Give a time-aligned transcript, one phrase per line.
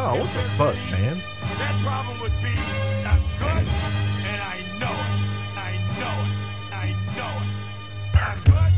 [0.00, 1.20] Oh, what the fuck, man?
[1.58, 2.54] That problem would be
[3.04, 5.12] I'm good, and I know it.
[5.58, 6.32] I know it.
[6.72, 7.48] I know it.
[8.16, 8.72] I'm good,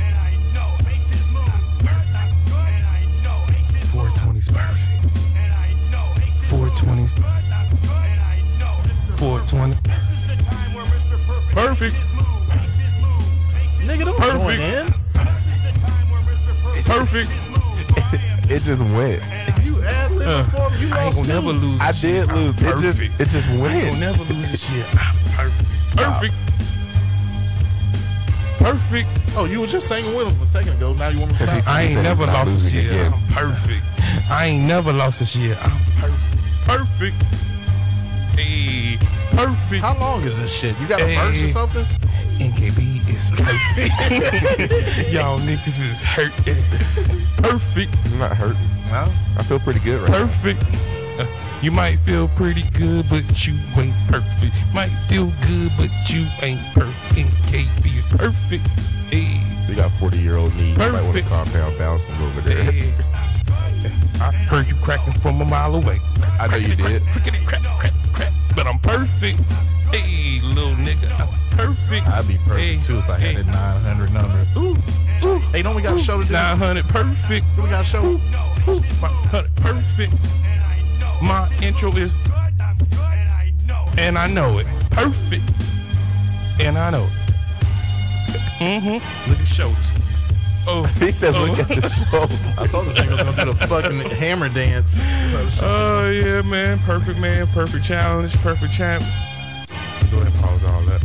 [0.00, 0.86] and I know it.
[0.86, 1.46] Makes his move.
[1.46, 3.72] I'm good, and I know it.
[3.72, 5.04] Makes his 420's perfect.
[5.36, 6.18] And I know it.
[6.18, 9.18] Makes his 420's good, I'm good, and I know it.
[9.18, 9.74] 420.
[9.74, 11.16] This is the time where Mr.
[11.26, 11.94] Perfect Perfect.
[11.94, 12.48] makes his move.
[12.48, 13.22] Makes his move.
[13.54, 14.42] Makes Nigga, don't Perfect.
[14.42, 14.86] join in.
[14.90, 16.52] This is the time where Mr.
[16.58, 17.28] Perfect Perfect.
[17.30, 17.62] makes his move.
[17.94, 19.22] I am It just went.
[20.26, 21.80] Uh, you I ain't gonna never lose.
[21.80, 22.62] I did I'm lose.
[22.62, 23.98] It just it just I ain't gonna went.
[24.00, 24.86] never lose this shit.
[24.94, 25.96] I'm perfect.
[25.96, 26.34] Perfect.
[28.58, 29.08] Perfect.
[29.36, 30.94] Oh, you were just singing with him a second ago.
[30.94, 31.68] Now you want me to stop?
[31.68, 32.86] I ain't never lost this shit.
[32.86, 33.12] again.
[33.12, 33.82] I'm perfect.
[34.30, 35.58] I ain't never lost this shit.
[35.62, 36.64] I'm perfect.
[36.64, 37.16] Perfect.
[38.38, 38.96] Hey,
[39.32, 39.82] perfect.
[39.82, 40.78] How long is this shit?
[40.80, 41.84] You got a verse or something?
[42.38, 43.92] NKB is perfect.
[45.12, 46.64] Y'all niggas is hurting.
[47.36, 47.94] Perfect.
[48.06, 48.68] I'm not hurting.
[48.90, 49.10] No.
[49.38, 50.26] I feel pretty good right now.
[50.26, 50.62] Perfect.
[51.18, 51.26] Uh,
[51.62, 54.52] you might feel pretty good, but you ain't perfect.
[54.74, 57.16] Might feel good, but you ain't perfect.
[57.16, 58.66] NKB is perfect.
[59.10, 60.76] Hey, You got 40 year old knees.
[60.76, 61.28] You might want to Perfect.
[61.28, 62.72] calm down, bounce a little bit there.
[62.72, 62.94] hey.
[64.20, 66.00] I heard you cracking from a mile away.
[66.38, 67.02] I know you did.
[67.12, 68.32] Crickety crack, crack, crack.
[68.56, 69.40] But I'm perfect.
[69.92, 72.06] Hey, little nigga, I'm perfect.
[72.08, 73.42] I'd be perfect Hey, too if I had hey.
[73.42, 74.46] that 900 number.
[74.56, 74.76] Ooh,
[75.28, 75.38] ooh.
[75.52, 76.32] Hey, don't we got a show to do?
[76.32, 77.44] 900 perfect.
[77.56, 78.04] We got a show.
[78.04, 78.20] Ooh,
[78.66, 80.14] my 100 perfect.
[81.22, 83.98] My intro is good, and I know it.
[83.98, 84.66] and I know it.
[84.90, 85.42] Perfect.
[86.60, 87.10] And I know it.
[88.58, 89.30] Mm-hmm.
[89.30, 89.92] Look at shoulders.
[90.66, 91.44] Oh, He said, oh.
[91.44, 92.32] look at the shoulder.
[92.58, 94.92] I thought this thing was gonna do the fucking hammer dance.
[94.92, 95.64] So.
[95.66, 96.78] Oh yeah, man.
[96.80, 97.46] Perfect man.
[97.48, 98.34] Perfect challenge.
[98.38, 99.04] Perfect champ.
[100.10, 101.04] Go ahead and pause all that.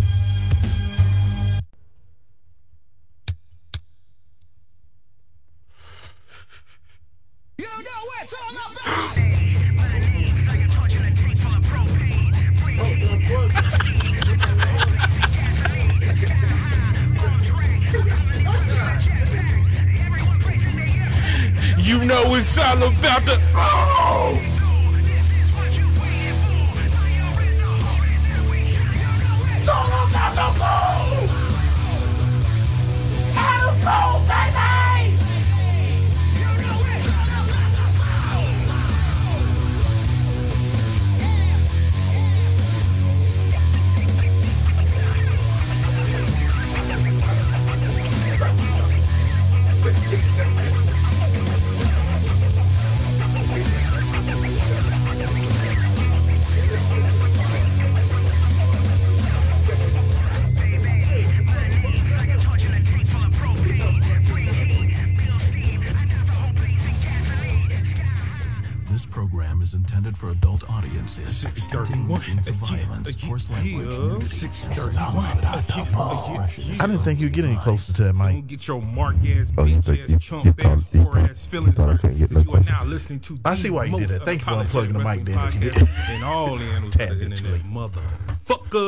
[77.19, 78.47] Think you'd get any closer to that Don't mic.
[78.47, 81.29] get your mark ass, Oh, bitch think ass, you- chump you ass, thought you- whore
[81.29, 83.39] ass feelings you I hurt get that no you are now listening to.
[83.45, 84.25] I see why you did most that.
[84.25, 86.95] Thank you for unplugging the mic, wrestling Dan, if you podcast in all the annals
[86.95, 87.61] of the internet,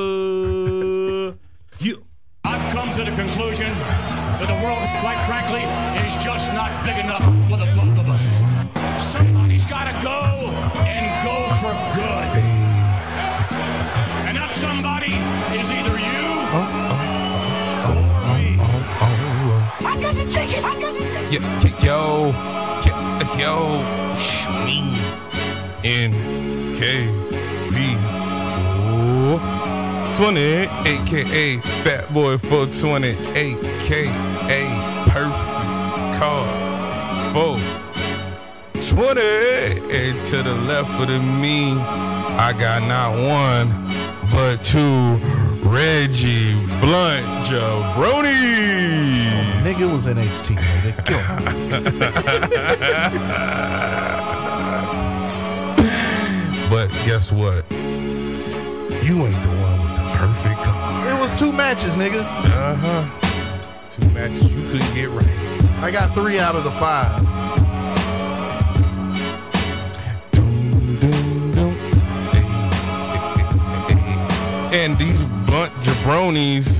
[0.01, 1.35] motherfucker.
[1.79, 2.03] You.
[2.43, 5.61] I've come to the conclusion that the world, quite frankly,
[6.07, 8.25] is just not big enough for the both of us.
[9.13, 10.17] Somebody's got to go
[10.81, 11.30] and go
[21.31, 21.39] Yo,
[21.81, 22.33] yo,
[22.85, 22.95] yo,
[23.39, 23.55] yo,
[24.65, 24.77] me,
[25.81, 26.11] N,
[26.77, 27.07] K,
[27.71, 27.75] B,
[30.17, 34.63] 420, aka Fat Boy 420, aka
[35.07, 36.45] Perfect Car
[37.31, 39.21] 420.
[39.89, 43.69] And to the left of the me, I got not one,
[44.31, 45.17] but two
[45.63, 49.30] Reggie Blunt Jabronis.
[49.81, 51.05] Was NXT, nigga.
[51.05, 51.17] Kill.
[56.69, 57.66] But guess what?
[57.72, 61.09] You ain't the one with the perfect car.
[61.09, 62.22] It was two matches, nigga.
[62.22, 63.05] Uh huh.
[63.89, 65.28] Two matches you couldn't get right.
[65.84, 67.25] I got three out of the five.
[74.72, 76.79] And these blunt jabronis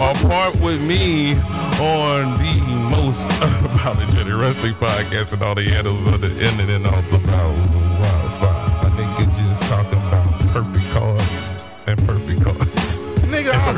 [0.00, 1.36] are part with me
[1.80, 2.60] on the
[2.90, 7.72] most unapologetic wrestling podcast and all the handles of the internet and all the bowels
[7.72, 8.68] of wildfire.
[8.82, 11.54] My nigga just talking about perfect cards
[11.86, 12.96] and perfect cards.
[13.30, 13.76] Nigga, I'm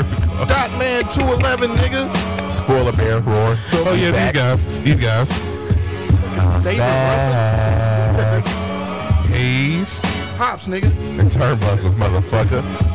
[0.49, 2.51] Dot Man 211, nigga.
[2.51, 3.57] Spoiler bear roar.
[3.73, 5.29] Oh yeah, these guys, these guys.
[6.65, 6.81] David
[8.19, 8.43] Ruffin.
[9.33, 10.01] J's.
[10.37, 10.91] Hops, nigga.
[11.21, 12.92] And turnbuckles, motherfucker.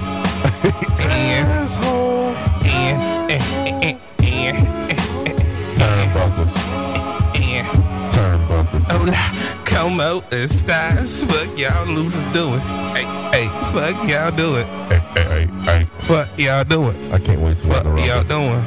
[9.88, 11.24] Hola, como estas?
[11.24, 12.60] Fuck y'all losers doing?
[12.94, 14.68] Hey, hey, fuck y'all doing?
[14.90, 15.88] Hey, hey, hey, hey.
[16.02, 17.14] Fuck y'all doing?
[17.14, 18.62] I can't wait to What win the y'all doing?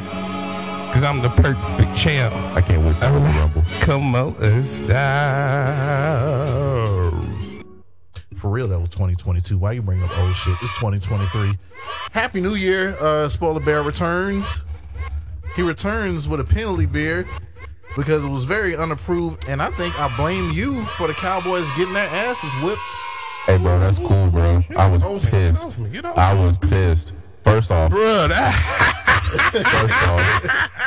[0.94, 2.34] Cause I'm the perfect champ.
[2.56, 3.62] I can't wait to win the rumble.
[3.82, 4.64] Como estas?
[8.34, 9.58] For real, that was 2022.
[9.58, 10.56] Why you bring up old shit?
[10.62, 11.52] It's 2023.
[12.12, 12.96] Happy New Year.
[12.98, 14.62] Uh, Spoiler Bear returns.
[15.54, 17.26] He returns with a penalty beer
[17.96, 19.48] because it was very unapproved.
[19.48, 22.80] And I think I blame you for the Cowboys getting their asses whipped.
[23.46, 24.62] Hey, bro, that's cool, bro.
[24.76, 25.76] I was Oh, pissed.
[26.16, 27.12] I was pissed.
[27.44, 28.54] First off, Bruh, that,
[29.52, 30.80] first off,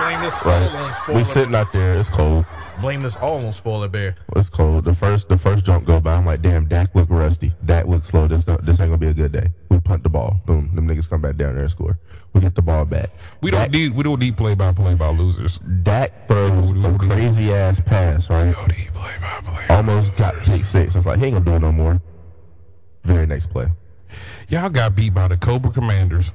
[0.00, 0.96] Blame this all on right?
[1.02, 1.96] Spoiler We sitting out there.
[1.96, 2.44] It's cold.
[2.80, 4.16] Blame this all on Spoiler Bear.
[4.36, 4.84] It's cold.
[4.84, 6.14] The first, the first jump go by.
[6.14, 7.54] I'm like, damn, Dak look rusty.
[7.64, 8.26] Dak look slow.
[8.26, 9.48] This, this ain't gonna be a good day.
[9.70, 10.40] We punt the ball.
[10.46, 10.74] Boom.
[10.74, 11.98] Them niggas come back down there and score.
[12.32, 13.10] We get the ball back.
[13.40, 15.58] we don't need we don't need play by play by losers.
[15.84, 18.52] Dak throws a crazy ass pass, right?
[18.52, 19.66] Don't need play by play.
[19.68, 20.96] Almost got pick six.
[20.96, 22.02] I was like, he ain't gonna do it no more.
[23.04, 23.68] Very next play.
[24.48, 26.32] Y'all got beat by the Cobra Commanders.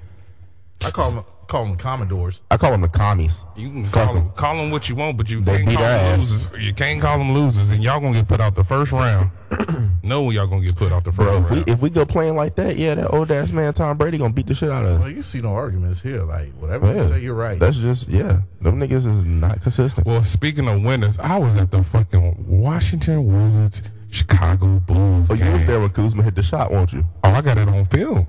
[0.83, 2.39] I call them, call them Commodores.
[2.49, 3.43] I call them the commies.
[3.57, 4.29] You can call them, 'em.
[4.37, 6.31] call them what you want, but you They can't beat call them ass.
[6.31, 6.51] losers.
[6.63, 9.29] You can't call them losers, and y'all gonna get put out the first round.
[10.03, 11.69] no, y'all gonna get put out the first Bro, if we round.
[11.69, 14.47] if we go playing like that, yeah, that old ass man Tom Brady gonna beat
[14.47, 14.99] the shit out of us.
[15.01, 16.23] Well, you see no arguments here.
[16.23, 17.59] Like, whatever you say, you're right.
[17.59, 18.41] That's just yeah.
[18.61, 20.07] Them niggas is not consistent.
[20.07, 25.37] well, speaking of winners, I was at the fucking Washington Wizards Chicago Bulls So Oh,
[25.37, 25.53] you game.
[25.53, 27.05] was there when Kuzma hit the shot, won't you?
[27.23, 28.27] Oh, I got it on film.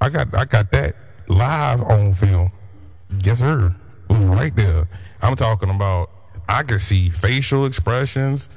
[0.00, 0.96] I got I got that
[1.28, 2.52] live on film.
[3.22, 3.74] Yes, sir.
[4.10, 4.88] It was right there.
[5.22, 6.10] I'm talking about.
[6.48, 8.50] I could see facial expressions.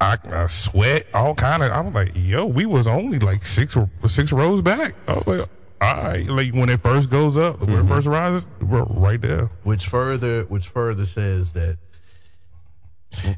[0.00, 1.72] I, I sweat, all kind of.
[1.72, 4.94] I'm like, yo, we was only like six six rows back.
[5.08, 5.48] I was like,
[5.80, 7.88] all right, like when it first goes up, when it mm-hmm.
[7.88, 9.50] first rises, we're right there.
[9.64, 11.78] which further, which further says that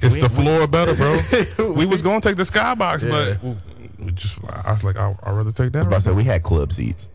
[0.01, 1.73] It's We- the we- floor better, bro.
[1.73, 3.37] we was gonna take the skybox, Yeah.
[3.41, 3.57] but
[3.99, 5.85] we just I was like, I, I'd rather take that.
[5.85, 7.09] But I said we had club seats,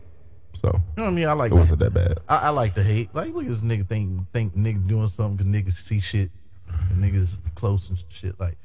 [0.54, 1.28] so you know what I mean.
[1.28, 2.18] I like it wasn't that bad.
[2.28, 3.14] I, I like the hate.
[3.14, 6.30] Like, look at this nigga think think nigga doing something because niggas see shit
[6.90, 8.38] and niggas close and shit.
[8.40, 8.56] Like,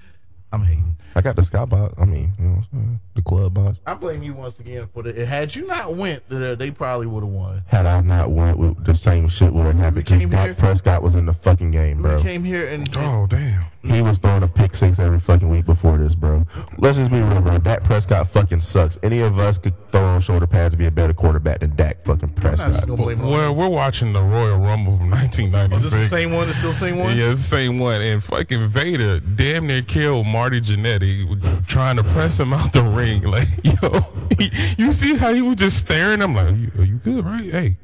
[0.51, 0.95] I'm hating.
[1.15, 1.99] I got the skybox.
[2.01, 2.99] I mean, you know, what I'm saying?
[3.15, 3.79] the club box.
[3.85, 5.25] I blame you once again for the.
[5.25, 7.63] Had you not went there, they probably would have won.
[7.67, 10.05] Had I not went the same shit would have happened.
[10.05, 12.17] came Dak Prescott was in the fucking game, bro.
[12.17, 13.65] We came here and, and Oh damn.
[13.87, 16.45] He was throwing a pick six every fucking week before this, bro.
[16.77, 17.57] Let's just be real, bro.
[17.57, 18.99] Dak Prescott fucking sucks.
[19.01, 22.03] Any of us could throw on shoulder pads and be a better quarterback than Dak
[22.03, 22.87] fucking I'm not just Prescott.
[22.87, 25.85] gonna blame it on Well, we're watching the Royal Rumble from 1996.
[25.85, 26.49] Is this the same one?
[26.49, 27.15] It's still the same one?
[27.17, 28.01] Yeah, it's the same one.
[28.01, 33.23] And fucking Vader damn near killed Marty Jannetty trying to press him out the ring.
[33.31, 34.01] Like, yo,
[34.39, 36.21] he- you see how he was just staring?
[36.21, 37.49] I'm like, you, are you good, right?
[37.49, 37.77] Hey,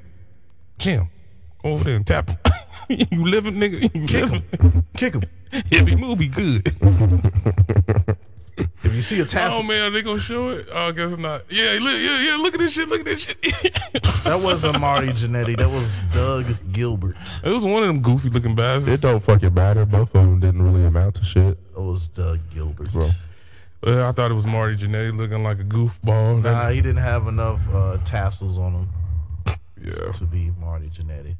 [0.77, 1.09] Jim,
[1.63, 2.37] over there and tap him.
[2.89, 3.81] you living, nigga?
[3.95, 4.43] You Kick living?
[4.51, 4.85] him.
[4.95, 5.23] Kick him.
[5.69, 6.67] If he move, he good.
[8.83, 10.67] If you see a tassel, Oh man, they gonna show it?
[10.71, 11.43] Oh, I guess not.
[11.49, 12.37] Yeah, look, yeah, yeah.
[12.37, 12.89] Look at this shit.
[12.89, 13.41] Look at this shit.
[14.23, 15.57] that wasn't Marty Jannetty.
[15.57, 17.15] That was Doug Gilbert.
[17.43, 18.99] it was one of them goofy looking bastards.
[18.99, 19.85] It don't fucking matter.
[19.85, 21.57] Both of them didn't really amount to shit.
[21.75, 22.91] It was Doug Gilbert.
[22.91, 23.09] Bro.
[23.85, 26.43] I thought it was Marty Jannetty looking like a goofball.
[26.43, 28.89] Nah, he didn't have enough uh, tassels on him
[29.81, 30.11] yeah.
[30.11, 31.35] to be Marty Jannetty.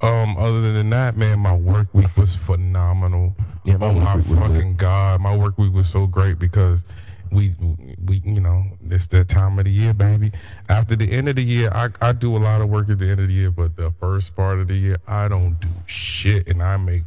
[0.00, 3.34] Um, other than that, man, my work week was phenomenal.
[3.64, 6.84] Yeah, my oh my fucking god, my work week was so great because
[7.32, 7.54] we
[8.04, 10.32] we you know it's that time of the year, baby.
[10.68, 13.08] After the end of the year, I I do a lot of work at the
[13.08, 16.46] end of the year, but the first part of the year, I don't do shit,
[16.46, 17.04] and I make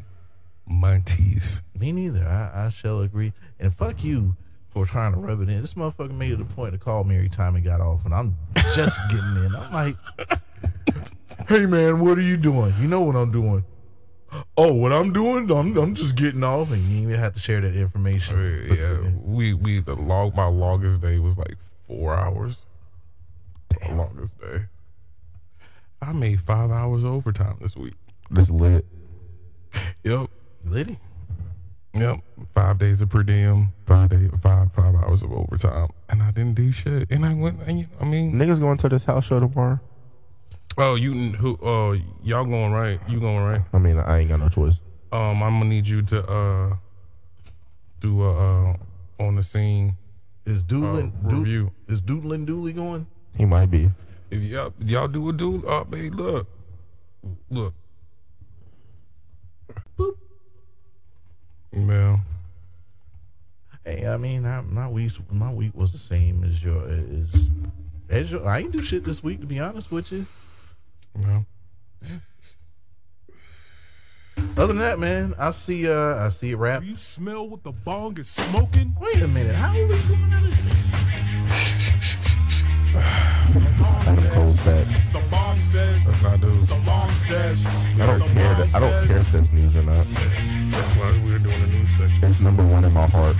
[0.69, 1.61] monties.
[1.77, 2.27] Me neither.
[2.27, 3.33] I, I shall agree.
[3.59, 4.35] And fuck you
[4.69, 5.61] for trying to rub it in.
[5.61, 8.13] This motherfucker made it a point to call me every time he got off, and
[8.13, 8.35] I'm
[8.73, 9.55] just getting in.
[9.55, 9.95] I'm like,
[11.49, 12.73] hey man, what are you doing?
[12.79, 13.65] You know what I'm doing.
[14.55, 15.49] Oh, what I'm doing?
[15.49, 18.35] I'm, I'm just getting off, and you even have to share that information.
[18.35, 22.57] Uh, yeah, we we the log my longest day was like four hours.
[23.69, 24.65] Damn, longest day.
[26.01, 27.95] I made five hours overtime this week.
[28.29, 28.85] This lit.
[30.03, 30.29] Yep.
[30.65, 30.99] Liddy.
[31.95, 32.19] Yep,
[32.53, 36.53] five days of per diem, five day, five five hours of overtime, and I didn't
[36.53, 37.09] do shit.
[37.09, 39.79] And I went, and I mean, Niggas going to this house show tomorrow.
[40.79, 42.99] Oh, you who, uh, y'all going right?
[43.07, 43.61] You going right?
[43.73, 44.79] I mean, I ain't got no choice.
[45.11, 46.75] Um, I'm gonna need you to uh
[47.99, 48.77] do a uh
[49.19, 49.97] on the scene
[50.45, 51.71] Is Doodlin uh, review.
[51.87, 53.07] Is Doodlin Dooley going?
[53.35, 53.89] He might be.
[54.31, 56.47] If y'all y'all do a dude, uh, babe, look,
[57.49, 57.73] look,
[59.97, 60.15] Boop.
[61.73, 62.21] man.
[63.83, 67.49] Hey, I mean, I, my week my week was the same as your is
[68.09, 68.47] as your.
[68.47, 70.25] I ain't do shit this week to be honest with you.
[71.15, 71.45] Well,
[74.57, 76.81] Other than that, man, I see uh I see it rap.
[76.81, 78.95] do you smell what the bong is smoking?
[78.99, 80.79] Wait a minute, how are we doing this?
[84.07, 84.87] Adam Cole's back.
[85.13, 86.03] The bomb says.
[86.05, 86.69] That's not news.
[86.69, 87.65] The bomb says.
[87.65, 88.55] I don't care.
[88.55, 90.05] That, I don't care if that's news or not.
[90.71, 92.23] That's why we're doing the news section.
[92.23, 93.35] It's number one in my heart.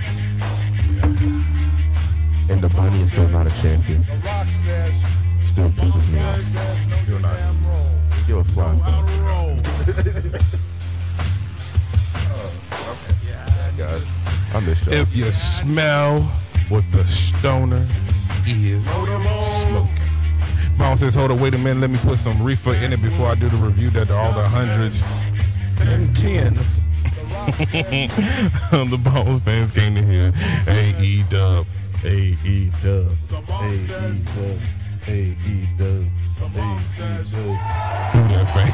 [2.48, 4.04] And the bunny is still not a champion.
[4.04, 4.96] The rock says.
[5.60, 6.40] Still pisses me off.
[6.40, 7.34] Says no not.
[7.34, 8.26] damn.
[8.26, 9.06] Give a flying fuck.
[13.76, 14.94] Guys, oh, I missed y'all.
[14.94, 16.22] If you smell
[16.70, 17.86] what the stoner
[18.46, 20.00] is smoking.
[20.78, 23.26] Mom says, hold on, wait a minute, let me put some reefer in it before
[23.26, 25.04] I do the review that all the hundreds
[25.80, 26.56] and tens.
[28.70, 30.32] the Bones fans came to hear
[30.66, 31.66] AE dub.
[32.02, 36.06] A E dub, A E dub, A E dub,
[36.40, 36.60] A E
[36.98, 37.26] dub.
[38.12, 38.70] Do that fan.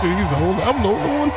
[0.00, 1.30] He's the only, I'm the only one.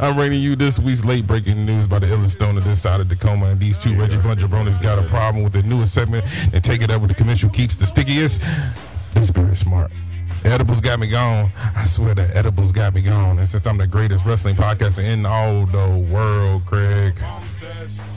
[0.00, 3.00] I'm bringing you this week's late breaking news by the illest stone of this side
[3.00, 3.46] of Tacoma.
[3.46, 6.82] And these two Reggie Blunt jabronis got a problem with the newest segment and take
[6.82, 8.42] it up with the commission who keeps the stickiest.
[9.14, 9.92] This very smart.
[10.44, 11.50] The edibles got me gone.
[11.74, 13.38] I swear the edibles got me gone.
[13.38, 17.14] And since I'm the greatest wrestling podcaster in all the world, Craig.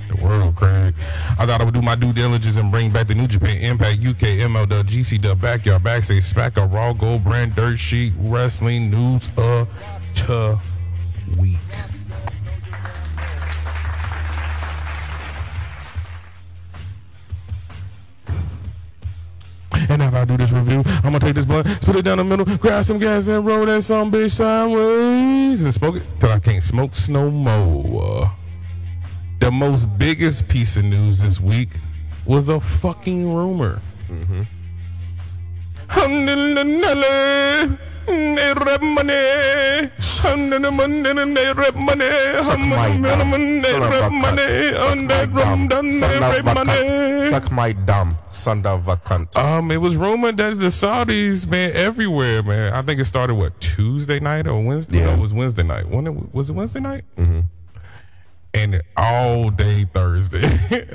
[0.10, 0.93] The world, Craig.
[1.39, 4.05] I thought I would do my due diligence and bring back the New Japan Impact
[4.05, 9.69] UK MLW GC Backyard Backstage SmackDown Raw Gold Brand Dirt Sheet Wrestling News of
[10.27, 10.60] the
[11.38, 11.57] Week.
[19.89, 22.24] And after I do this review, I'm gonna take this blunt, spit it down the
[22.24, 26.39] middle, grab some gas, and roll that some bitch sideways and smoke it till I
[26.39, 28.32] can't smoke no more.
[29.39, 31.70] The most biggest piece of news this week
[32.25, 33.82] was a fucking rumor.
[34.10, 34.44] Mm-hmm.
[35.89, 37.77] They
[38.08, 39.92] rap money.
[40.24, 42.10] They rap money.
[42.44, 43.62] Suck my dumb.
[43.62, 44.44] They Son of rap a money.
[44.44, 44.92] cunt.
[44.92, 45.68] On that Suck my rum dumb.
[45.68, 45.90] done.
[45.92, 46.66] They Son of rap a cunt.
[46.66, 47.30] money.
[47.30, 48.18] Suck my dumb.
[48.32, 49.36] Son of a cunt.
[49.36, 52.74] Um, it was rumored that the Saudis, man, everywhere, man.
[52.74, 55.00] I think it started what Tuesday night or Wednesday.
[55.02, 55.14] No, Yeah.
[55.16, 55.88] it was Wednesday night.
[55.88, 57.04] When it, was it Wednesday night?
[57.18, 57.40] Mm-hmm.
[58.54, 60.42] And all day Thursday.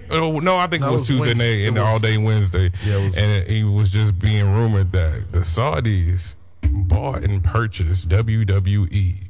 [0.10, 1.60] oh no, I think No, it it was was Tuesday Wednesday.
[1.60, 2.70] night and It was- all day Wednesday.
[2.84, 6.34] Yeah, it was- and it, it was just being rumored that the Saudis
[6.72, 9.28] bought and purchased WWE,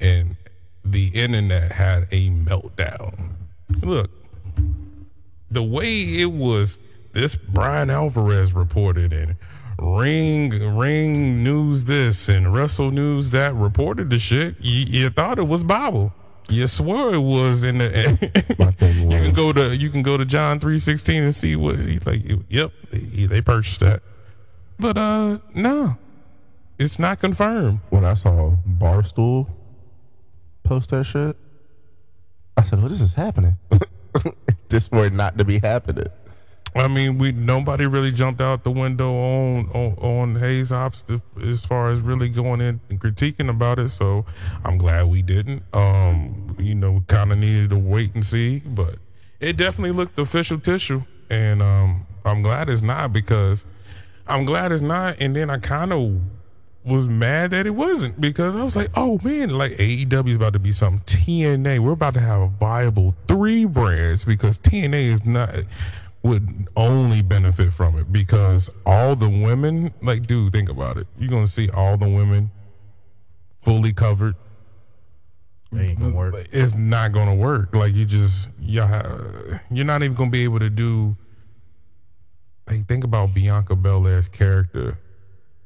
[0.00, 0.36] and
[0.84, 3.30] the internet had a meltdown.
[3.82, 4.10] Look,
[5.50, 6.78] the way it was
[7.12, 9.36] this Bryan Alvarez reported and
[9.78, 15.44] Ring Ring News this and Wrestle News that reported the shit, you, you thought it
[15.48, 16.12] was Bible.
[16.48, 18.54] You swore it was in the.
[18.58, 21.56] My thing you can go to you can go to John three sixteen and see
[21.56, 22.22] what he's like.
[22.48, 24.02] Yep, they, they purchased that,
[24.78, 25.96] but uh no,
[26.78, 27.80] it's not confirmed.
[27.90, 29.48] When I saw Barstool
[30.62, 31.36] post that shit,
[32.56, 33.56] I said, "Well, this is happening.
[34.68, 36.08] this were not to be happening."
[36.76, 41.04] I mean, we nobody really jumped out the window on on, on Hayes Ops
[41.42, 43.90] as far as really going in and critiquing about it.
[43.90, 44.26] So
[44.64, 45.62] I'm glad we didn't.
[45.72, 48.96] Um, you know, we kind of needed to wait and see, but
[49.38, 53.64] it definitely looked official tissue, and um, I'm glad it's not because
[54.26, 55.16] I'm glad it's not.
[55.20, 56.20] And then I kind of
[56.84, 60.52] was mad that it wasn't because I was like, oh man, like AEW is about
[60.52, 61.00] to be something.
[61.06, 65.54] TNA, we're about to have a viable three brands because TNA is not
[66.22, 71.06] would only benefit from it because all the women, like, dude, think about it.
[71.18, 72.50] You're gonna see all the women
[73.62, 74.34] fully covered.
[75.74, 76.34] Ain't gonna work.
[76.52, 77.74] It's not gonna work.
[77.74, 81.16] Like you just have, you're not even gonna be able to do.
[82.68, 84.98] Like think about Bianca Belair's character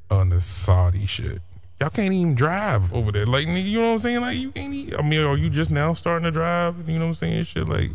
[0.09, 1.41] on the Saudi shit.
[1.79, 3.25] Y'all can't even drive over there.
[3.25, 4.21] Like nigga, you know what I'm saying?
[4.21, 4.73] Like you can't.
[4.73, 6.89] Even, I mean, are you just now starting to drive?
[6.89, 7.43] You know what I'm saying?
[7.43, 7.91] Shit like.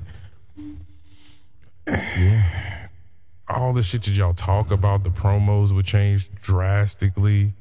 [3.46, 7.52] All the shit that y'all talk about, the promos would change drastically.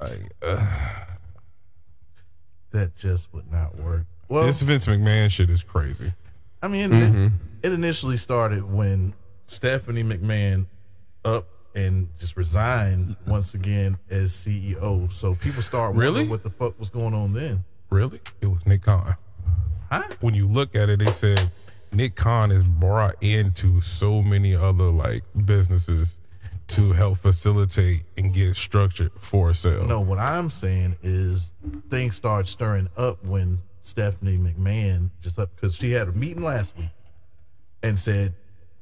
[0.00, 0.66] Like, uh,
[2.72, 4.06] That just would not work.
[4.28, 6.12] Well, this Vince McMahon shit is crazy.
[6.62, 7.32] I mean, it,
[7.62, 9.14] it initially started when
[9.46, 10.66] Stephanie McMahon
[11.24, 15.10] up and just resigned once again as CEO.
[15.12, 16.28] So people start wondering Really?
[16.28, 17.64] what the fuck was going on then.
[17.90, 18.20] Really?
[18.40, 19.16] It was Nick Khan.
[19.90, 20.02] Huh?
[20.20, 21.50] When you look at it, they said
[21.92, 26.16] Nick Khan is brought into so many other like businesses
[26.68, 29.84] to help facilitate and get structured for a sale.
[29.84, 31.52] No, what I'm saying is
[31.90, 36.76] things start stirring up when Stephanie McMahon just up because she had a meeting last
[36.78, 36.88] week
[37.82, 38.32] and said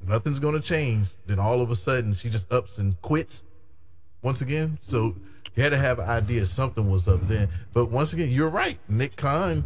[0.07, 1.09] nothing's going to change.
[1.27, 3.43] Then all of a sudden she just ups and quits
[4.23, 4.79] once again.
[4.83, 5.17] So
[5.55, 7.49] you had to have an idea something was up then.
[7.73, 8.79] But once again, you're right.
[8.89, 9.65] Nick Khan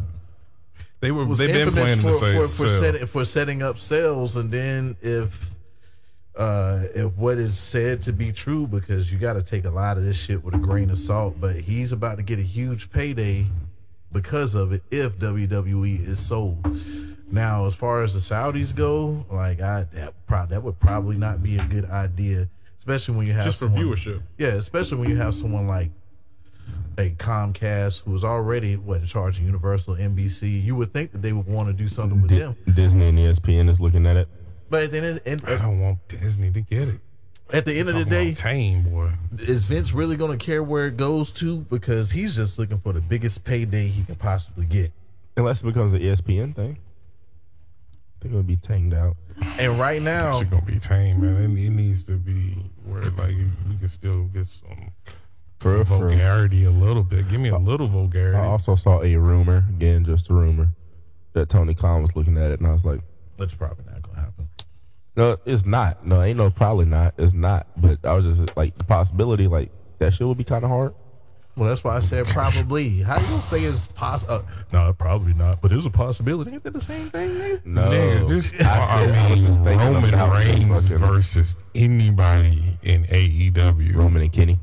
[0.99, 2.41] They were they've been playing for, the same.
[2.41, 5.51] for, for, setting, for setting up sales, and then if
[6.35, 9.97] uh, if what is said to be true, because you got to take a lot
[9.97, 11.35] of this shit with a grain of salt.
[11.39, 13.45] But he's about to get a huge payday
[14.11, 16.65] because of it if WWE is sold.
[17.35, 21.43] Now, as far as the Saudis go, like I that pro- that would probably not
[21.43, 22.47] be a good idea,
[22.79, 24.21] especially when you have just for someone, viewership.
[24.37, 25.91] yeah, especially when you have someone like
[26.97, 30.63] a Comcast who is already what in charge of Universal NBC.
[30.63, 33.17] You would think that they would want to do something with Di- them, Disney and
[33.19, 34.29] ESPN is looking at it.
[34.69, 36.99] but then at, I don't want Disney to get it.
[37.51, 39.11] at the end of the day, tame boy.
[39.39, 41.57] is Vince really going to care where it goes to?
[41.57, 44.93] Because he's just looking for the biggest payday he can possibly get.
[45.35, 46.77] Unless it becomes an ESPN thing.
[48.25, 49.17] I think it would be tanked out.
[49.59, 51.55] And right now, it's gonna be tame, man.
[51.57, 53.35] It, it needs to be where like
[53.69, 54.91] we can still get some,
[55.59, 56.17] For some for real.
[56.17, 57.27] vulgarity a little bit.
[57.27, 58.35] Give me a little vulgarity.
[58.37, 60.69] I also saw a rumor, again, just a rumor,
[61.33, 63.01] that Tony Khan was looking at it, and I was like,
[63.37, 64.47] that's probably not going to happen.
[65.15, 66.07] no, it's not.
[66.07, 67.13] No, ain't no probably not.
[67.19, 67.67] It's not.
[67.77, 70.95] But I was just like, the possibility, like, that shit would be kind of hard.
[71.55, 73.01] Well, that's why I said probably.
[73.03, 74.33] How do you gonna say it's possible?
[74.33, 74.41] Uh,
[74.73, 75.61] no, probably not.
[75.61, 76.51] But it's a possibility.
[76.51, 77.65] Ain't that the same thing, nigga?
[77.65, 77.89] No.
[77.89, 83.95] Nigga, this, I I, I mean, Roman Reigns versus anybody in AEW.
[83.95, 84.59] Roman and Kenny.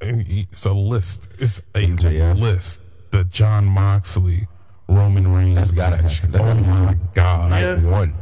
[0.00, 1.28] It's a list.
[1.38, 2.38] It's a MJF.
[2.38, 2.80] list.
[3.10, 4.46] The Jon Moxley,
[4.88, 6.22] Roman Reigns That's gotta match.
[6.22, 7.90] That's oh gotta my god, Yeah.
[7.90, 8.14] One.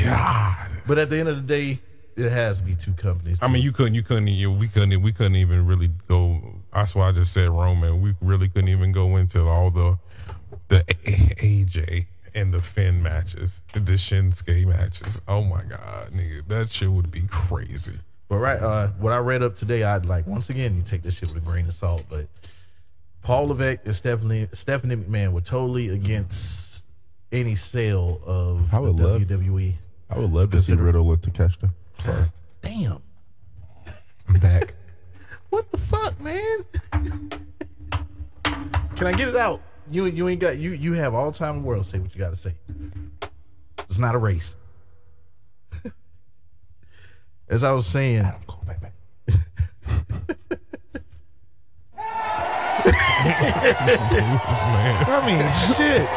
[0.00, 0.70] God.
[0.86, 1.80] But at the end of the day,
[2.16, 3.38] it has to be two companies.
[3.40, 6.56] I mean, you couldn't, you couldn't, you, we couldn't, we couldn't even really go.
[6.72, 8.00] That's why I just said Roman.
[8.00, 9.98] We really couldn't even go into all the
[10.68, 15.20] the AJ and the Finn matches, the Shinsuke matches.
[15.28, 17.98] Oh my god, nigga, that shit would be crazy.
[18.28, 21.14] But right, uh, what I read up today, I'd like once again you take this
[21.14, 22.04] shit with a grain of salt.
[22.08, 22.28] But
[23.22, 26.84] Paul Levesque and Stephanie Stephanie McMahon were totally against
[27.30, 29.74] any sale of I would the love- WWE.
[30.10, 31.70] I would love to see Consider- Riddle with Takeshita.
[32.04, 32.24] Sorry.
[32.62, 33.00] Damn,
[34.28, 34.74] I'm back.
[35.50, 36.64] what the fuck, man?
[38.96, 39.62] Can I get it out?
[39.88, 41.86] You you ain't got you you have all time in the world.
[41.86, 42.54] Say what you got to say.
[43.78, 44.56] It's not a race.
[47.48, 48.94] As I was saying, Go back, back.
[55.06, 56.08] I mean, shit.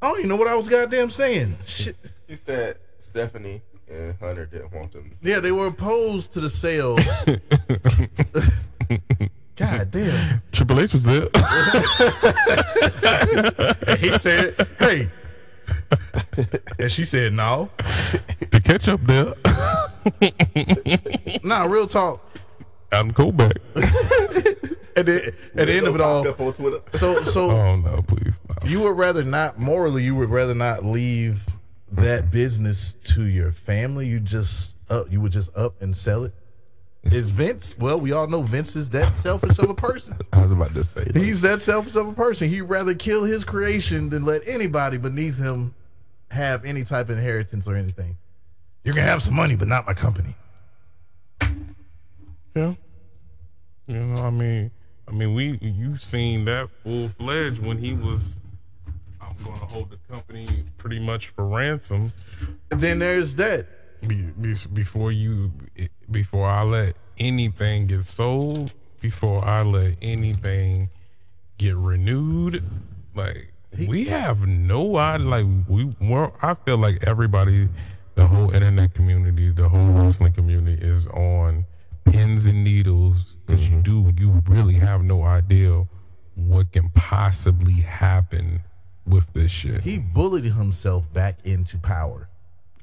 [0.00, 1.58] I don't even know what I was goddamn saying.
[1.66, 1.96] Shit.
[2.26, 2.78] He said
[3.16, 5.16] Stephanie and Hunter didn't want them.
[5.22, 6.96] Yeah, they were opposed to the sale.
[9.56, 10.42] God damn.
[10.52, 11.28] Triple H was there.
[13.86, 15.08] And he said, hey.
[16.78, 17.70] and she said, no.
[18.50, 19.32] the catch up there.
[21.42, 22.20] Nah, real talk.
[22.92, 23.56] Adam Kobeck.
[24.94, 26.80] At the, at the end of it all, on Twitter.
[26.92, 28.38] so so Oh no, please.
[28.48, 28.56] No.
[28.68, 31.42] you would rather not morally, you would rather not leave
[31.92, 34.06] that business to your family.
[34.06, 36.34] You just up, you would just up and sell it.
[37.04, 37.78] Is Vince?
[37.78, 40.18] Well, we all know Vince is that selfish of a person.
[40.32, 41.04] I was about to say.
[41.04, 42.48] like, He's that selfish of a person.
[42.48, 45.74] He'd rather kill his creation than let anybody beneath him
[46.32, 48.16] have any type of inheritance or anything.
[48.82, 50.34] You're gonna have some money, but not my company.
[52.54, 52.74] Yeah.
[53.86, 54.70] You know, I mean,
[55.08, 58.36] I mean, we you seen that full fledged when he was.
[59.46, 62.12] Going to hold the company pretty much for ransom
[62.70, 63.66] And then there's that.
[64.06, 65.52] be, be, before you
[66.10, 70.90] before I let anything get sold, before I let anything
[71.58, 72.64] get renewed.
[73.14, 73.52] Like
[73.86, 75.26] we have no idea.
[75.28, 76.32] Like we were.
[76.42, 77.68] I feel like everybody,
[78.16, 81.66] the whole internet community, the whole wrestling community is on
[82.04, 84.12] pins and needles because you mm-hmm.
[84.12, 84.22] do.
[84.22, 85.86] You really have no idea
[86.34, 88.62] what can possibly happen
[89.06, 89.82] with this shit.
[89.82, 92.28] He bullied himself back into power.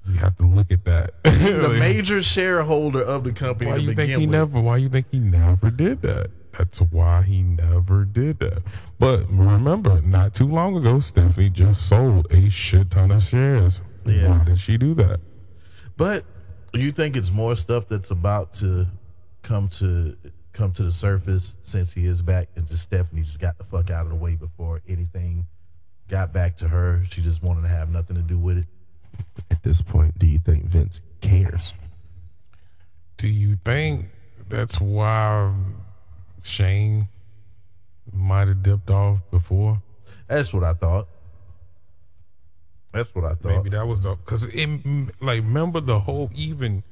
[0.07, 1.11] you have to look at that.
[1.23, 4.29] The major shareholder of the company Why you think he with.
[4.29, 4.61] never?
[4.61, 6.31] Why you think he never did that?
[6.57, 8.61] That's why he never did that.
[8.99, 13.81] But remember, not too long ago, Stephanie just sold a shit ton of shares.
[14.05, 14.37] Yeah.
[14.37, 15.19] Why did she do that?
[15.97, 16.25] But
[16.73, 18.87] you think it's more stuff that's about to
[19.41, 20.15] come to
[20.53, 23.89] come to the surface since he is back, and just Stephanie just got the fuck
[23.89, 25.45] out of the way before anything
[26.09, 27.03] got back to her.
[27.09, 28.67] She just wanted to have nothing to do with it.
[29.49, 31.73] At this point, do you think Vince cares?
[33.17, 34.09] Do you think
[34.49, 35.53] that's why
[36.41, 37.07] Shane
[38.11, 39.81] might have dipped off before.
[40.27, 41.07] That's what I thought.
[42.91, 43.45] That's what I thought.
[43.45, 44.69] Maybe that was the because it
[45.21, 46.83] like remember the whole even.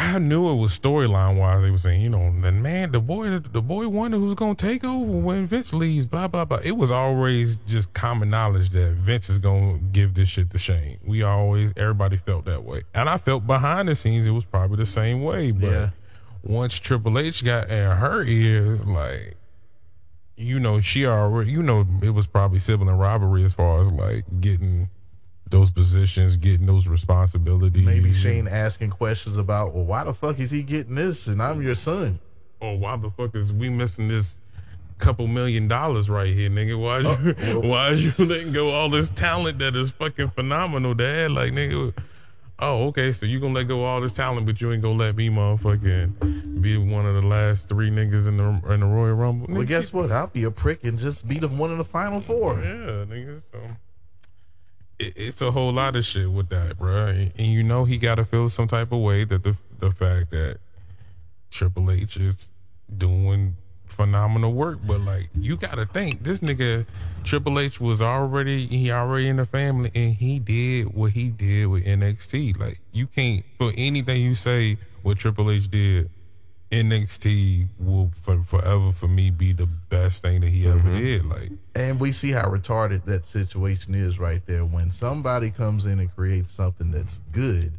[0.00, 1.60] I knew it was storyline wise.
[1.62, 4.84] They were saying, you know, the man, the boy, the boy wonder who's gonna take
[4.84, 6.06] over when Vince leaves.
[6.06, 6.60] Blah blah blah.
[6.62, 10.98] It was always just common knowledge that Vince is gonna give this shit to Shane.
[11.04, 14.76] We always, everybody felt that way, and I felt behind the scenes it was probably
[14.76, 15.50] the same way.
[15.50, 15.90] But Yeah.
[16.44, 19.34] once Triple H got in her ears, like
[20.36, 24.24] you know, she already, you know, it was probably sibling rivalry as far as like
[24.40, 24.88] getting
[25.50, 27.84] those positions, getting those responsibilities.
[27.84, 31.62] Maybe Shane asking questions about, well, why the fuck is he getting this and I'm
[31.62, 32.18] your son?
[32.60, 34.36] Or why the fuck is we missing this
[34.98, 36.78] couple million dollars right here, nigga?
[36.78, 40.30] Why is you, uh, why is you letting go all this talent that is fucking
[40.30, 41.30] phenomenal, dad?
[41.30, 41.94] Like, nigga.
[42.60, 43.12] Oh, okay.
[43.12, 46.60] So you gonna let go all this talent, but you ain't gonna let me, motherfucking,
[46.60, 49.46] be one of the last three niggas in the in the Royal Rumble.
[49.48, 50.10] Well, Nigga, guess what?
[50.10, 52.58] I'll be a prick and just beat him one in the final four.
[52.58, 53.40] Yeah, nigga.
[53.52, 53.60] So
[54.98, 57.06] it, it's a whole lot of shit with that, bro.
[57.06, 59.90] And, and you know he got to feel some type of way that the the
[59.90, 60.58] fact that
[61.50, 62.48] Triple H is
[62.96, 63.56] doing
[63.86, 66.86] phenomenal work, but like you got to think this nigga
[67.24, 71.66] Triple H was already he already in the family, and he did what he did
[71.66, 72.58] with NXT.
[72.58, 76.10] Like you can't for anything you say what Triple H did.
[76.70, 80.98] NXT will for, forever for me be the best thing that he ever mm-hmm.
[80.98, 81.24] did.
[81.26, 84.64] Like And we see how retarded that situation is right there.
[84.64, 87.72] When somebody comes in and creates something that's good,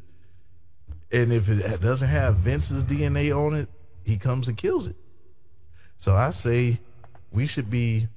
[1.12, 3.70] and if it doesn't have Vince's DNA on it,
[4.04, 4.96] he comes and kills it.
[5.98, 6.80] So I say
[7.32, 8.08] we should be,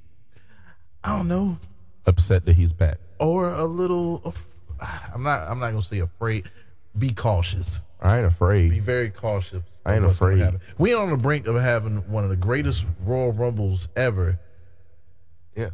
[1.05, 1.59] I don't know,
[2.07, 2.99] Upset that he's back.
[3.19, 4.35] or a little.
[5.15, 5.49] I'm not.
[5.49, 6.51] I'm not gonna say afraid.
[6.97, 7.81] Be cautious.
[8.01, 8.71] I ain't afraid.
[8.71, 9.63] Be very cautious.
[9.87, 10.61] I ain't of what's gonna afraid.
[10.79, 14.39] We on the brink of having one of the greatest Royal Rumbles ever.
[15.57, 15.71] Yeah.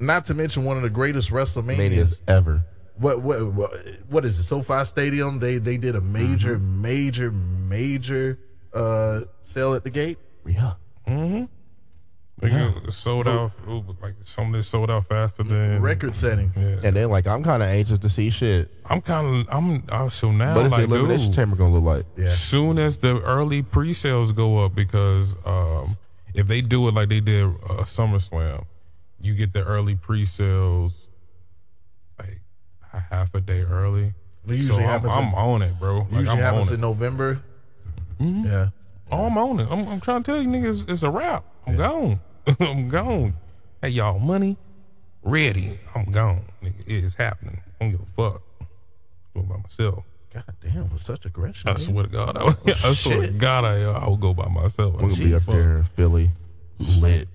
[0.00, 2.62] Not to mention one of the greatest WrestleManias Manias ever.
[2.96, 3.70] what what what,
[4.08, 4.42] what is it?
[4.42, 5.38] SoFi Stadium.
[5.38, 8.38] They they did a major major major
[8.72, 10.18] uh sale at the gate.
[10.44, 10.74] Yeah.
[12.42, 13.52] Nigga, sold out.
[13.68, 16.52] ooh, Like some of this sold out faster than Record setting.
[16.56, 16.78] Yeah.
[16.82, 18.70] And then like I'm kind of anxious to see shit.
[18.86, 19.54] I'm kind of.
[19.54, 19.84] I'm.
[19.88, 22.06] Uh, so now, What is like, the elimination dude, chamber gonna look like?
[22.18, 22.30] Yeah.
[22.30, 25.96] soon as the early pre-sales go up, because um,
[26.34, 28.66] if they do it like they did uh, SummerSlam,
[29.20, 31.08] you get the early pre-sales
[32.18, 32.40] like
[32.92, 34.06] a half a day early.
[34.46, 35.98] It so usually I'm, in- I'm on it, bro.
[36.00, 36.82] Like, Usually I'm happens on in it.
[36.82, 37.42] November.
[38.18, 38.68] Yeah.
[39.10, 39.68] Oh, I'm on it.
[39.70, 41.44] I'm, I'm trying to tell you niggas, it's a wrap.
[41.66, 42.20] I'm gone.
[42.60, 43.34] I'm gone.
[43.82, 44.56] Hey, y'all, money
[45.22, 45.78] ready.
[45.94, 46.42] I'm gone.
[46.62, 47.60] Nigga, it is happening.
[47.80, 48.42] I don't give a fuck.
[49.34, 50.04] Go by myself.
[50.32, 51.68] God damn, with such aggression.
[51.68, 51.78] I man.
[51.78, 53.32] swear to God, I, would- I swear to.
[53.32, 54.94] God, I, uh, I will go by myself.
[54.94, 55.46] We're gonna be up Jesus.
[55.46, 56.30] there in Philly,
[57.00, 57.28] lit.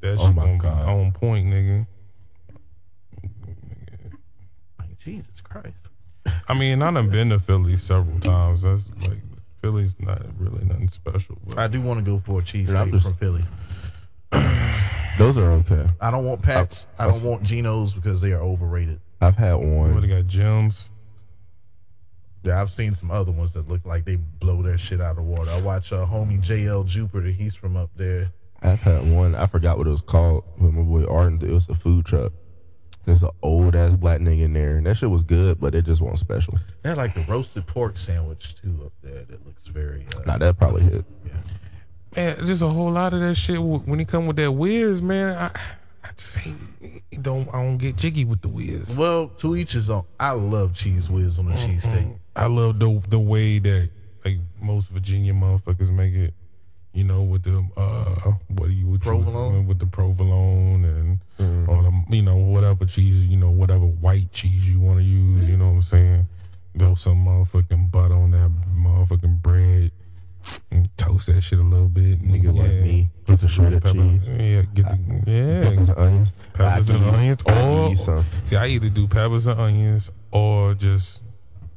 [0.00, 0.88] That Oh shit my gonna be God.
[0.88, 1.86] on point, nigga.
[4.78, 5.74] Like, Jesus Christ.
[6.48, 8.62] I mean, I done been to Philly several times.
[8.62, 9.18] That's like
[9.66, 11.36] Philly's not really nothing special.
[11.44, 13.44] But I do want to go for a cheese I'm steak just- from Philly.
[15.18, 15.88] Those are okay.
[16.00, 16.86] I don't want Pats.
[16.98, 19.00] I don't want Geno's because they are overrated.
[19.20, 20.00] I've had what one.
[20.00, 20.88] they got gems.
[22.44, 25.16] Yeah, I've seen some other ones that look like they blow their shit out of
[25.16, 25.50] the water.
[25.50, 27.28] I watch uh, homie JL Jupiter.
[27.28, 28.30] He's from up there.
[28.62, 29.34] I've had one.
[29.34, 30.44] I forgot what it was called.
[30.60, 32.32] With my boy Arden, it was a food truck.
[33.06, 35.84] There's an old ass black nigga in there, and that shit was good, but it
[35.86, 36.58] just wasn't special.
[36.82, 39.22] They had like the roasted pork sandwich too up there.
[39.24, 40.04] That looks very.
[40.14, 41.04] Uh, Nah, that probably hit.
[41.24, 41.32] yeah.
[42.16, 43.62] Man, just a whole lot of that shit.
[43.62, 45.46] When he come with that whiz, man, I,
[46.02, 47.48] I just ain't, don't.
[47.50, 48.96] I don't get jiggy with the whiz.
[48.96, 50.04] Well, to each his own.
[50.18, 52.18] I love cheese whiz on a cheesesteak.
[52.34, 53.90] I love the the way that
[54.24, 56.34] like most Virginia motherfuckers make it.
[56.96, 61.82] You know, with the uh, what do you what you- with the provolone and or
[61.82, 65.46] the you know whatever cheese you know whatever white cheese you want to use.
[65.46, 66.26] You know what I'm saying?
[66.78, 69.90] Throw some motherfucking butter on that motherfucking bread
[70.70, 72.22] and toast that shit a little bit.
[72.22, 72.80] Nigga like Yeah.
[72.80, 75.62] me, put the shredded Pepper- cheese, Yeah, get the yeah.
[75.68, 76.28] peppers and onions.
[76.54, 77.04] Peppers I and
[77.50, 81.20] onions, or see, I either do peppers and onions or just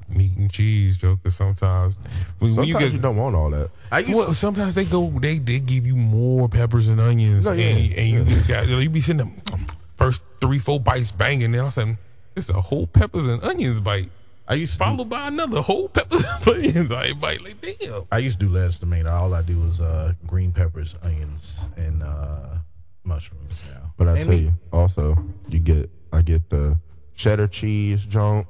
[0.10, 1.15] meat and cheese, Joe.
[1.15, 1.98] Because sometimes
[2.39, 3.69] when, when Sometimes you you, get don't want all that.
[3.91, 7.45] I used well, to, sometimes they go they they give you more peppers and onions,
[7.45, 9.17] No, yeah, and, and you got you be sitting
[9.48, 9.60] there
[9.98, 11.98] first three four bites banging, then all of a sudden
[12.36, 14.12] it's a whole peppers and onions bite.
[14.48, 18.04] I used to do, Followed by another whole peppers and onions I bite like damn.
[18.12, 19.12] I used to do lettuce tomato.
[19.12, 22.58] All I do is uh, green peppers, onions, and uh,
[23.04, 23.93] mushrooms now.
[23.98, 24.41] But I And tell meat.
[24.45, 25.17] you, also
[25.50, 26.78] you get I get the
[27.15, 28.48] cheddar cheese junk,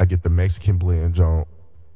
[0.00, 1.46] I get the Mexican blend junk,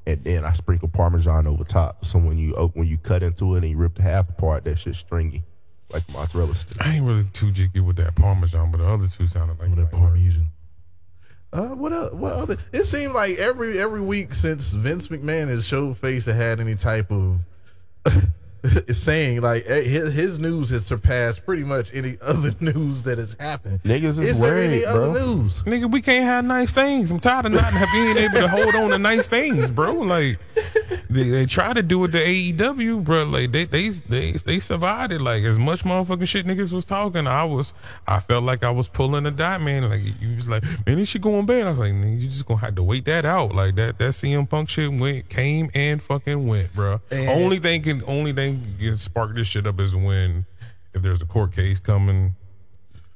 [0.07, 2.05] and then I sprinkle Parmesan over top.
[2.05, 4.62] So when you op- when you cut into it and you rip the half apart,
[4.64, 5.43] that shit's stringy.
[5.90, 6.77] like mozzarella stick.
[6.87, 9.83] I ain't really too jiggy with that Parmesan, but the other two sounded like that
[9.83, 10.49] like- Parmesan.
[11.53, 12.12] Uh, what else?
[12.12, 12.57] What other?
[12.73, 16.75] It seemed like every every week since Vince McMahon has showed face that had any
[16.75, 17.40] type of
[18.87, 23.18] is saying like eh, his, his news has surpassed pretty much any other news that
[23.18, 23.83] has happened.
[23.83, 25.27] Niggas is is there any worried, other bro.
[25.27, 25.62] news?
[25.64, 27.11] Nigga, we can't have nice things.
[27.11, 29.92] I'm tired of not being able to hold on to nice things, bro.
[29.92, 30.38] Like
[31.11, 33.25] they, they try to do it to AEW, bro.
[33.25, 35.21] Like they they they they survived it.
[35.21, 37.75] Like as much motherfucking shit niggas was talking, I was
[38.07, 39.89] I felt like I was pulling a dot man.
[39.89, 41.67] Like you was like, man, this shit going bad.
[41.67, 43.55] I was like, nigga, you just gonna have to wait that out.
[43.55, 47.01] Like that that CM Punk shit went came and fucking went, bro.
[47.11, 50.47] And- only thing can only thing can spark this shit up is when
[50.93, 52.37] if there's a court case coming.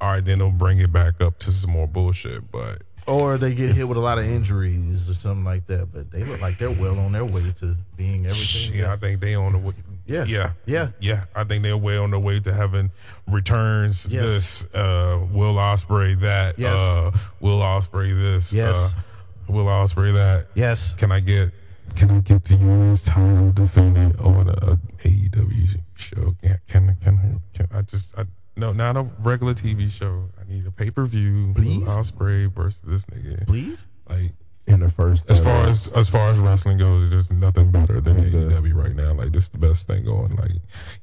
[0.01, 2.53] All right, then they'll bring it back up to some more bullshit.
[2.53, 5.90] But Or they get hit with a lot of injuries or something like that.
[5.92, 8.79] But they look like they're well on their way to being everything.
[8.79, 9.73] yeah, I think they on the way.
[10.07, 10.25] Yeah.
[10.25, 10.90] yeah, Yeah.
[11.01, 11.25] yeah.
[11.35, 12.90] I think they're way on the way to having
[13.27, 14.07] returns.
[14.11, 14.25] Yes.
[14.62, 16.59] This uh, Will Ospreay that.
[16.59, 16.79] Yes.
[16.79, 18.53] Uh, Will Ospreay this.
[18.53, 18.94] Yes.
[18.94, 20.49] Uh, Will Ospreay that.
[20.55, 20.92] Yes.
[20.94, 21.53] Can I get?
[21.97, 23.03] Can I get the U.S.
[23.03, 26.37] title defended on a, a AEW show?
[26.42, 27.05] Can, can I?
[27.05, 27.57] Can I?
[27.57, 28.16] Can I just?
[28.18, 28.25] I,
[28.57, 30.29] no, not a regular TV show.
[30.48, 31.52] I need a pay per view.
[31.54, 31.80] Please?
[31.80, 33.46] Will Ospreay versus this nigga.
[33.46, 33.84] Please.
[34.08, 34.32] Like
[34.66, 38.00] In the first, as far ever- as as far as wrestling goes, there's nothing better
[38.00, 38.30] than Okay.
[38.54, 39.12] AEW right now.
[39.14, 40.34] Like this is the best thing going.
[40.37, 40.52] Like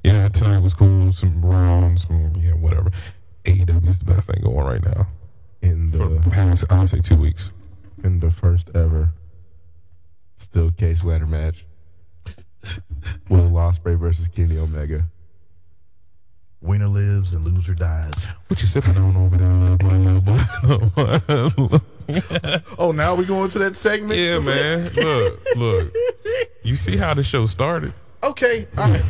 [0.03, 1.11] yeah, tonight was cool.
[1.11, 2.91] Some rounds, some yeah, whatever.
[3.45, 5.07] AEW is the best thing going right now
[5.61, 7.51] in the the past I'll say two weeks.
[8.03, 9.11] in the first ever
[10.37, 11.65] steel cage ladder match,
[13.29, 15.05] Will Ospreay versus Kenny Omega.
[16.65, 18.25] Winner lives and loser dies.
[18.47, 19.77] What you sipping on over there, little
[20.21, 20.39] boy?
[20.63, 21.77] Little boy?
[22.77, 24.19] Oh, now we going to that segment.
[24.19, 24.91] yeah, man.
[24.93, 25.95] Look, look.
[26.63, 27.93] You see how the show started?
[28.23, 28.67] Okay.
[28.77, 29.03] All right.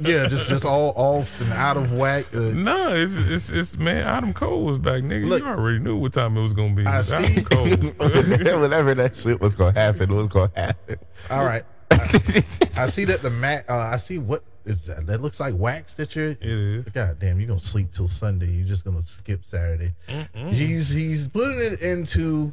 [0.00, 2.26] yeah, just just all off and out of whack.
[2.32, 4.06] Uh, No, it's it's it's man.
[4.06, 5.26] Adam Cole was back, nigga.
[5.28, 5.42] Look.
[5.42, 6.86] you already knew what time it was gonna be.
[6.86, 7.14] I It's see.
[7.16, 7.66] Adam Cole.
[8.60, 10.98] Whenever that shit was gonna happen, it was gonna happen.
[11.30, 11.64] all right.
[11.90, 12.44] I,
[12.76, 13.64] I see that the mat.
[13.68, 15.06] Uh, I see what is that?
[15.06, 16.30] That looks like wax that you're.
[16.30, 16.84] It is.
[16.86, 18.46] God damn, you're gonna sleep till Sunday.
[18.46, 19.92] You're just gonna skip Saturday.
[20.34, 22.52] He's he's putting it into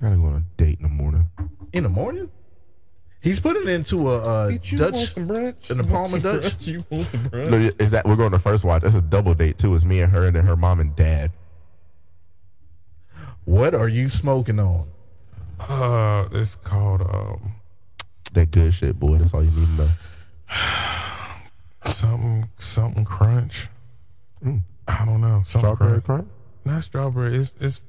[0.00, 1.28] I gotta go on a date in the morning.
[1.72, 2.30] in the morning.
[3.20, 5.16] He's putting it into a, a Dutch.
[5.16, 6.54] in the Palmer Dutch?
[6.60, 7.50] You want some brunch?
[7.50, 8.84] No, is that we're going to first watch?
[8.84, 9.74] It's a double date too.
[9.74, 11.32] It's me and her, and then her mom and dad.
[13.44, 14.88] What are you smoking on?
[15.58, 17.54] Uh, it's called um
[18.34, 19.18] That good shit, boy.
[19.18, 19.90] That's all you need to know.
[21.84, 23.68] something something crunch.
[24.44, 24.62] Mm.
[24.86, 25.42] I don't know.
[25.44, 26.04] Something Strawberry crunch.
[26.04, 26.28] crunch.
[26.64, 27.36] Not strawberry.
[27.36, 27.82] It's it's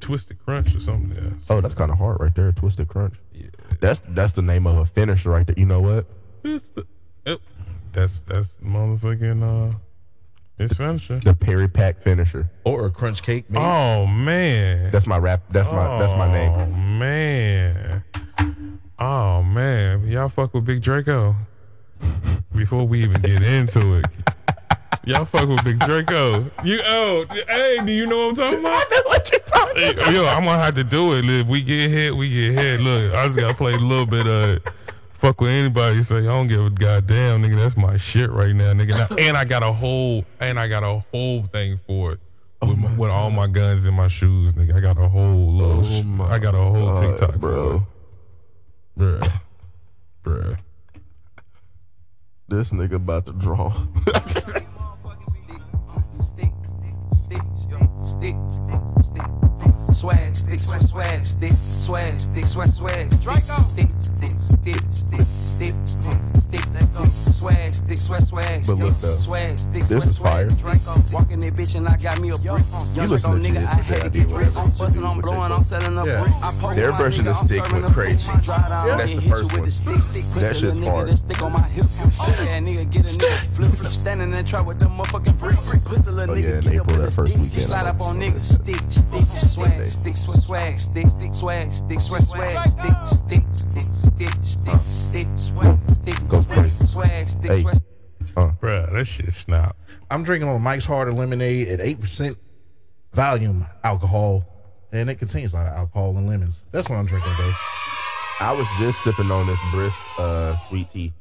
[0.00, 1.12] twisted crunch or something.
[1.16, 1.30] Yeah.
[1.48, 2.50] Oh, that's kind of hard right there.
[2.52, 3.16] Twisted crunch.
[3.34, 3.46] Yeah.
[3.80, 5.54] That's that's the name of a finisher right there.
[5.58, 6.06] You know what?
[6.44, 6.86] It's the,
[7.26, 7.40] it,
[7.92, 9.76] that's that's motherfucking uh.
[10.58, 11.18] It's finisher.
[11.20, 12.50] The Perry Pack finisher.
[12.64, 13.46] Or a crunch cake?
[13.48, 13.64] Maybe?
[13.64, 14.90] Oh man.
[14.90, 15.42] That's my rap.
[15.50, 16.32] That's my that's my Oh
[16.66, 16.98] name.
[16.98, 18.04] man.
[18.98, 20.06] Oh man.
[20.06, 21.34] Y'all fuck with Big Draco.
[22.54, 24.06] Before we even get into it.
[25.06, 26.50] Y'all fuck with Big Draco.
[26.62, 28.84] You oh hey, do you know what I'm talking about?
[28.86, 30.12] I know what you're talking about.
[30.12, 31.24] Yo, I'm gonna have to do it.
[31.26, 32.80] If we get hit, we get hit.
[32.80, 34.70] Look, I just gotta play a little bit of it.
[35.14, 36.02] Fuck with anybody.
[36.02, 37.56] Say I don't give a goddamn, nigga.
[37.56, 39.18] That's my shit right now, nigga.
[39.20, 42.20] And I got a whole and I got a whole thing for it.
[42.62, 44.76] Oh with, my, with all my guns in my shoes, nigga.
[44.76, 45.80] I got a whole little.
[45.80, 47.86] Oh sh- I got a whole God, TikTok, bro.
[48.96, 49.20] bro.
[50.24, 50.58] Bruh.
[52.50, 53.70] This nigga about to draw.
[60.00, 65.74] Swag, stick, swag, swag, stick, swag, stick, swag, swag, stick, stick, stick, stick, stick,
[66.40, 70.18] stick, stick, swag, stick, swag, swag, But look, stick, though, swag, stick, this swag, is
[70.18, 70.50] fire.
[70.50, 72.44] swag, Walking that bitch and I got me a brick.
[72.44, 74.46] Young listen to nigga, I but had they to do get rich.
[74.56, 75.54] I'm busting, I'm with blowing, J.
[75.54, 76.74] I'm selling a brick.
[76.74, 78.30] Their version of Stick went crazy.
[78.30, 78.42] food.
[78.42, 78.92] Dry down, Yeah.
[78.92, 79.64] and That's the first one.
[79.66, 79.94] the stick.
[79.94, 81.18] Pussy That shit's hard.
[81.18, 81.84] stick on my hip.
[81.84, 85.66] Stick nigga, get a nigga flip, flip, standing in trap with them motherfucking bricks.
[85.86, 87.42] Pussy little Oh, yeah, nigga, in get up April, with that a first dick.
[87.42, 92.00] weekend, Slide up on niggas, stick, stick, swag, stick, swag, swag, stick, stick, swag, stick,
[92.00, 96.86] swag, swag, stick, stick, stick, stick, stick, stick, swag, stick, Go crazy.
[96.86, 97.62] swag, stick, Hey.
[97.62, 97.76] swag.
[98.60, 99.76] Bruh, that shit snap.
[100.10, 102.36] I'm drinking on Mike's Harder Lemonade at 8%
[103.12, 104.44] volume alcohol,
[104.92, 106.64] and it contains a lot of alcohol and lemons.
[106.70, 107.52] That's what I'm drinking today.
[108.40, 111.12] I was just sipping on this brisk uh, sweet tea,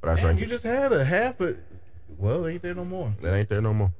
[0.00, 0.50] but I Damn, drank you it.
[0.50, 1.56] just had a half a.
[2.18, 3.12] Well, ain't there no more.
[3.20, 3.92] That ain't there no more.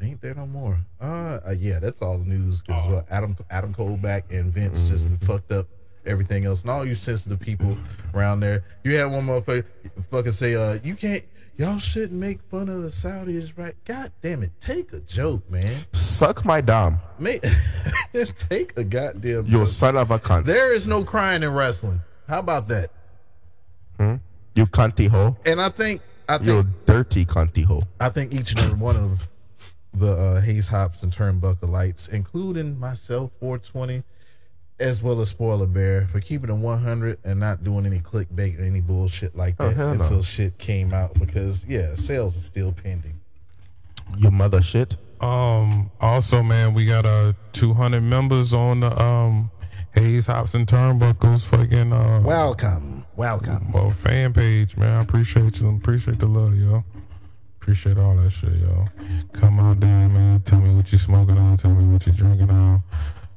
[0.00, 0.78] Ain't there no more.
[1.00, 4.82] Uh, uh yeah, that's all the news because well, Adam Adam Cole back and Vince
[4.82, 5.66] just fucked up
[6.06, 6.62] everything else.
[6.62, 7.76] And all you sensitive people
[8.14, 9.64] around there, you had one motherfucker
[10.10, 11.24] fucking say, uh, you can't
[11.58, 13.74] y'all shouldn't make fun of the Saudis, right?
[13.84, 15.84] God damn it, take a joke, man.
[15.92, 16.98] Suck my dom.
[17.18, 17.44] Make,
[18.48, 19.46] take a goddamn.
[19.46, 20.44] You son of a cunt.
[20.44, 22.00] There is no crying in wrestling.
[22.28, 22.90] How about that?
[23.98, 24.16] Hmm?
[24.54, 25.36] You cunty hoe.
[25.44, 27.82] And I think I You think dirty cunty hoe.
[28.00, 29.28] I think each and every one of
[29.98, 34.02] the uh, Hayes Hops and Turnbuckle lights, including myself, 420,
[34.80, 38.64] as well as Spoiler Bear, for keeping it 100 and not doing any clickbait or
[38.64, 39.90] any bullshit like Oh, that no.
[39.92, 41.14] until shit came out.
[41.18, 43.18] Because yeah, sales are still pending.
[44.16, 44.96] Your mother shit.
[45.20, 45.90] Um.
[46.00, 49.50] Also, man, we got uh 200 members on the um
[49.94, 53.72] Hayes Hops and Turnbuckles fucking uh Welcome, welcome.
[53.72, 55.00] well fan page, man.
[55.00, 55.70] I appreciate you.
[55.72, 56.84] I appreciate the love, yo.
[57.68, 58.86] Appreciate all that shit, yo.
[59.34, 60.40] Come out there, man.
[60.40, 61.58] Tell me what you smoking on.
[61.58, 62.82] Tell me what you drinking on.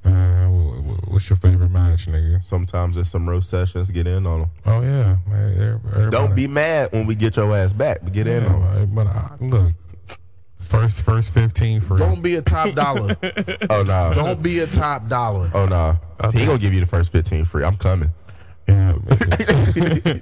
[0.06, 2.42] Uh, wh- wh- what's your favorite match, nigga?
[2.42, 3.90] Sometimes there's some roast sessions.
[3.90, 4.50] Get in on them.
[4.66, 5.54] Oh yeah, man.
[5.84, 8.96] Everybody, Don't be mad when we get your ass back, but get in on them.
[8.96, 9.74] but I, look,
[10.62, 11.98] first first 15 free.
[12.00, 13.18] Don't be a top dollar.
[13.70, 14.14] Oh nah.
[14.14, 15.52] Don't be a top dollar.
[15.54, 15.98] Oh nah.
[16.32, 17.66] He gonna give you the first fifteen free.
[17.66, 18.12] I'm coming.
[18.72, 18.94] Yeah,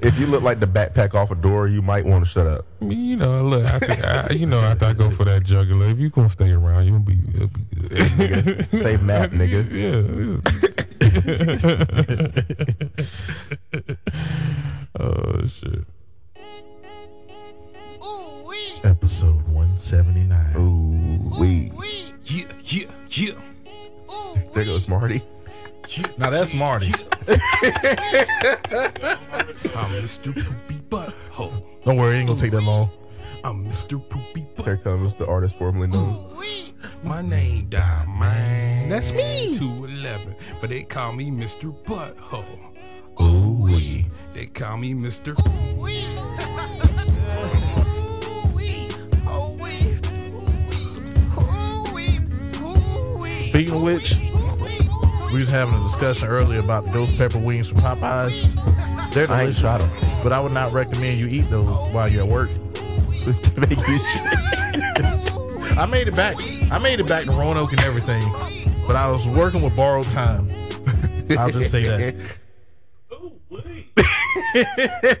[0.00, 2.64] If you look like the backpack off a door, you might want to shut up.
[2.80, 6.08] you know, look, after, I, you know, after I go for that jugular, if you
[6.08, 8.64] gonna stay around, you'll be, you'll be good.
[8.72, 9.68] Save map, nigga.
[9.70, 10.38] yeah.
[15.00, 15.84] oh shit.
[18.02, 18.80] Ooh-wee.
[18.84, 20.56] Episode 179.
[20.56, 21.72] Ooh, we.
[22.24, 23.32] Yeah, yeah, yeah.
[24.54, 25.22] There goes Marty.
[26.18, 26.92] Now that's Marty.
[27.28, 27.36] I'm
[30.02, 30.34] Mr.
[30.34, 31.64] Poopy Butthole.
[31.84, 32.90] Don't worry, it ain't gonna take that long.
[33.42, 33.98] I'm Mr.
[34.10, 34.82] Poopy Here Butthole.
[34.84, 36.26] comes the artist formerly known.
[37.02, 38.90] My name Diamond.
[38.90, 39.56] That's me.
[39.56, 41.74] 211, but they call me Mr.
[41.84, 42.44] Butthole.
[43.20, 44.06] Ooh, we.
[44.34, 45.38] They call me Mr.
[45.38, 46.04] Ooh wee.
[53.48, 54.14] Speaking of which,
[55.32, 58.42] we was having a discussion earlier about those pepper wings from Popeyes.
[59.12, 59.90] They're I ain't delicious, tried 'em.
[60.22, 62.50] but I would not recommend you eat those while you're at work.
[63.56, 64.22] Make you shit.
[65.78, 66.36] I made it back.
[66.70, 68.22] I made it back to Roanoke and everything,
[68.86, 70.48] but I was working with borrowed time.
[71.38, 72.14] I'll just say that.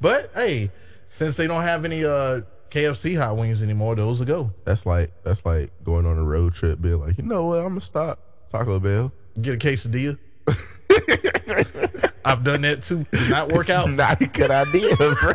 [0.00, 0.70] But hey,
[1.10, 4.52] since they don't have any uh, KFC hot wings anymore, those will go.
[4.64, 7.68] That's like that's like going on a road trip, being like, you know what, I'm
[7.70, 8.20] gonna stop
[8.50, 9.12] Taco Bell.
[9.40, 10.18] Get a quesadilla.
[12.24, 13.06] I've done that too.
[13.10, 13.90] Did not work out.
[13.90, 15.32] Not a good idea, bro.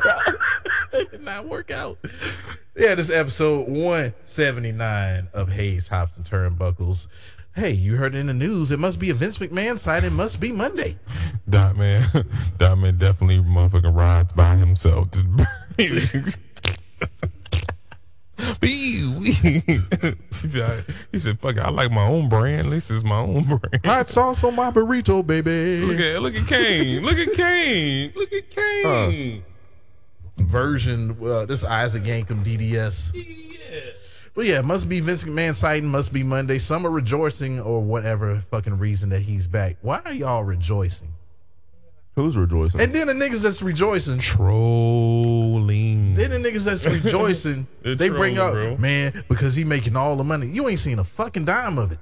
[0.91, 1.97] Did not work out.
[2.76, 7.08] Yeah, this is episode 179 of Hayes, Hops, and Turnbuckles.
[7.56, 8.71] Hey, you heard it in the news.
[8.71, 10.04] It must be a Vince McMahon side.
[10.04, 10.97] It must be Monday.
[11.47, 12.08] Dot man.
[12.58, 15.10] Dot man definitely motherfucking rides by himself.
[18.43, 19.32] Just- Wee, wee.
[21.12, 22.71] he said, fuck it, I like my own brand.
[22.71, 23.86] This is my own brand.
[23.86, 25.82] Hot sauce on my burrito, baby.
[25.86, 27.03] Look at look at Kane.
[27.03, 28.13] Look at Kane.
[28.15, 29.43] Look at Kane.
[30.38, 31.17] version.
[31.23, 33.13] Uh, this Isaac Yankem DDS.
[34.36, 35.89] Well, yeah, must be Vince McMahon sighting.
[35.89, 36.58] Must be Monday.
[36.58, 39.77] Some are rejoicing or whatever fucking reason that he's back.
[39.82, 41.10] Why are y'all rejoicing?
[42.15, 42.80] Who's rejoicing?
[42.80, 46.15] And then the niggas that's rejoicing, Trolling.
[46.15, 48.78] then the niggas that's rejoicing, they bring up, bro.
[48.78, 50.47] man, because he making all the money.
[50.47, 51.99] You ain't seen a fucking dime of it.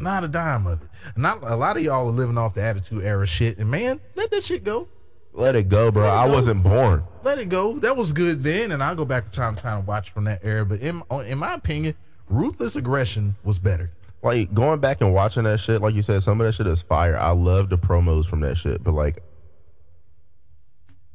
[0.00, 0.88] Not a dime of it.
[1.16, 3.58] Not a lot of y'all are living off the attitude era shit.
[3.58, 4.88] And man, let that shit go.
[5.32, 6.04] Let it go, bro.
[6.04, 6.32] It I go.
[6.34, 7.04] wasn't born.
[7.22, 7.78] let it go.
[7.78, 10.24] That was good then, and I'll go back to time to time and watch from
[10.24, 10.64] that era.
[10.66, 11.94] But in in my opinion,
[12.28, 13.90] ruthless aggression was better.
[14.22, 16.82] Like going back and watching that shit, like you said, some of that shit is
[16.82, 17.16] fire.
[17.16, 19.22] I love the promos from that shit, but like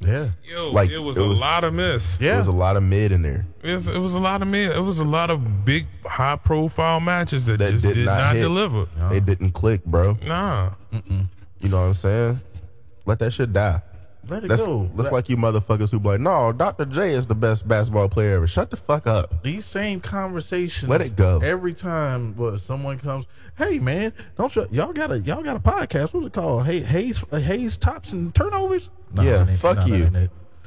[0.00, 2.18] Yeah, Yo, Like, it was it a was- lot of miss.
[2.20, 2.30] yeah.
[2.30, 3.46] there was a lot of mid in there.
[3.62, 4.72] It was, it was a lot of mid.
[4.72, 8.18] It was a lot of big, high profile matches that, That just did did, not
[8.18, 8.42] not, hit.
[8.42, 8.86] deliver.
[9.08, 10.18] They didn't click, bro.
[10.26, 10.70] Nah.
[10.92, 12.40] You know what I'm saying?
[13.06, 13.80] Let that shit die.
[14.28, 14.90] Let it That's, go.
[14.96, 16.84] that's like you motherfuckers who be like, no, Dr.
[16.86, 18.46] J is the best basketball player ever.
[18.46, 19.42] Shut the fuck up.
[19.42, 20.88] these same conversations.
[20.88, 21.40] Let it go.
[21.42, 23.26] Every time well, someone comes,
[23.58, 26.12] hey man, don't you, y'all got a y'all got a podcast?
[26.14, 26.66] What's it called?
[26.66, 28.90] Hey, Hayes Hayes tops and turnovers.
[29.12, 30.10] No, yeah, fuck that you.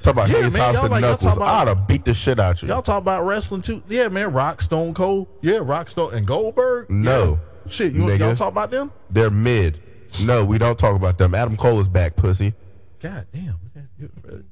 [0.02, 1.36] Talk about Yeah, Hayes man, and like- Knuckles.
[1.38, 2.68] about- I'd have beat the shit out you.
[2.68, 3.82] Y'all talk about wrestling too?
[3.90, 4.32] Yeah, man.
[4.32, 5.28] Rock, Stone Cold.
[5.42, 6.90] Yeah, Rock, Stone, and Goldberg.
[6.90, 7.40] No.
[7.66, 7.72] Yeah.
[7.72, 8.20] Shit, you Nigga.
[8.20, 8.92] y'all talk about them?
[9.10, 9.82] They're mid.
[10.22, 11.36] No, we don't talk about them.
[11.36, 12.54] Adam Cole is back, pussy.
[13.02, 13.60] God damn.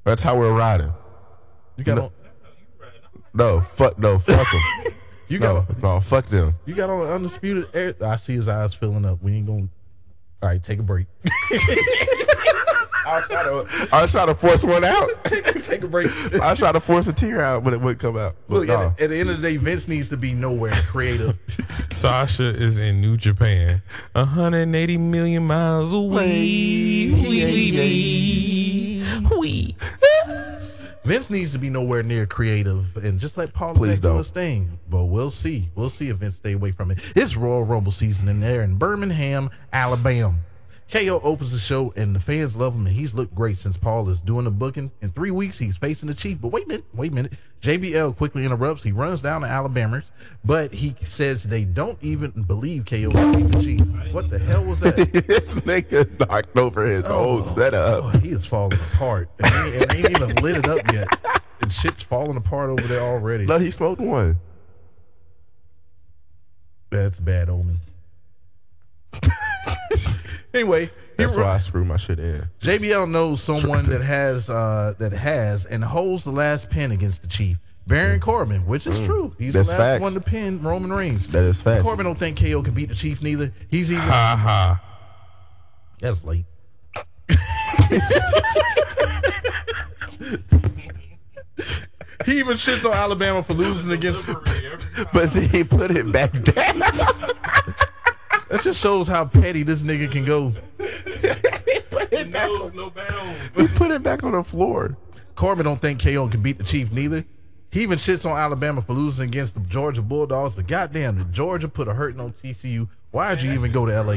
[0.04, 0.93] That's how we're riding.
[1.78, 2.04] you got No.
[2.06, 2.12] on.
[3.34, 4.93] No, fuck, no, fuck them.
[5.28, 5.96] You got no, on.
[5.96, 6.54] no, fuck them.
[6.66, 7.96] You got on undisputed air.
[8.00, 9.24] I see his eyes filling up.
[9.24, 9.70] We ain't going.
[9.70, 9.74] to
[10.43, 11.08] All right, take a break.
[13.06, 15.10] I was trying to, I was trying to force one out.
[15.26, 16.12] Take a break.
[16.41, 18.36] I was trying to force a tear out, but it wouldn't come out.
[18.47, 18.88] But Look, nah.
[18.88, 21.38] at, at the end of the day, Vince needs to be nowhere creative.
[21.91, 23.82] Sasha is in New Japan,
[24.14, 27.12] 180 million miles away.
[29.39, 29.76] Wee.
[31.03, 34.18] Vince needs to be nowhere near creative and just let Paul Please Levesque do don't.
[34.18, 34.80] his thing.
[34.89, 35.70] But we'll see.
[35.76, 36.97] We'll see if Vince stay away from it.
[37.16, 40.34] It's Royal Rumble season in there in Birmingham, Alabama.
[40.91, 44.07] KO opens the show and the fans love him and he's looked great since Paul
[44.09, 44.91] is doing the booking.
[45.01, 46.39] In three weeks he's facing the Chief.
[46.39, 47.33] But wait a minute, wait a minute.
[47.61, 48.83] JBL quickly interrupts.
[48.83, 50.03] He runs down the Alabamers,
[50.43, 54.13] but he says they don't even believe KO beat the Chief.
[54.13, 54.95] What the hell was that?
[55.27, 58.03] this nigga knocked over his oh, whole setup.
[58.03, 59.29] Oh, he is falling apart.
[59.43, 61.07] And they, and they ain't even lit it up yet.
[61.61, 63.45] And shit's falling apart over there already.
[63.45, 64.38] No, he smoked one.
[66.91, 67.79] That's bad omen.
[70.56, 72.47] anyway, That's ru- why I screw my shit in.
[72.62, 77.28] JBL knows someone that has uh, that has and holds the last pin against the
[77.28, 77.58] Chief.
[77.88, 79.36] Baron Corbin, which is true.
[79.38, 79.53] He's Mm.
[79.53, 80.01] That's the last facts.
[80.01, 81.28] one to pin Roman Reigns.
[81.28, 81.84] That is facts.
[81.84, 83.51] Corbin don't think KO can beat the Chief neither.
[83.70, 84.82] He's even Ha ha.
[85.99, 86.45] that's late.
[92.26, 94.28] he even shits on Alabama for losing against
[95.14, 96.82] But then he put it back down.
[98.56, 100.53] That just shows how petty this nigga can go.
[102.30, 103.49] knows no bounds.
[103.58, 104.95] he put it back on the floor.
[105.36, 107.26] Corbin don't think KO can beat the Chief neither.
[107.70, 111.68] He even shits on Alabama for losing against the Georgia Bulldogs, but goddamn, the Georgia
[111.68, 112.88] put a hurting on TCU.
[113.12, 114.12] Why'd you even go to LA?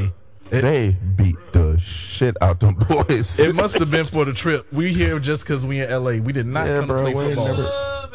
[0.51, 3.37] It, They beat the shit out them boys.
[3.39, 4.71] it must have been for the trip.
[4.71, 6.11] We here just because we in LA.
[6.23, 8.07] We did not Yeah, come bro, to play ain't football.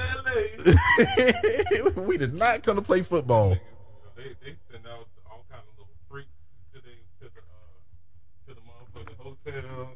[0.64, 3.50] never- we did not come to play football.
[4.16, 6.30] They, they send out all kind of little freaks
[6.72, 8.54] to the to the uh, to
[9.54, 9.88] the motherfucking hotel.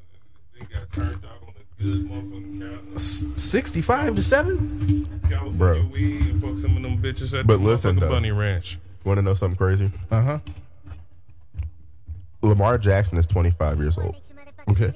[0.59, 3.39] They got turned out on a good motherfucking couch.
[3.39, 5.21] Sixty-five to seven.
[5.29, 5.87] California Bro.
[5.93, 8.09] weed and fuck some of them bitches at But the listen, motherfucking though.
[8.11, 8.79] Bunny Ranch.
[9.05, 9.91] Want to know something crazy?
[10.11, 10.39] Uh huh.
[12.43, 14.17] Lamar Jackson is 25 years old.
[14.69, 14.93] Okay.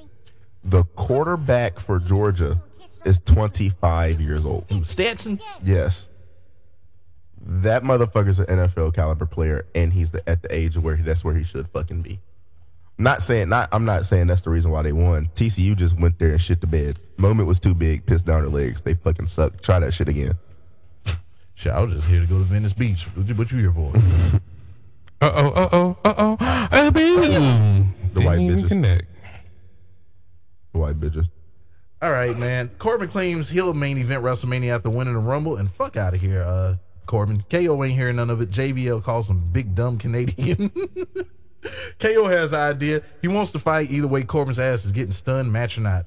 [0.63, 2.61] The quarterback for Georgia
[3.05, 4.65] is 25 years old.
[4.85, 5.39] Stetson.
[5.63, 6.07] Yes.
[7.45, 11.35] That motherfucker's an NFL caliber player, and he's the, at the age where that's where
[11.35, 12.19] he should fucking be.
[13.03, 13.67] Not saying not.
[13.73, 15.29] I'm not saying that's the reason why they won.
[15.35, 16.99] TCU just went there and shit the bed.
[17.17, 18.79] Moment was too big, pissed down their legs.
[18.79, 19.59] They fucking suck.
[19.61, 20.37] Try that shit again.
[21.53, 23.03] Shit, I was just here to go to Venice Beach.
[23.13, 23.91] What you, what you here for?
[25.21, 26.37] Uh oh, uh oh, uh oh.
[26.39, 27.93] Uh, boom.
[28.13, 28.67] The white Didn't even bitches.
[28.69, 29.05] connect.
[30.71, 31.29] White bitches.
[32.01, 32.71] All right, man.
[32.79, 36.41] Corbin claims he'll main event WrestleMania after winning the Rumble, and fuck out of here,
[36.41, 37.43] uh, Corbin.
[37.49, 38.49] KO ain't hearing none of it.
[38.49, 40.71] JBL calls him big dumb Canadian.
[41.99, 43.01] KO has an idea.
[43.21, 43.91] He wants to fight.
[43.91, 46.05] Either way, Corbin's ass is getting stunned, match or not.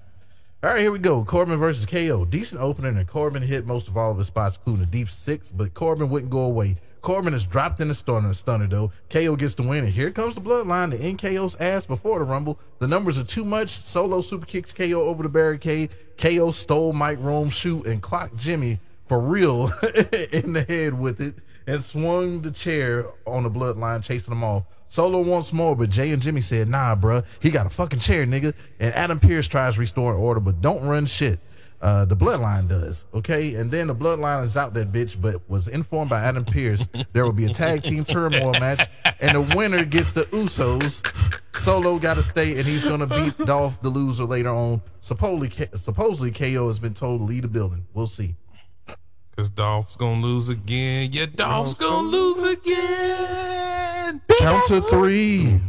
[0.62, 1.24] All right, here we go.
[1.24, 2.24] Corbin versus KO.
[2.24, 5.50] Decent opener, and Corbin hit most of all of his spots, including a deep six,
[5.50, 6.76] but Corbin wouldn't go away.
[7.02, 8.90] Corbin is dropped in the stunner, stunner though.
[9.11, 12.24] KO gets the win, and here comes the bloodline to end KO's ass before the
[12.24, 12.59] Rumble.
[12.80, 13.84] The numbers are too much.
[13.84, 15.90] Solo super kicks KO over the barricade.
[16.18, 19.66] KO stole Mike Rome's shoe and clocked Jimmy for real
[20.32, 21.36] in the head with it
[21.66, 24.64] and swung the chair on the bloodline, chasing them off.
[24.89, 28.24] Solo wants more, but Jay and Jimmy said, nah, bruh, he got a fucking chair,
[28.26, 28.55] nigga.
[28.78, 31.41] And Adam Pearce tries restoring order, but don't run shit.
[31.82, 33.55] Uh, the bloodline does, okay?
[33.55, 37.24] And then the bloodline is out that bitch, but was informed by Adam Pearce there
[37.24, 38.89] will be a tag team turmoil match,
[39.20, 41.05] and the winner gets the Usos.
[41.55, 44.80] Solo got to stay, and he's gonna beat Dolph, the loser, later on.
[45.03, 47.87] Supposedly, K- supposedly KO has been told to leave the building.
[47.93, 48.37] We'll see.
[49.37, 51.11] Cause Dolph's gonna lose again.
[51.12, 54.22] Yeah, Dolph's gonna lose again.
[54.39, 55.61] Count to three.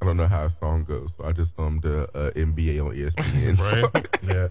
[0.00, 2.94] I don't know how a song goes, so I just hummed the uh, NBA on
[2.96, 3.58] ESPN.
[3.58, 3.84] Right?
[4.24, 4.48] Yeah.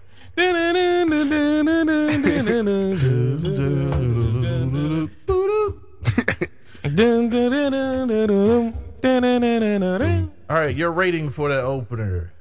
[10.50, 12.34] All right, your rating for that opener.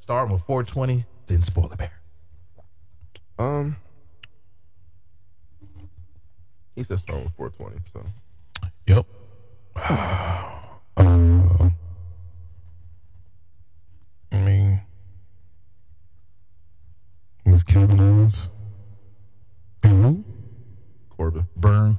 [0.00, 1.90] Starting with 420, then spoiler bear.
[3.38, 3.76] Um,
[6.76, 7.80] he said start with 420.
[7.92, 8.06] So
[8.86, 9.06] Yep.
[10.96, 11.70] Uh,
[14.30, 14.80] I mean,
[17.44, 18.48] was Kevin Owens?
[19.84, 20.24] Who?
[21.10, 21.98] Corbin, Burn.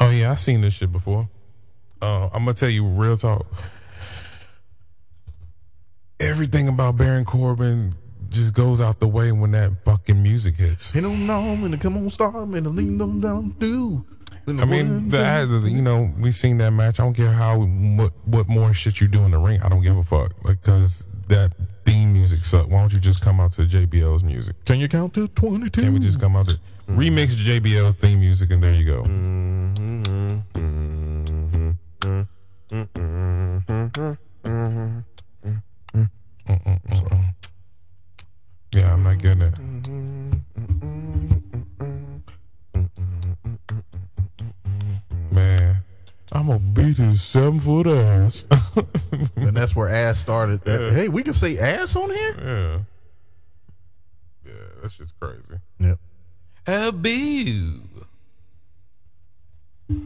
[0.00, 1.28] Oh yeah, I seen this shit before.
[2.00, 3.46] Uh, I'm gonna tell you real talk.
[6.20, 7.94] Everything about Baron Corbin
[8.28, 10.92] just goes out the way when that fucking music hits.
[10.92, 14.04] Hit them on and come on, star and lean them down, do.
[14.46, 16.98] I mean, the, you know, we've seen that match.
[17.00, 19.62] I don't care how what what more shit you do in the ring.
[19.62, 20.32] I don't give a fuck.
[20.44, 21.52] Like, cause that
[21.84, 22.68] theme music sucked.
[22.68, 24.56] Why don't you just come out to JBL's music?
[24.64, 25.82] Can you count to twenty-two?
[25.82, 26.58] Can we just come out to
[26.88, 29.02] remix JBL's theme music and there you go?
[29.04, 30.40] Mm-hmm.
[32.70, 32.90] Mm-hmm.
[34.44, 34.98] Mm-hmm.
[36.50, 37.34] Mm-mm-mm-mm.
[38.72, 39.54] Yeah, I'm not getting it.
[45.30, 45.78] Man,
[46.32, 48.44] I'm gonna beat his seven foot ass.
[49.36, 50.62] And that's where ass started.
[50.64, 50.90] That- Yeah.
[50.92, 52.34] Hey, we can say ass on here.
[52.38, 52.78] yeah,
[54.52, 55.54] yeah, that's just crazy.
[55.78, 55.98] Yep.
[56.66, 57.80] Abu.
[59.88, 59.98] That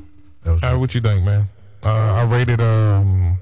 [0.52, 1.48] was All right, what you think, man?
[1.82, 3.38] Uh, I rated um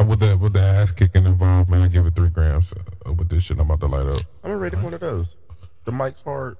[0.00, 1.82] with the with the ass kicking involved, man.
[1.82, 2.72] I give it three grams
[3.06, 3.58] uh, with this shit.
[3.58, 4.22] I'm about to light up.
[4.42, 5.26] I'm gonna rate it one of those.
[5.84, 6.56] The mic's hard.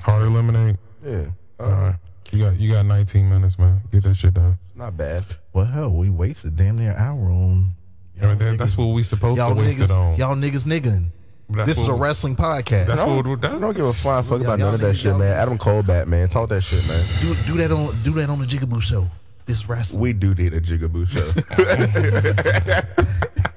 [0.00, 0.76] Hard eliminate.
[1.04, 1.26] Yeah.
[1.58, 1.96] Uh, All right,
[2.30, 3.82] you got you got 19 minutes, man.
[3.92, 4.58] Get that shit done.
[4.74, 5.24] Not bad.
[5.52, 7.74] Well, hell, we wasted damn near an hour on.
[8.20, 10.16] I mean, that, that's what we supposed y'all to waste niggas, it on.
[10.16, 11.06] y'all niggas nigging.
[11.50, 12.86] That's This is a wrestling podcast.
[12.86, 15.16] That's what don't, that's I don't give a flying fuck about none of that shit,
[15.16, 15.32] man.
[15.32, 16.28] Adam Cole back, man.
[16.28, 17.04] Talk that shit, man.
[17.20, 19.08] do, do that on do that on the Jigaboo show.
[19.50, 20.00] This wrestling.
[20.00, 21.28] We do need a Jigaboo show.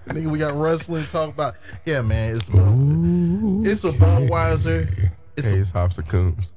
[0.07, 1.53] Nigga, we got wrestling to talk about.
[1.85, 2.53] Yeah, man, it's a,
[3.69, 5.11] it's a Budweiser.
[5.37, 6.51] It's hey, a, it's Hops and Coombs.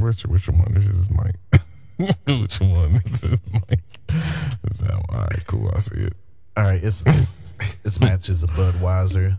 [0.00, 0.72] which which one?
[0.72, 1.34] This is Mike.
[2.28, 3.02] which one?
[3.04, 3.80] This is Mike.
[4.70, 5.04] Is that one?
[5.08, 5.72] All right, cool.
[5.74, 6.14] I see it.
[6.56, 6.84] all right.
[6.84, 7.02] It's
[7.82, 9.38] this match is a Budweiser.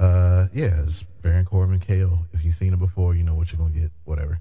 [0.00, 2.20] Uh, yeah, it's Baron Corbin KO.
[2.32, 3.90] If you've seen it before, you know what you're gonna get.
[4.04, 4.40] Whatever.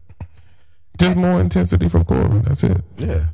[0.97, 2.41] Just more intensity from Corbin.
[2.43, 2.81] That's it.
[2.97, 3.25] Yeah.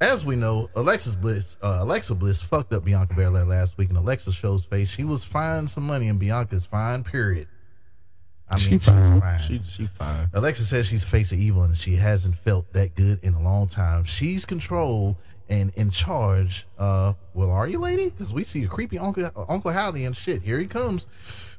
[0.00, 3.98] As we know, Alexis Bliss, uh, Alexa Bliss fucked up Bianca Belair last week, and
[3.98, 4.88] Alexa shows face.
[4.88, 7.04] She was fine some money, and Bianca's fine.
[7.04, 7.48] Period.
[8.48, 9.20] I mean, She she's fine.
[9.20, 9.38] fine.
[9.38, 10.28] She she fine.
[10.32, 13.40] Alexa says she's the face of evil and she hasn't felt that good in a
[13.40, 14.02] long time.
[14.02, 15.14] She's controlled
[15.48, 16.66] and in charge.
[16.76, 18.08] Uh, well, are you, lady?
[18.10, 20.42] Because we see a creepy Uncle Uncle Howdy and shit.
[20.42, 21.06] Here he comes.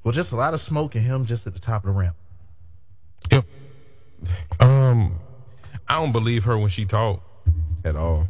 [0.03, 2.15] Well, just a lot of smoke and him just at the top of the ramp.
[3.31, 3.45] Yep.
[4.59, 5.17] Um,
[5.91, 7.21] I don't believe her when she talk.
[7.83, 8.29] At all.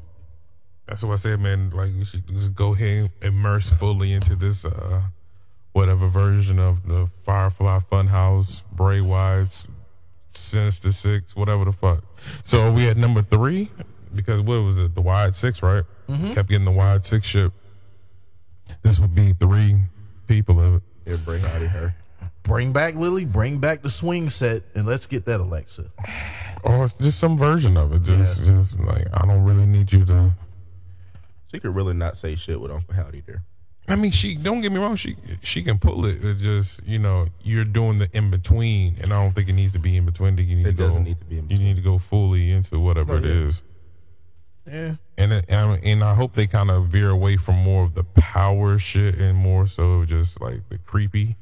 [0.88, 1.70] That's what I said, man.
[1.70, 5.04] Like you should just go ahead and immerse fully into this uh
[5.72, 9.68] whatever version of the Firefly Funhouse, Bray Wyatt's
[10.32, 12.04] Sinister Six, whatever the fuck.
[12.44, 13.70] So are we at number three?
[14.14, 14.96] Because what was it?
[14.96, 15.84] The Wide Six, right?
[16.34, 17.54] Kept getting the Wide Six ship.
[18.82, 19.78] This would be three
[20.28, 20.82] people of it.
[21.06, 21.94] Yeah, Bray Howdy her.
[22.42, 23.24] Bring back Lily.
[23.24, 25.92] Bring back the swing set, and let's get that Alexa.
[26.64, 28.04] Or just some version of it.
[28.04, 30.32] Just just like I don't really need you to
[31.52, 33.44] She could really not say shit with Uncle Howdy there.
[33.88, 34.96] I mean, she don't get me wrong.
[34.96, 36.24] She she can pull it.
[36.24, 39.74] It just you know you're doing the in between, and I don't think it needs
[39.74, 40.38] to be in between.
[40.38, 40.88] You need It to go.
[40.88, 43.32] doesn't need to be in You need to go fully into whatever it yeah.
[43.48, 43.64] is,
[44.68, 44.96] Yeah.
[45.18, 48.04] and it, and and I hope they kind of veer away from more of the
[48.04, 51.36] power shit and more so just like the creepy,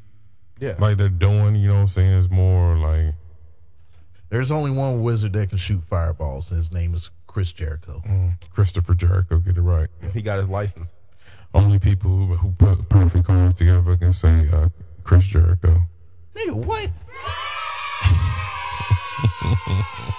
[0.59, 0.76] Yeah.
[0.80, 1.55] like they're doing.
[1.55, 2.13] You know what I'm saying?
[2.20, 3.15] It's more like
[4.30, 8.01] There's only one wizard that can shoot fireballs, and his name is Chris Jericho.
[8.07, 9.39] mm, Christopher Jericho.
[9.39, 9.88] Get it right.
[10.13, 10.89] he got his license.
[11.53, 14.69] Only people who who put perfect cards together can say uh,
[15.03, 15.82] Chris Jericho.
[16.36, 16.91] Nigga, what?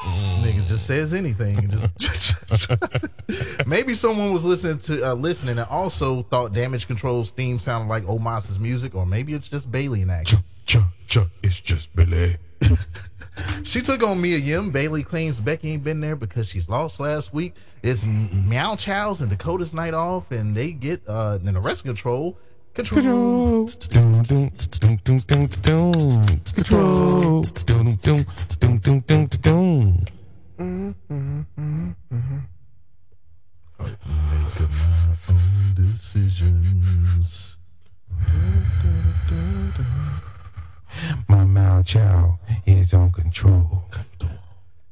[0.04, 1.58] this nigga just says anything.
[1.58, 2.34] and Just
[3.66, 8.04] maybe someone was listening to uh, listening and also thought Damage Control's theme sounded like
[8.04, 10.40] Omos's music, or maybe it's just Bayley in action.
[10.66, 12.36] Ch ch it's just Billy.
[13.62, 14.70] She took on Mia Yim.
[14.70, 17.55] Bayley claims Becky ain't been there because she's lost last week.
[17.82, 22.36] It's Meow Chow's and Dakota's night off, and they get uh in arrest control.
[22.74, 23.66] Control.
[23.66, 24.14] Control.
[26.55, 27.43] Control.
[33.78, 33.97] My
[35.28, 37.57] own decisions.
[41.28, 43.84] My Mao Chow is on control.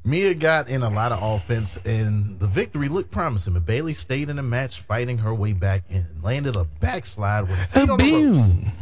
[0.04, 3.52] Mia got in a lot of offense, and the victory looked promising.
[3.52, 7.48] But Bayley stayed in the match, fighting her way back in, and landed a backslide
[7.48, 8.50] with a feet on the ropes.
[8.50, 8.72] Boom.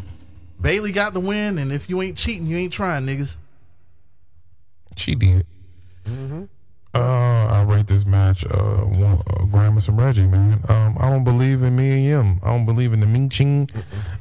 [0.61, 3.37] Bayley got the win, and if you ain't cheating, you ain't trying, niggas.
[4.97, 5.47] She did.
[6.95, 10.62] Uh, I rate this match uh, one, uh, Gramus and Reggie, man.
[10.69, 12.41] Um, I don't believe in Mia Yim.
[12.43, 13.69] I don't believe in the Ming Ching.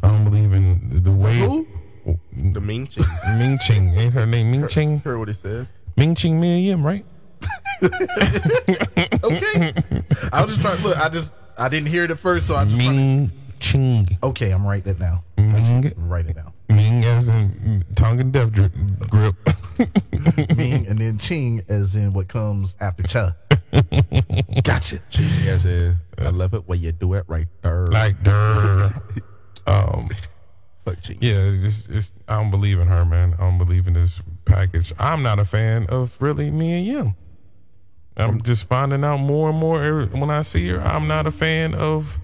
[0.03, 1.37] I don't believe in the, the way.
[1.37, 1.67] Who?
[2.05, 3.05] The mean chick.
[3.37, 3.93] Ming Ching.
[3.95, 4.99] Ain't her name Ming Ching?
[4.99, 5.67] Heard what he said.
[5.97, 7.05] Ming Ching, me and right?
[9.23, 9.73] Okay.
[10.31, 10.77] I was just trying.
[10.77, 12.75] To look, I just I didn't hear it at first, so I just.
[12.75, 14.05] Trying Ming Ching.
[14.23, 15.23] okay, I'm writing it now.
[15.37, 15.93] Ming.
[15.97, 16.53] I'm writing it down.
[16.69, 18.69] Ming as in tongue and death dri-
[19.09, 19.35] grip.
[20.57, 23.33] Ming, and then Ching as in what comes after Cha.
[24.63, 24.99] Gotcha.
[25.43, 25.95] Yes, yeah.
[26.19, 27.87] I love it when you do it right there.
[27.87, 28.93] like der.
[29.67, 30.09] um,
[30.85, 31.17] Fuck cheese.
[31.19, 33.33] yeah, it's, just- it's I don't believe in her, man.
[33.33, 34.93] I don't believe in this package.
[34.99, 37.15] I'm not a fan of really Mia Yim.
[38.17, 38.43] I'm mm.
[38.43, 40.79] just finding out more and more when I see her.
[40.79, 42.19] I'm not a fan of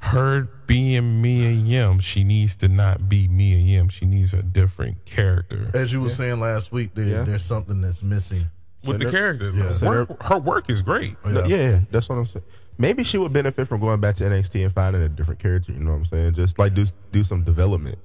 [0.00, 2.00] her being Mia Yim.
[2.00, 3.88] She needs to not be Mia Yim.
[3.88, 7.22] She needs a different character As you were saying last week, there, Yeah.
[7.22, 8.46] there's something that's missing.
[8.84, 9.50] with the character.
[9.50, 9.70] Yeah.
[9.70, 11.16] Like, work, her work is great.
[11.24, 11.46] Oh, yeah.
[11.46, 11.80] yeah.
[11.90, 12.44] that's what I'm saying.
[12.78, 15.72] Maybe she would benefit from going back to NXT and finding a different character.
[15.72, 16.34] You know what I'm saying?
[16.34, 17.98] Just like do do some development.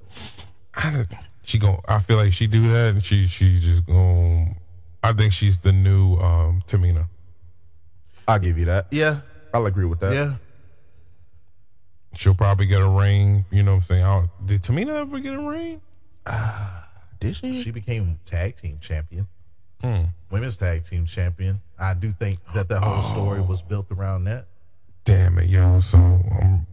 [0.74, 1.08] I don't-
[1.44, 4.56] she gon' I feel like she do that, and she she just gon'
[5.02, 7.06] I think she's the new um, Tamina.
[8.26, 8.86] I'll give you that.
[8.90, 9.20] Yeah,
[9.52, 10.14] I'll agree with that.
[10.14, 10.34] yeah.
[12.16, 13.44] She'll probably get a ring.
[13.50, 14.04] You know what I'm saying?
[14.04, 15.80] I don't- did Tamina ever get a ring?
[17.20, 17.62] Did she?
[17.62, 19.26] She became tag team champion,
[19.80, 20.04] Hmm.
[20.30, 21.60] women's tag team champion.
[21.78, 24.46] I do think that the whole story was built around that.
[25.04, 25.80] Damn it, yo.
[25.80, 26.66] So um,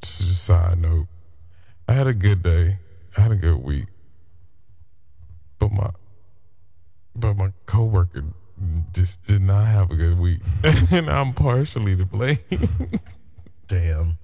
[0.00, 1.06] just a side note.
[1.88, 2.78] I had a good day.
[3.16, 3.86] I had a good week,
[5.58, 5.90] but my
[7.14, 8.24] but my coworker
[8.92, 10.40] just did not have a good week,
[10.90, 12.38] and I'm partially to blame.
[13.68, 14.18] Damn.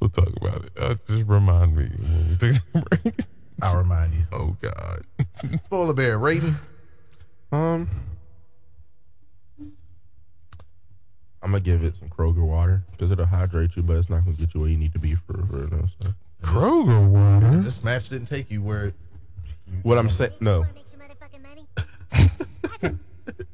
[0.00, 0.72] We'll talk about it.
[0.78, 3.14] Uh, just remind me when we take a break.
[3.62, 4.26] I'll remind you.
[4.30, 5.02] Oh God.
[5.64, 6.56] Spoiler bear rating.
[7.50, 7.88] Um,
[11.48, 14.36] I'm gonna give it some Kroger water because it'll hydrate you, but it's not gonna
[14.36, 16.12] get you where you need to be for for you know, so.
[16.42, 17.62] Kroger water.
[17.62, 18.88] This match didn't take you where.
[18.88, 18.94] It,
[19.82, 21.66] What I'm saying, no, Wanna make some motherfucking money?
[22.82, 23.00] Adam,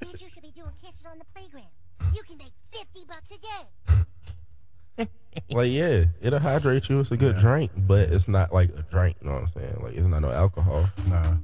[0.00, 1.68] Bitch, you should be doing kisses on the playground.
[2.12, 5.08] You can make 50 bucks a day.
[5.50, 6.98] like yeah, it'll hydrate you.
[6.98, 9.18] It's a good drink, but it's not like a drink.
[9.20, 9.76] You know what I'm saying?
[9.80, 10.90] Like it's not no alcohol.
[11.06, 11.36] nah.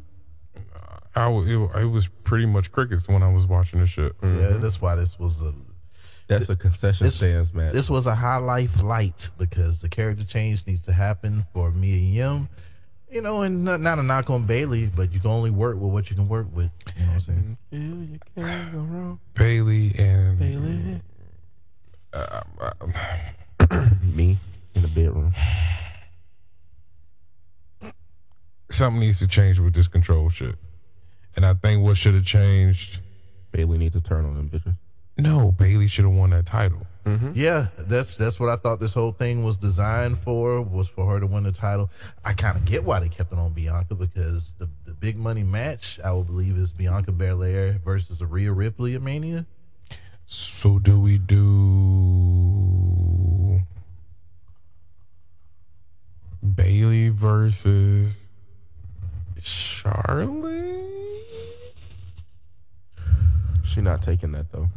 [1.15, 4.17] I, it, it was pretty much crickets when I was watching the shit.
[4.21, 4.61] Yeah, mm-hmm.
[4.61, 5.53] that's why this was a
[6.31, 7.73] That's a concession This- stands match.
[7.73, 11.97] this was a high life light because the character change needs to happen for Mia
[11.97, 12.49] Yim.
[13.11, 15.91] You know, and not, not a knock on Bayley, but you can only work with
[15.93, 16.71] what you can work with.
[16.97, 17.59] You know what I'm saying?
[17.71, 21.01] Feel you can't go wrong, Bayley and Bayley.
[22.13, 22.43] uh,
[24.03, 24.39] Me
[24.75, 25.35] in the bedroom.
[28.71, 30.55] something needs to change with this control shit.
[31.35, 33.01] And I think what should have changed.
[33.51, 34.77] Bayley need to turn on them bitches.
[35.21, 36.87] No, Bayley should have won that title.
[37.05, 37.33] Mm-hmm.
[37.35, 41.19] Yeah, that's that's what I thought this whole thing was designed for was for her
[41.19, 41.91] to win the title.
[42.25, 45.43] I kind of get why they kept it on Bianca because the the big money
[45.43, 49.47] match I would believe is Bianca Belair versus Rhea Ripley at Mania.
[50.27, 51.41] So do we do
[56.55, 58.29] Bayley versus
[59.41, 60.69] Charlotte?
[63.65, 64.69] She not taking that though.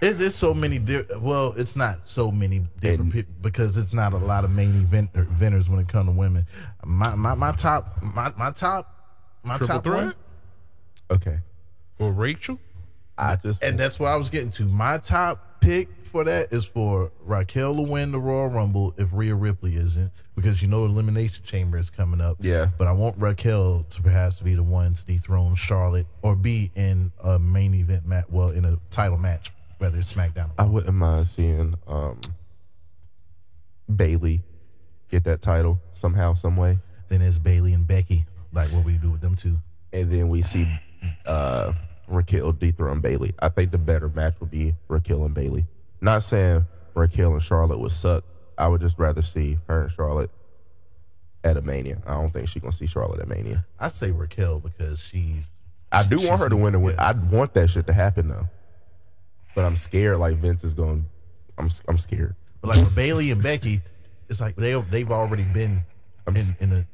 [0.00, 0.80] It's, it's so many.
[0.80, 4.74] Di- well, it's not so many different people because it's not a lot of main
[4.74, 6.44] event er, eventers when it comes to women.
[6.84, 8.92] My my, my top my, my top
[9.44, 10.14] my Triple top threat one,
[11.10, 11.38] Okay,
[12.00, 12.58] Or Rachel?
[13.16, 14.64] I just and that's what I was getting to.
[14.64, 19.34] My top pick for that is for Raquel to win the Royal Rumble if Rhea
[19.34, 22.36] Ripley isn't, because you know Elimination Chamber is coming up.
[22.40, 22.68] Yeah.
[22.78, 27.10] but I want Raquel to perhaps be the one to dethrone Charlotte or be in
[27.24, 30.50] a main event match, well, in a title match, whether it's SmackDown.
[30.50, 32.20] or I wouldn't mind seeing um
[33.94, 34.42] Bayley
[35.10, 38.24] get that title somehow, some way, Then it's Bayley and Becky.
[38.52, 39.56] Like what would we do with them two.
[39.92, 40.68] and then we see
[41.26, 41.72] uh
[42.08, 43.32] Raquel dethrone Bayley.
[43.38, 45.64] I think the better match would be Raquel and Bayley.
[46.02, 48.24] Not saying Raquel and Charlotte would suck.
[48.58, 50.30] I would just rather see her and Charlotte
[51.44, 52.02] at a Mania.
[52.04, 53.64] I don't think she's gonna see Charlotte at Mania.
[53.78, 55.46] I say Raquel because she.
[55.92, 56.74] I do want her to win.
[56.74, 56.96] And win.
[56.98, 58.48] I want that shit to happen though,
[59.54, 60.18] but I'm scared.
[60.18, 61.06] Like Vince is going.
[61.56, 62.34] I'm I'm scared.
[62.60, 63.80] But like with Bayley and Becky,
[64.28, 65.82] it's like they they've already been
[66.26, 66.86] I'm in in a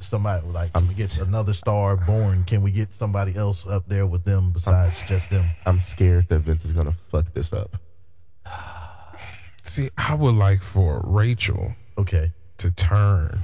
[0.00, 2.42] somebody like we get another star born?
[2.44, 5.46] Can we get somebody else up there with them besides just them?
[5.66, 7.76] I'm scared that Vince is gonna fuck this up.
[9.64, 13.38] See, I would like for Rachel Okay, to turn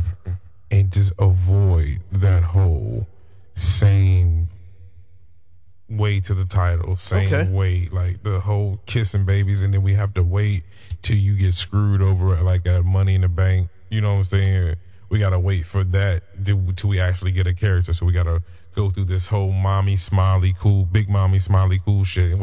[0.70, 3.06] and just avoid that whole
[3.54, 4.48] same
[5.88, 7.50] way to the title, same Okay.
[7.50, 10.64] way, like the whole kissing babies, and then we have to wait
[11.02, 13.68] till you get screwed over like at Money in the Bank.
[13.88, 14.74] You know what I'm saying?
[15.08, 17.92] We gotta wait for that till we actually get a character.
[17.94, 18.42] So we gotta
[18.74, 22.36] go through this whole mommy smiley cool, big mommy smiley cool shit.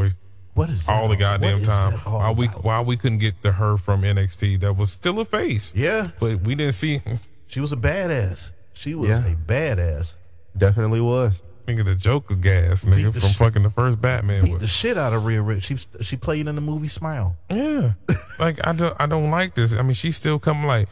[0.54, 1.10] What is all the?
[1.10, 1.94] What goddamn is time.
[1.94, 2.64] Why we about?
[2.64, 5.74] why we couldn't get the her from NXT that was still a face.
[5.76, 7.02] Yeah, But we didn't see
[7.48, 8.52] she was a badass.
[8.74, 9.26] She was Yeah.
[9.26, 10.16] a badass.
[10.58, 11.42] Definitely was.
[11.68, 14.44] Nigga, the Joker gas, nigga, from sh- fucking the first Batman.
[14.44, 15.62] Beat with- the shit out of Rhea Ripley.
[15.62, 17.38] She she played in the movie Smile.
[17.50, 17.94] Yeah,
[18.40, 19.72] like I don't, I don't like this.
[19.74, 20.90] I mean, she's still coming like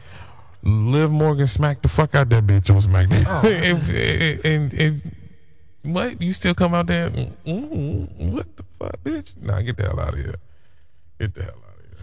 [0.62, 3.46] Liv Morgan smacked the fuck out that bitch on SmackDown, Oh.
[3.48, 5.16] and, and, and, and
[5.82, 7.10] what you still come out there?
[7.10, 9.32] mm, What the fuck, bitch?
[9.40, 10.36] Nah, get the hell out of here.
[11.18, 11.98] Get the hell out of here.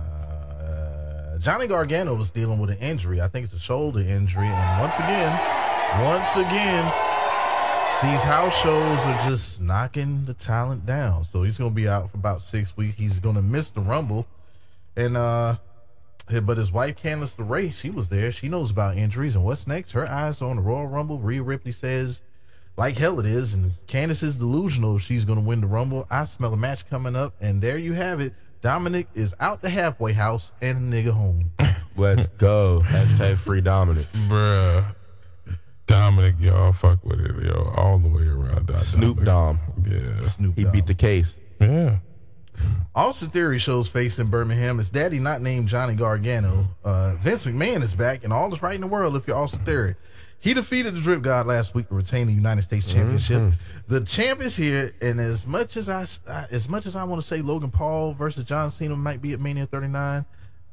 [0.00, 3.20] Uh, Johnny Gargano was dealing with an injury.
[3.20, 4.46] I think it's a shoulder injury.
[4.46, 5.32] And once again,
[6.02, 6.84] once again,
[8.02, 11.24] these house shows are just knocking the talent down.
[11.24, 12.96] So he's going to be out for about six weeks.
[12.98, 14.26] He's going to miss the Rumble.
[14.96, 15.56] And, uh,
[16.46, 18.30] but his wife, Candice LeRae, she was there.
[18.30, 19.92] She knows about injuries and what's next.
[19.92, 21.18] Her eyes are on the Royal Rumble.
[21.18, 22.20] Rhea Ripley says,
[22.76, 23.52] like hell it is.
[23.54, 26.06] And Candice is delusional if she's going to win the Rumble.
[26.10, 27.34] I smell a match coming up.
[27.40, 28.34] And there you have it.
[28.62, 31.50] Dominic is out the halfway house and a nigga home.
[31.96, 32.82] Let's go.
[32.84, 34.06] Hashtag free Dominic.
[34.28, 34.94] Bruh.
[35.86, 38.70] Dominic, y'all fuck with it, yo, all the way around.
[38.82, 39.24] Snoop Dominic.
[39.24, 39.60] Dom.
[40.20, 40.26] Yeah.
[40.28, 40.72] Snoop He Dogg.
[40.72, 41.36] beat the case.
[41.60, 41.98] Yeah.
[42.94, 44.78] Austin Theory shows face in Birmingham.
[44.78, 46.68] His daddy not named Johnny Gargano.
[46.84, 49.64] Uh, Vince McMahon is back, and all is right in the world if you're Austin
[49.64, 49.94] Theory.
[50.40, 53.52] He defeated the Drip God last week to retain the United States Championship.
[53.88, 57.20] The champ is here, and as much as I, I- as much as I want
[57.20, 60.24] to say Logan Paul versus John Cena might be at Mania 39,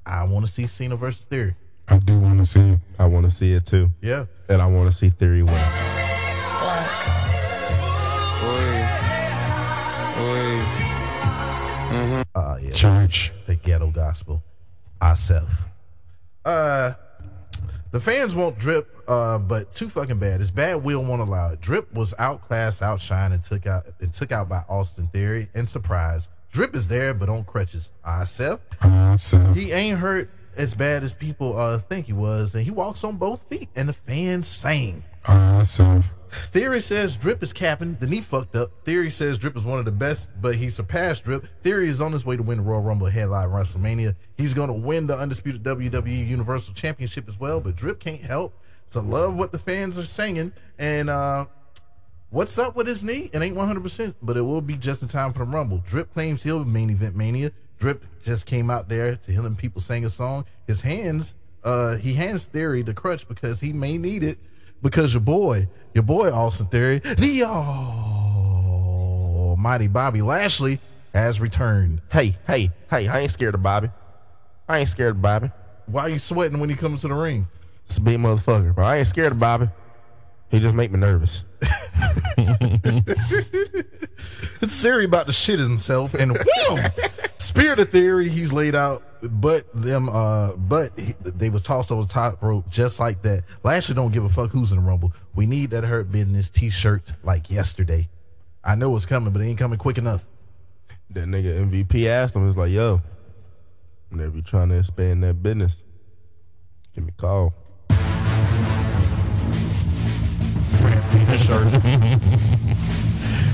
[0.06, 1.56] I want to see Cena versus Theory.
[1.90, 2.78] I do want to see.
[2.98, 3.92] I want to see it too.
[4.02, 6.07] Yeah, And I want to see Theory win.
[12.36, 12.72] Uh, yeah.
[12.74, 13.32] Church.
[13.46, 14.44] the ghetto gospel.
[15.02, 15.50] Ourself.
[16.46, 16.94] Uh
[17.92, 20.42] the fans won't drip, uh, but too fucking bad.
[20.42, 21.62] It's bad will won't allow it.
[21.62, 25.50] Drip was outclassed, outshined, and took out and took out by Austin Theory.
[25.56, 26.30] And surprise.
[26.52, 27.90] Drip is there, but on crutches.
[28.06, 28.60] Ourself.
[28.84, 29.56] Myself.
[29.56, 33.16] He ain't hurt as bad as people uh think he was, and he walks on
[33.16, 35.04] both feet, and the fans sang.
[35.28, 36.06] Myself.
[36.30, 37.98] Theory says Drip is capping.
[38.00, 38.72] The knee fucked up.
[38.86, 41.48] Theory says Drip is one of the best, but he surpassed Drip.
[41.64, 44.16] Theory is on his way to win the Royal Rumble headline WrestleMania.
[44.38, 47.60] He's going to win the undisputed WWE Universal Championship as well.
[47.60, 48.54] But Drip can't help
[48.92, 50.54] to love what the fans are singing.
[50.78, 51.48] And uh,
[52.30, 53.30] what's up with his knee?
[53.34, 55.80] It ain't 100%, but it will be just in time for the Rumble.
[55.80, 57.52] Drip claims he'll main event Mania.
[57.80, 60.46] Drip just came out there to hearing people sing a song.
[60.66, 64.40] His hands, uh, he hands Theory the crutch because he may need it
[64.82, 67.88] because your boy, your boy Austin Theory, the almighty
[69.88, 70.80] Bobby Lashley
[71.14, 72.02] has returned.
[72.12, 73.90] Hey, hey, hey, I ain't scared of Bobby.
[74.70, 75.50] I ain't scared of Bobby.
[75.86, 77.48] Why are you sweating when he comes to the ring?
[77.88, 78.86] It's a big motherfucker, bro.
[78.86, 79.70] I ain't scared of Bobby.
[80.50, 81.46] He just make me nervous.
[84.62, 86.38] Theory about to shit himself and
[86.70, 86.92] wham!
[87.40, 92.02] Spirit of Theory, he's laid out, but them, uh, but he, they was tossed over
[92.04, 93.44] the top rope just like that.
[93.64, 95.14] Lashley don't give a fuck who's in the rumble.
[95.36, 98.10] We need that hurt business T-shirt like yesterday.
[98.64, 100.26] I know it's coming, but it ain't coming quick enough.
[101.12, 103.02] That nigga MVP asked him, "It's like, yo,
[104.10, 105.82] whenever you trying to expand that business,
[106.94, 107.54] give me a call."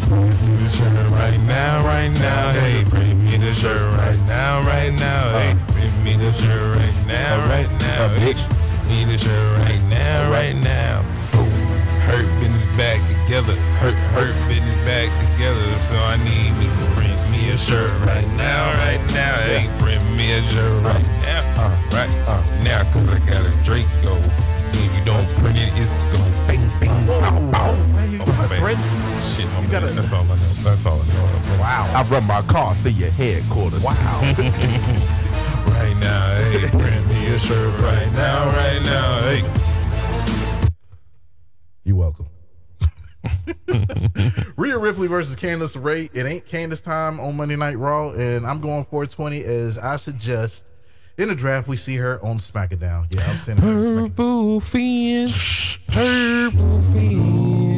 [0.09, 2.51] Bring me the shirt right now, right now.
[2.51, 5.39] Hey, bring me the shirt right now, right now.
[5.39, 8.09] Hey, bring me the shirt right now, right now.
[8.19, 8.33] Hey,
[8.87, 11.01] me the shirt right now, right now.
[12.03, 13.55] Hurt business back together.
[13.79, 15.79] Hurt, hurt business back together.
[15.79, 19.35] So I need me to bring me a shirt right now, right now.
[19.47, 22.83] Hey, bring me a shirt right now, right now.
[22.91, 24.17] Cause I got a Draco.
[24.75, 27.71] If you don't print it, it's gon' bang, bang, pow, pow.
[27.71, 28.59] Oh, got man.
[28.59, 29.12] thread.
[29.35, 30.35] Shit, You gotta- That's all I know.
[30.63, 31.59] That's all I know.
[31.59, 31.91] Wow.
[31.95, 33.83] I run my car through your headquarters.
[33.83, 34.21] Wow.
[35.65, 40.69] Right now, hey, print me a shirt right now, right now, hey.
[41.85, 42.27] You're welcome.
[44.57, 46.09] Rhea Ripley versus Candice LeRae.
[46.13, 50.65] It ain't Candice time on Monday Night Raw, and I'm going 420 as I suggest.
[51.17, 53.05] In the draft, we see her on SmackDown.
[53.09, 54.07] Yeah, I'm sending her.
[54.09, 55.29] Purple fin,
[55.87, 57.72] purple fin.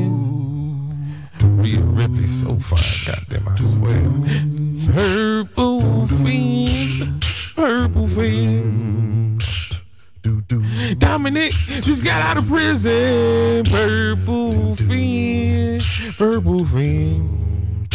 [1.65, 4.93] Rhea Ripley so fine, goddamn, I swear.
[4.93, 7.19] Purple fin,
[7.55, 8.07] purple
[10.47, 10.95] do.
[10.99, 13.65] Dominic just got out of prison.
[13.65, 15.81] Purple fin,
[16.19, 17.87] purple fin.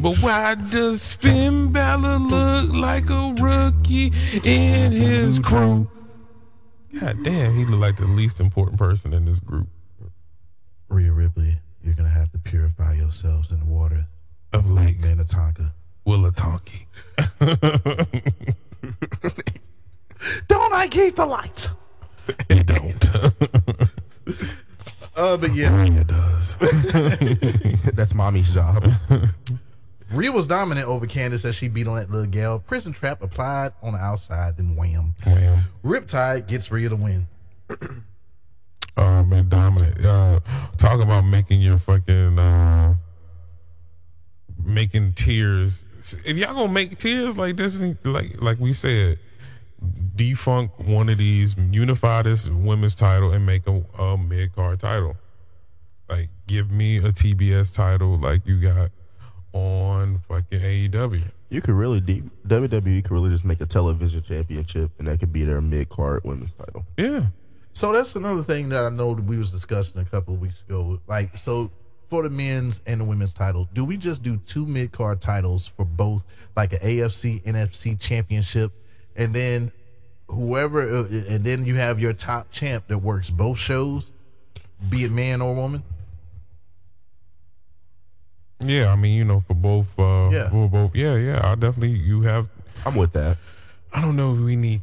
[0.00, 4.12] But why does Finn Balor look like a rookie
[4.44, 5.90] in his crew?
[7.00, 9.66] God damn, he look like the least important person in this group
[10.88, 14.06] Rhea Ripley, you're going to have to purify yourselves in the water.
[14.52, 15.72] of Lake Minnetonka.
[16.06, 16.86] Willatonki.
[20.48, 21.70] Don't I keep the lights.
[22.48, 23.08] It don't.
[25.16, 26.56] Uh, but yeah, it does.
[27.94, 28.84] That's mommy's job.
[30.10, 32.58] Rhea was dominant over Candice as she beat on that little gal.
[32.58, 35.14] Prism trap applied on the outside, then wham.
[35.24, 35.60] Wham.
[35.84, 37.28] Riptide gets Rhea to win.
[38.96, 40.04] Uh, man, dominant.
[40.04, 40.40] Uh,
[40.78, 42.94] talk about making your fucking uh,
[44.64, 45.84] making tears.
[46.24, 49.18] If y'all gonna make tears like this, like like we said,
[50.16, 55.16] defunk one of these, unify this women's title, and make a, a mid card title.
[56.08, 58.90] Like, give me a TBS title like you got
[59.52, 61.22] on fucking AEW.
[61.48, 65.32] You could really deep WWE could really just make a television championship, and that could
[65.32, 66.84] be their mid card women's title.
[66.96, 67.26] Yeah.
[67.74, 70.62] So that's another thing that I know that we was discussing a couple of weeks
[70.62, 71.00] ago.
[71.08, 71.70] Like, so
[72.08, 75.66] for the men's and the women's title, do we just do two mid card titles
[75.66, 76.24] for both,
[76.56, 78.70] like an AFC NFC championship,
[79.16, 79.72] and then
[80.28, 84.12] whoever, uh, and then you have your top champ that works both shows,
[84.88, 85.82] be it man or woman?
[88.60, 90.48] Yeah, I mean, you know, for both, uh, Yeah.
[90.48, 91.40] for both, yeah, yeah.
[91.42, 92.48] I definitely, you have.
[92.86, 93.36] I'm with that.
[93.92, 94.82] I don't know if we need.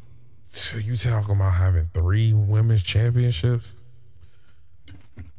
[0.54, 3.74] So you talking about having three women's championships?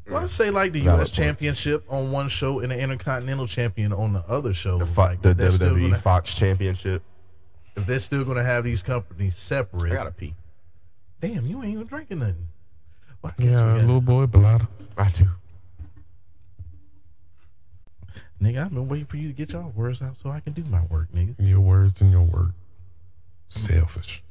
[0.08, 1.10] Well, I'd say like the Valid U.S.
[1.10, 1.16] point.
[1.26, 4.78] championship on one show and the Intercontinental champion on the other show.
[4.78, 7.02] The, Fo- like, the if they're still WWE gonna- Fox Championship.
[7.76, 9.92] if they're still going to have these companies separate.
[9.92, 10.34] I gotta pee.
[11.20, 12.48] Damn, you ain't even drinking nothing.
[13.22, 14.66] Well, I guess Yeah, we got- little boy, Bellotta.
[14.96, 15.26] I do.
[18.42, 20.64] Nigga, I've been waiting for you to get your words out so I can do
[20.64, 21.34] my work, nigga.
[21.38, 22.50] Your words and your work.
[23.50, 24.22] Selfish.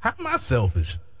[0.00, 0.96] How am I selfish?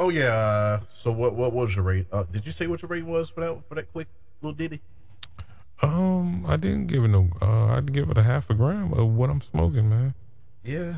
[0.00, 0.24] oh yeah.
[0.26, 1.34] Uh, so what?
[1.34, 2.06] What was your rate?
[2.12, 4.08] Uh, did you say what your rate was for that for that quick
[4.40, 4.80] little ditty?
[5.80, 7.28] Um, I didn't give it no.
[7.40, 10.14] Uh, I'd give it a half a gram of what I'm smoking, man.
[10.64, 10.94] Yeah.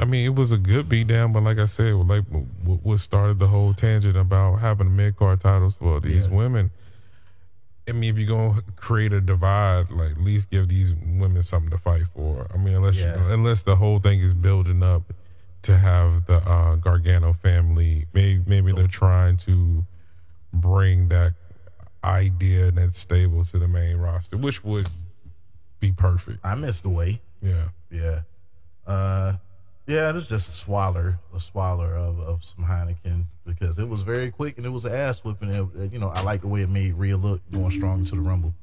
[0.00, 2.24] I mean, it was a good beat down, but like I said, like
[2.64, 6.32] what started the whole tangent about having mid card titles for these Yeah.
[6.34, 6.70] women.
[7.88, 11.70] I mean, if you're gonna create a divide, like at least give these women something
[11.70, 12.46] to fight for.
[12.52, 13.16] I mean, unless Yeah.
[13.26, 15.12] you, unless the whole thing is building up
[15.62, 19.84] to have the uh, Gargano family, maybe maybe they're trying to
[20.52, 21.34] bring that
[22.02, 24.88] idea and that stable to the main roster, which would
[25.80, 26.38] be perfect.
[26.44, 27.20] I missed the way.
[27.42, 27.68] Yeah.
[27.90, 28.20] Yeah.
[28.86, 29.34] Uh,
[29.86, 34.02] yeah, this is just a swaller, a swaller of, of some Heineken because it was
[34.02, 35.50] very quick and it was an ass whipping.
[35.50, 38.22] It, you know, I like the way it made Rhea look going strong into the
[38.22, 38.54] Rumble.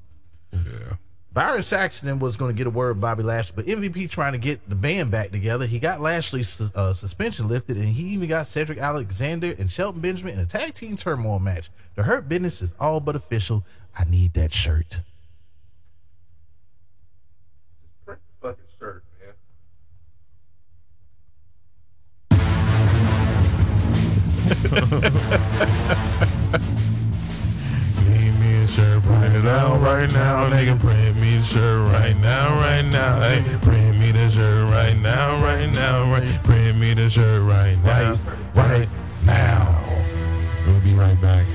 [0.51, 0.95] Yeah.
[1.33, 4.37] Byron Saxton was going to get a word with Bobby Lashley, but MVP trying to
[4.37, 5.65] get the band back together.
[5.65, 10.33] He got Lashley's uh, suspension lifted, and he even got Cedric Alexander and Shelton Benjamin
[10.33, 11.69] in a tag team turmoil match.
[11.95, 13.63] The Hurt Business is all but official.
[13.97, 14.99] I need that shirt.
[24.61, 24.69] Need
[28.39, 30.79] me a shirt, print it out right now, nigga.
[30.79, 33.21] Print me the shirt right now, right now.
[33.21, 36.43] Hey, print me the shirt right now, right now, right.
[36.43, 38.19] Print me the shirt right now,
[38.53, 38.87] right
[39.25, 39.83] now.
[40.67, 41.47] We'll be right back.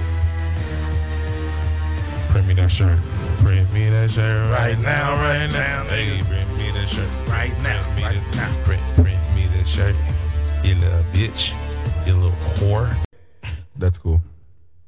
[2.31, 2.99] Print me that shirt.
[3.39, 5.85] Print me that shirt right now, right now.
[5.85, 8.53] Hey, print me the shirt right now, right now.
[8.65, 9.95] Print, print me the shirt.
[10.65, 11.55] You little bitch.
[12.07, 12.97] You little whore.
[13.75, 14.21] That's cool.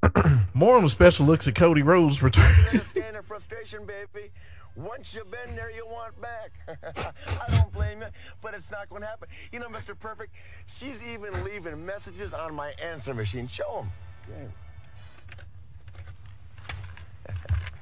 [0.55, 2.45] More on the special looks at Cody Rhodes return.
[2.66, 4.31] understand the frustration, baby.
[4.77, 6.53] Once you've been there, you want back.
[7.27, 8.07] I don't blame you,
[8.41, 9.27] but it's not going to happen.
[9.51, 9.99] You know, Mr.
[9.99, 10.33] Perfect,
[10.66, 13.49] she's even leaving messages on my answer machine.
[13.49, 13.85] Show
[14.29, 14.53] them.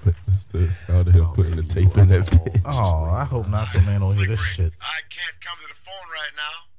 [0.03, 2.62] That's the sound of him putting the tape in that oh, bitch.
[2.64, 4.72] oh, I hope not the man will hear this shit.
[4.80, 6.72] I can't come to the phone right now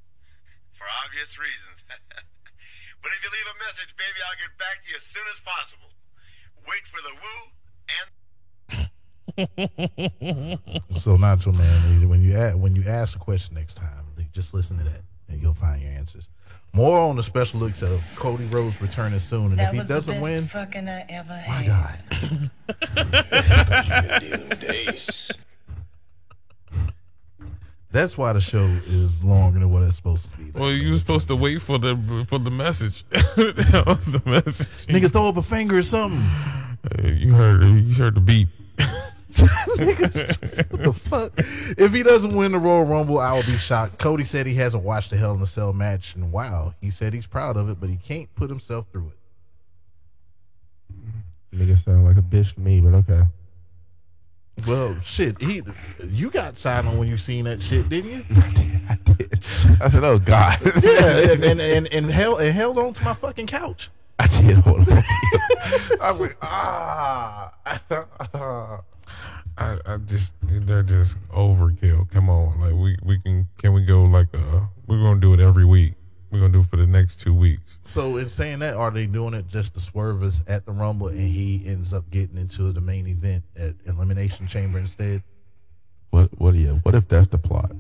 [0.74, 1.78] for obvious reasons.
[3.08, 5.40] But if you leave a message, baby, I'll get back to you as soon as
[5.48, 5.88] possible.
[6.68, 7.40] Wait for the woo
[7.96, 8.12] and
[11.00, 14.04] So Nacho Man, when you ask, when you ask a question next time,
[14.34, 16.28] just listen to that and you'll find your answers.
[16.74, 19.88] More on the special looks of Cody Rhodes returning soon, and That if he was
[19.88, 22.00] doesn't best win, fucking I ever my had.
[22.18, 22.52] God,
[27.98, 30.52] that's why the show is longer than what it's supposed to be.
[30.52, 33.04] Well, you were supposed to wait for the for the message.
[33.10, 34.68] that was the message.
[34.88, 36.20] Nigga, throw up a finger or something.
[36.20, 38.50] Uh, you heard you heard the beep.
[39.32, 41.34] Nigga, what the fuck?
[41.78, 43.98] If he doesn't win the Royal Rumble, I will be shocked.
[43.98, 47.14] Cody said he hasn't watched the Hell in a Cell match, and wow, he said
[47.14, 49.18] he's proud of it, but he can't put himself through it.
[51.56, 53.24] Nigga sound like a bitch to me, but okay.
[54.66, 55.62] Well, shit, he,
[56.04, 58.26] you got silent when you seen that shit, didn't you?
[58.90, 59.34] I did.
[59.82, 63.14] I said, "Oh God." yeah, and, and, and, and held and held on to my
[63.14, 63.90] fucking couch.
[64.20, 65.04] I did hold on.
[66.02, 67.54] I was like, ah.
[69.60, 72.10] I, I just they're just overkill.
[72.12, 75.40] Come on, like we we can can we go like uh we're gonna do it
[75.40, 75.94] every week.
[76.30, 77.80] We're gonna do for the next two weeks.
[77.86, 81.08] So in saying that, are they doing it just to swerve us at the Rumble,
[81.08, 85.24] and he ends up getting into the main event at Elimination Chamber instead?
[86.10, 86.30] what?
[86.40, 86.56] What?
[86.56, 86.72] Yeah.
[86.84, 87.72] What if that's the plot?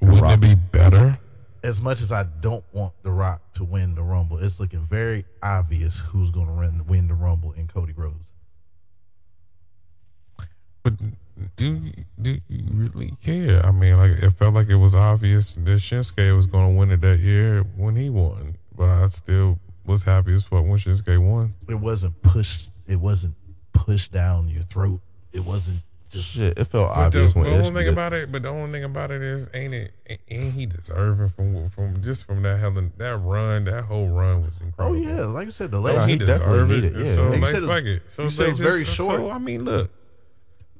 [0.00, 0.34] Wouldn't Rock.
[0.34, 1.18] it be better?
[1.62, 5.24] As much as I don't want The Rock to win the Rumble, it's looking very
[5.42, 8.26] obvious who's going to win the Rumble in Cody Rhodes.
[10.82, 10.92] But
[11.56, 11.80] do
[12.20, 13.64] do you really care?
[13.64, 16.90] I mean, like it felt like it was obvious that Shinsuke was going to win
[16.90, 21.18] it that year when he won, but I still was happy as fuck when Shinsuke
[21.18, 21.54] won.
[21.68, 22.70] It wasn't pushed.
[22.86, 23.34] It wasn't
[23.72, 25.00] pushed down your throat.
[25.32, 25.80] It wasn't
[26.10, 26.30] just.
[26.32, 27.88] Shit, it felt But the, obvious the when only thing did.
[27.88, 29.92] about it, but the only thing about it is, ain't it?
[30.28, 33.64] Ain't he deserving from from just from that hell that run?
[33.64, 34.96] That whole run was oh, incredible.
[34.96, 36.20] Oh yeah, like I said, the oh, last legend.
[36.22, 37.00] he he definitely deserved it.
[37.00, 37.14] it, yeah.
[37.14, 38.02] So Like you like, said, it was- fuck it.
[38.08, 39.20] So you they said it was just, very short.
[39.20, 39.90] So I mean, look,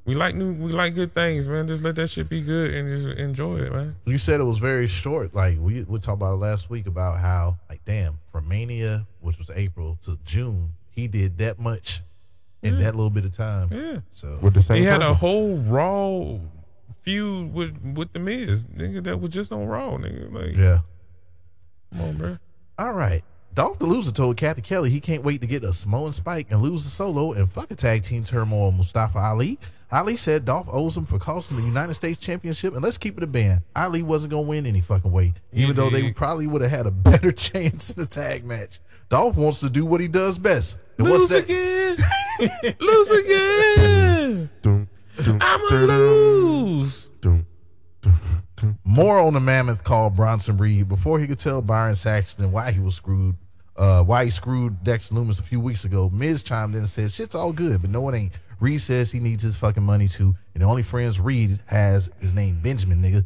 [0.05, 1.67] we like new, we like good things, man.
[1.67, 3.95] Just let that shit be good and just enjoy it, man.
[4.05, 5.33] You said it was very short.
[5.33, 9.39] Like we we talked about it last week about how like damn from Mania, which
[9.39, 12.01] was April to June, he did that much
[12.61, 13.69] in that little bit of time.
[13.71, 13.99] Yeah.
[14.11, 14.77] So with the same.
[14.77, 16.39] He had a whole Raw
[17.01, 19.03] feud with with the Miz, nigga.
[19.03, 20.33] That was just on Raw, nigga.
[20.33, 20.79] Like, yeah.
[21.91, 22.37] come on, bro.
[22.77, 23.23] All right.
[23.53, 26.61] Dolph the Loser told Cathy Kelley he can't wait to get a Samoan Spike and
[26.61, 29.57] lose the solo and fuck a tag team turmoil Mustafa Ali.
[29.95, 33.23] Ali said Dolph owes him for costing the United States Championship, and let's keep it
[33.23, 33.61] a band.
[33.75, 36.15] Ali wasn't gonna win any fucking way, even though they Indeed.
[36.17, 38.81] probably would have had a better chance in the tag match.
[39.09, 40.77] Dolph wants to do what he does best.
[40.97, 41.45] And what's Lose that?
[41.45, 42.75] again.
[42.81, 44.49] lose again.
[44.61, 44.87] Dun,
[45.23, 47.09] dun, I'ma lose.
[48.83, 52.79] More on the mammoth called Bronson Reed before he could tell Byron Saxton why he
[52.79, 53.35] was screwed.
[53.77, 56.09] Uh, why he screwed Dex Lumis a few weeks ago.
[56.09, 59.19] Miz chimed in and said, "Shit's all good, but no, it ain't." Reed says he
[59.19, 63.01] needs his fucking money too, and the only friends Reed has is named Benjamin.
[63.01, 63.25] Nigga,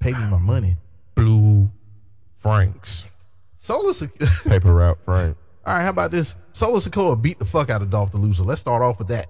[0.00, 0.76] pay me my money.
[1.14, 1.70] Blue
[2.36, 3.04] Franks.
[3.58, 5.34] Solo, Sik- Paper route, right?
[5.66, 5.82] all right.
[5.82, 6.36] How about this?
[6.52, 8.42] Solo Sikoa beat the fuck out of Dolph the Loser.
[8.44, 9.26] Let's start off with that.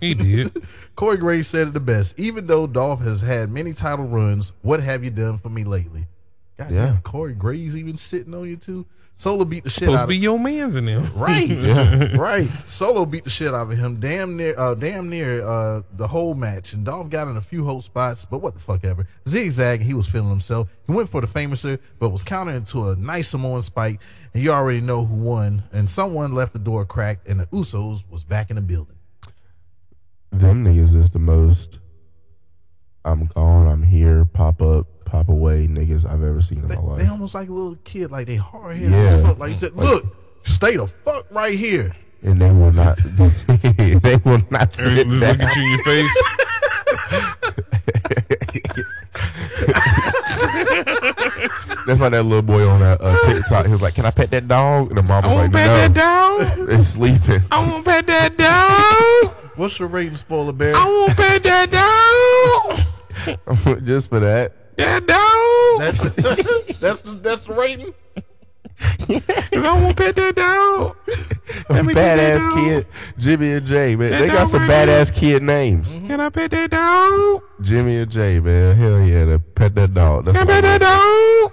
[0.00, 0.66] He did.
[0.96, 2.18] Corey Graves said it the best.
[2.18, 6.06] Even though Dolph has had many title runs, what have you done for me lately?
[6.58, 6.86] God Yeah.
[6.86, 8.84] damn, Corey Graves even shitting on you too.
[9.18, 11.10] Solo beat the shit Supposed out to of be your man's in them.
[11.16, 11.48] Right,
[12.16, 12.48] right.
[12.66, 13.98] Solo beat the shit out of him.
[13.98, 16.74] Damn near, uh, damn near uh, the whole match.
[16.74, 19.06] And Dolph got in a few whole spots, but what the fuck ever.
[19.26, 20.68] Zigzag, he was feeling himself.
[20.86, 24.00] He went for the Fameasser, but was countered into a nice Samoan spike.
[24.34, 25.62] And you already know who won.
[25.72, 28.96] And someone left the door cracked, and the Usos was back in the building.
[30.30, 31.78] Them niggas is the most.
[33.06, 33.66] I'm gone.
[33.66, 34.26] I'm here.
[34.26, 36.98] Pop up, pop away niggas I've ever seen in They, my life.
[36.98, 38.98] they almost like a little kid, like they hard headed Yeah.
[38.98, 39.38] as fuck.
[39.38, 40.04] Like you said, look,
[40.42, 41.94] stay the fuck right here.
[42.22, 42.98] and they will not.
[43.46, 45.40] they will not Just sit look back.
[45.40, 46.22] at you in your face.
[51.86, 53.66] That's like that little boy on that uh, TikTok.
[53.66, 55.64] He was like, "Can I pet that dog?" And the mom I was want like,
[55.64, 56.70] to pet "No, that dog.
[56.70, 59.34] it's sleeping." I want to pet that dog.
[59.56, 60.74] What's your rating, spoiler bear?
[60.74, 61.70] I want to pet that
[63.56, 63.84] dog.
[63.84, 64.52] Just for that.
[64.76, 65.80] That dog.
[65.80, 65.98] That's
[66.80, 67.94] that's the, that's the rating.
[69.08, 70.96] Cause I want to pet that dog.
[71.70, 72.64] Let me pet that badass dog.
[72.64, 72.86] kid,
[73.18, 74.10] Jimmy and Jay, man.
[74.10, 75.88] That they got dog some right badass kid names.
[76.06, 77.42] Can I pet that dog?
[77.62, 78.76] Jimmy and Jay, man.
[78.76, 80.26] Hell yeah, to pet that dog.
[80.26, 81.52] That's Can I my pet that dog?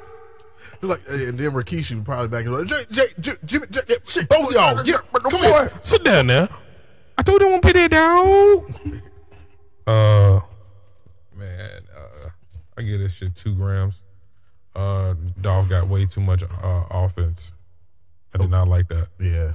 [0.82, 3.96] Like, and then Rikishi would probably back and like, Jay, Jay, Jay, Jimmy, Jay, Jay,
[4.06, 5.72] shit, both of y'all, get, come here.
[5.82, 6.50] Sit down now.
[7.18, 9.02] I told you I want to pet that dog.
[9.86, 10.40] Uh,
[12.78, 14.04] I give this shit two grams.
[14.76, 17.54] Uh, dog got way too much uh, offense.
[18.34, 19.08] I did not like that.
[19.20, 19.52] Yeah,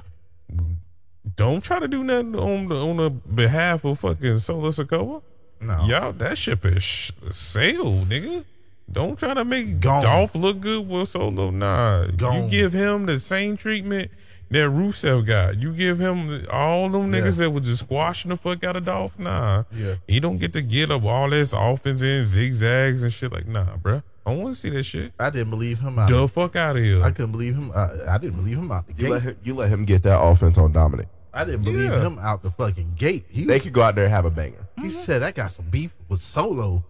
[1.35, 5.21] Don't try to do nothing on the on the behalf of fucking Solo Sikoa.
[5.59, 8.45] no, Y'all, that ship is sh- sailed, nigga.
[8.91, 10.01] Don't try to make Gone.
[10.01, 11.51] Dolph look good with Solo.
[11.51, 12.43] Nah, Gone.
[12.45, 14.09] you give him the same treatment
[14.51, 15.51] that Rusev guy.
[15.51, 17.45] You give him all them niggas Yeah.
[17.45, 19.17] that was just squashing the fuck out of Dolph.
[19.19, 19.95] Nah, Yeah.
[20.07, 23.31] he don't get to get up all this offense in zigzags and shit.
[23.31, 24.03] Like, nah, bruh.
[24.25, 25.11] I want to see that shit.
[25.19, 26.09] I didn't believe him out.
[26.09, 27.01] The fuck out of here.
[27.03, 27.71] I couldn't believe him.
[27.73, 29.29] Uh, I didn't believe him out the You let gate.
[29.29, 31.07] him, you let him get that offense on Dominic.
[31.33, 32.01] I didn't believe Yeah.
[32.05, 33.25] him out the fucking gate.
[33.29, 34.67] He They was, could go out there and have a banger.
[34.81, 36.83] he said I got some beef with Solo.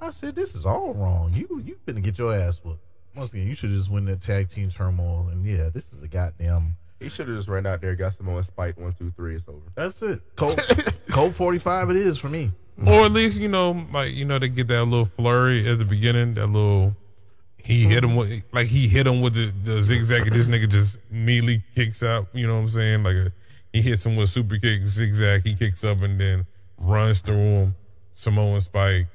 [0.00, 1.32] I said this is all wrong.
[1.34, 2.80] You you finna get your ass whooped.
[3.14, 5.28] Once again, you should just win that tag team turmoil.
[5.30, 6.76] And yeah, this is a goddamn.
[7.02, 8.78] He should have just ran out there, got some more spike.
[8.78, 9.36] One, two, three.
[9.36, 9.60] It's over.
[9.74, 10.20] That's it.
[10.36, 10.60] Cold
[11.10, 11.90] Cold forty five.
[11.90, 12.52] It is for me.
[12.84, 15.84] Or at least, you know, like, you know, they get that little flurry at the
[15.84, 16.96] beginning, that little
[17.64, 18.10] he hit mm-hmm.
[18.10, 21.62] him with like he hit him with the, the zigzag, and this nigga just immediately
[21.74, 22.26] kicks out.
[22.32, 23.02] You know what I'm saying?
[23.04, 23.32] Like a,
[23.72, 25.46] he hits him with a super kick, zigzag.
[25.46, 26.46] He kicks up and then
[26.78, 27.74] runs through him.
[28.14, 29.06] Samoan Spike.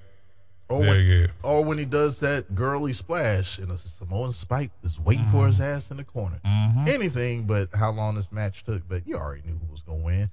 [0.69, 1.33] Or when, you go.
[1.43, 5.47] or when he does that girly splash and a Samoan Spike is waiting for Mm-hmm.
[5.47, 6.39] his ass in the corner.
[6.87, 10.05] Anything but how long this match took, but you already knew who was going to
[10.05, 10.29] win.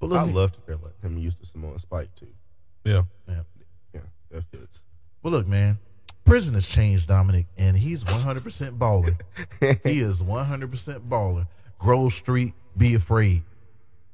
[0.00, 2.26] But look, I love to hear let him use the Samoan Spike too.
[2.84, 3.02] Yeah.
[3.28, 3.40] yeah.
[3.94, 4.00] Yeah,
[4.32, 4.80] that fits.
[5.22, 5.78] But look, man,
[6.24, 9.16] prison has changed Dominic, and he's 100% baller.
[9.84, 11.46] he is 100% baller.
[11.78, 13.42] Grove Street, be afraid.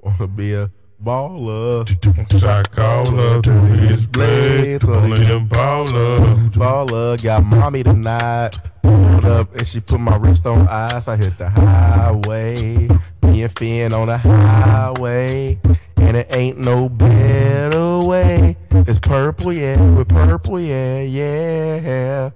[0.00, 0.70] Wanna be a
[1.04, 6.50] baller, Shot caller to his blade, pulling him baller.
[6.50, 7.22] baller.
[7.22, 8.58] Got mommy tonight.
[8.82, 11.06] Pulled up and she put my wrist on ice.
[11.06, 12.88] I hit the highway.
[13.22, 15.58] Me and Finn on the highway.
[15.96, 18.56] And it ain't no better way.
[18.70, 19.80] It's purple, yeah.
[19.96, 22.30] With purple, yeah, yeah.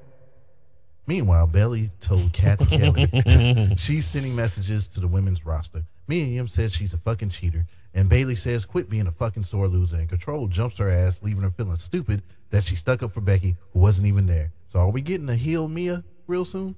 [1.06, 5.84] Meanwhile, Bayley told Cathy Kelley she's sending messages to the women's roster.
[6.06, 7.66] Mia Yim said she's a fucking cheater.
[7.98, 9.96] And Bayley says quit being a fucking sore loser.
[9.96, 13.56] And Control jumps her ass, leaving her feeling stupid that she stuck up for Becky,
[13.72, 14.52] who wasn't even there.
[14.68, 16.76] So are we getting a heel Mia real soon?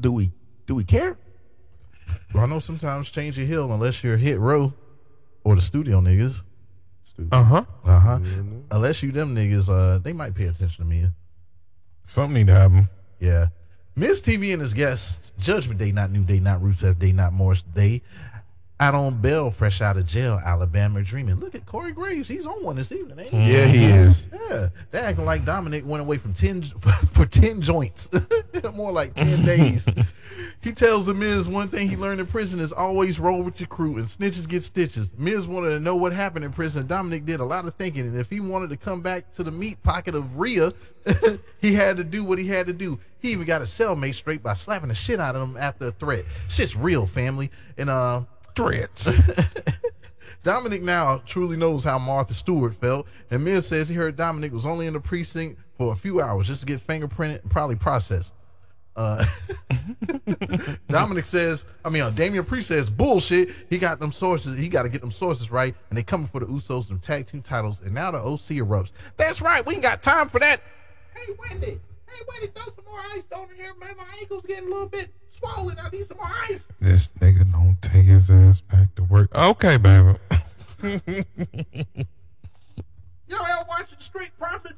[0.00, 0.32] Do we
[0.66, 1.16] do we care?
[2.34, 4.72] Well, I know sometimes change your heel unless you're hit row
[5.44, 6.42] or the studio niggas.
[7.30, 7.64] Uh huh.
[7.84, 8.18] Uh huh.
[8.72, 11.12] Unless you them niggas, uh, they might pay attention to Mia.
[12.06, 12.88] Something need to happen.
[13.20, 13.46] Yeah.
[13.94, 17.62] Miz TV and his guests, Judgment Day, not New Day, not Rusev Day, not Morris
[17.62, 18.02] Day.
[18.80, 21.36] Out on bail, fresh out of jail, Alabama dreaming.
[21.36, 22.26] Look at Corey Graves.
[22.28, 23.52] He's on one this evening, ain't he?
[23.52, 24.26] Yeah, he is.
[24.32, 24.68] Yeah.
[24.90, 26.62] They acting like Dominic went away from 10
[27.12, 28.08] for 10 joints.
[28.74, 29.86] More like 10 days.
[30.60, 33.68] he tells the Miz one thing he learned in prison is always roll with your
[33.68, 35.12] crew and snitches get stitches.
[35.16, 36.84] Miz wanted to know what happened in prison.
[36.88, 39.52] Dominic did a lot of thinking, and if he wanted to come back to the
[39.52, 40.72] meat pocket of Rhea,
[41.60, 42.98] he had to do what he had to do.
[43.20, 45.92] He even got a cellmate straight by slapping the shit out of him after a
[45.92, 46.24] threat.
[46.48, 47.52] Shit's real, family.
[47.78, 48.22] And uh
[48.54, 49.10] Threats.
[50.44, 54.66] Dominic now truly knows how Martha Stewart felt, and Miz says he heard Dominic was
[54.66, 58.34] only in the precinct for a few hours just to get fingerprinted and probably processed.
[58.96, 59.24] Uh,
[60.88, 63.48] Dominic says, I mean, uh, Damian Priest says, bullshit.
[63.68, 64.58] He got them sources.
[64.58, 67.26] He got to get them sources right, and they coming for the Usos and tag
[67.26, 67.80] team titles.
[67.80, 68.92] And now the OC erupts.
[69.16, 69.64] That's right.
[69.66, 70.60] We ain't got time for that.
[71.14, 71.80] Hey, Wendy.
[72.06, 73.96] Hey, Wendy, throw some more ice over here, man.
[73.96, 75.10] My ankle's getting a little bit
[75.54, 75.78] swollen.
[75.78, 76.68] I need some more ice.
[76.80, 79.34] This nigga don't take his ass back to work.
[79.34, 80.14] Okay, baby.
[83.28, 84.74] Y'all ever watching the Street Profits?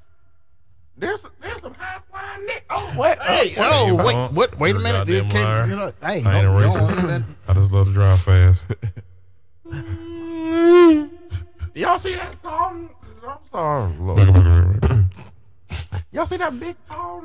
[0.99, 2.65] There's there's some high flying nick.
[2.71, 3.21] Oh what?
[3.21, 4.59] Hey, Hey, oh, wait, what?
[4.59, 4.99] Wait a you're a minute.
[5.07, 5.31] goddamn dude.
[5.33, 7.01] Can't- you know, hey, I ain't don't- a racist.
[7.01, 7.23] do that.
[7.49, 8.65] I just love to drive fast.
[11.75, 12.71] Y'all see that tall?
[12.71, 13.93] I'm sorry.
[13.99, 14.81] Lord.
[16.13, 17.25] Y'all see that big tall?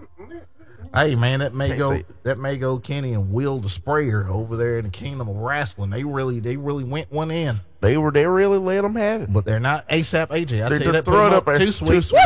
[0.94, 4.78] Hey man, that may Can't go that may go Kenny and Will Ospreay over there
[4.78, 5.90] in the Kingdom of Wrestling.
[5.90, 9.34] They really they really went one in, They were they really let them have it.
[9.34, 10.64] but they're not ASAP AJ.
[10.66, 11.58] I They're, tell you that throw it them up there.
[11.60, 11.90] too sweet.
[11.90, 12.22] Too sweet.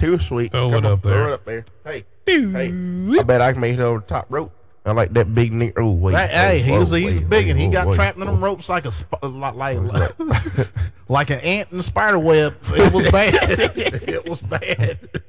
[0.00, 0.52] Too sweet.
[0.52, 1.14] Throw Come it on, up there.
[1.14, 1.64] Throw it up there.
[1.84, 3.18] Hey, hey.
[3.18, 4.52] I bet I can make it over the top rope.
[4.86, 5.74] I like that big nigga.
[5.76, 6.16] Oh wait.
[6.16, 8.18] Hey, hey, whoa, he's whoa, he's wait, big wait, and he whoa, got wait, trapped
[8.18, 10.18] in them ropes like a sp- like like,
[11.10, 12.56] like an ant in a spider web.
[12.70, 13.34] It was bad.
[13.76, 15.22] it was bad.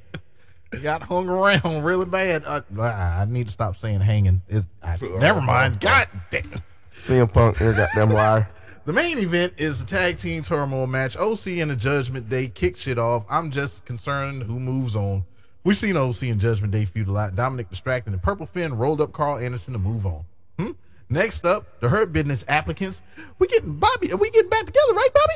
[0.72, 2.44] He got hung around really bad.
[2.44, 4.42] Uh, I need to stop saying hanging.
[4.48, 5.80] It's, I, never mind.
[5.80, 6.62] God damn.
[7.02, 8.48] CM Punk, you goddamn liar.
[8.84, 11.16] The main event is the tag team turmoil match.
[11.16, 13.24] OC and the Judgment Day kick shit off.
[13.28, 15.24] I'm just concerned who moves on.
[15.64, 17.36] We've seen OC and Judgment Day feud a lot.
[17.36, 20.24] Dominic distracting the Purple Finn rolled up Karl Anderson to move on.
[20.58, 20.70] Hmm?
[21.08, 23.02] Next up, the Hurt Business applicants.
[23.38, 24.12] We getting Bobby.
[24.12, 25.34] Are we getting back together, right, Bobby?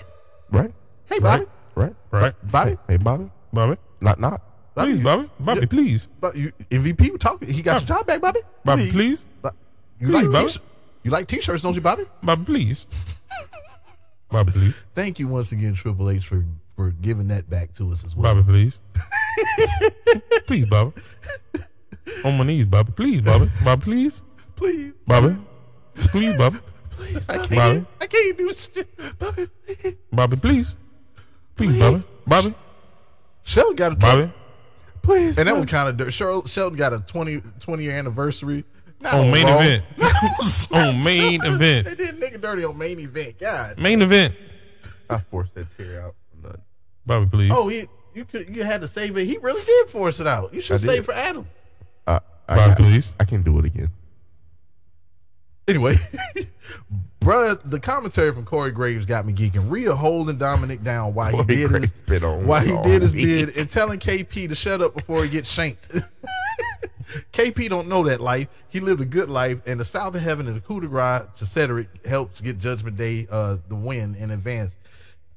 [0.51, 0.75] Right?
[1.07, 1.47] Hey, Bobby.
[1.75, 1.95] Right?
[2.11, 2.35] Right.
[2.51, 2.79] Bobby.
[2.89, 3.31] Hey, Bobby.
[3.53, 3.77] Bobby.
[4.01, 4.41] Not not.
[4.75, 5.31] Please, Bobby.
[5.39, 5.67] Bobby, Yeah.
[5.67, 6.09] please.
[6.21, 7.49] But you, MVP talking.
[7.49, 8.41] He got your job back, Bobby.
[8.65, 9.25] Bobby, please.
[9.41, 9.55] But
[10.01, 10.55] You Please, like Bobby.
[11.05, 12.05] You like t-shirts, don't you, Bobby?
[12.23, 12.87] Bobby, please.
[14.31, 14.75] Bobby, please.
[14.95, 16.45] Thank you once again, Triple H, for
[16.75, 18.35] for giving that back to us as well.
[18.35, 18.81] Bobby, please.
[20.47, 20.93] please, Bobby.
[22.25, 22.91] On my knees, Bobby.
[22.93, 23.51] Please, Bobby.
[23.63, 24.23] Bobby, please.
[24.57, 25.37] Please, Bobby.
[25.97, 26.59] Please, Bobby.
[26.97, 27.51] Please, I can't.
[27.51, 27.87] Bobby.
[28.01, 29.19] I can't do shit.
[29.19, 29.49] Bobby.
[30.13, 30.77] Bobby, please.
[31.57, 32.03] Please, Bobby.
[32.27, 32.55] Bobby.
[33.45, 34.33] Sheldon got a Bobby.
[35.05, 35.37] Please.
[35.39, 36.13] And that was kind of dirt.
[36.13, 38.65] Sheldon, Sheldon got a 20, 20 year anniversary.
[39.01, 39.59] Not On main Raw.
[39.61, 39.85] event.
[40.73, 41.87] on main event.
[41.87, 41.99] They event.
[41.99, 43.39] did nigga dirty on main event.
[43.39, 43.79] God.
[43.79, 44.35] Main event.
[45.11, 46.15] I forced that tear out.
[46.35, 46.61] I'm done.
[47.05, 47.53] Bobby, please.
[47.55, 49.27] Oh, he, you could you had to save it.
[49.27, 50.55] He really did force it out.
[50.55, 50.87] You should I did.
[50.87, 51.47] save for Adam.
[52.07, 53.13] Uh, I, Bobby, got- please.
[53.21, 53.91] I can't do it again.
[55.67, 55.97] Anyway,
[57.21, 59.71] bruh, the commentary from Corey Graves got me geeking.
[59.71, 63.13] Rhea holding Dominic down while he Corey did his Graves on while he did his
[63.13, 65.89] bid and telling KP to shut up before he gets shanked.
[67.33, 68.49] KP don't know that life.
[68.69, 71.23] He lived a good life, and the South of Heaven and the coup de grace
[71.39, 74.77] to Cedric helps get Judgment Day uh the win in advance.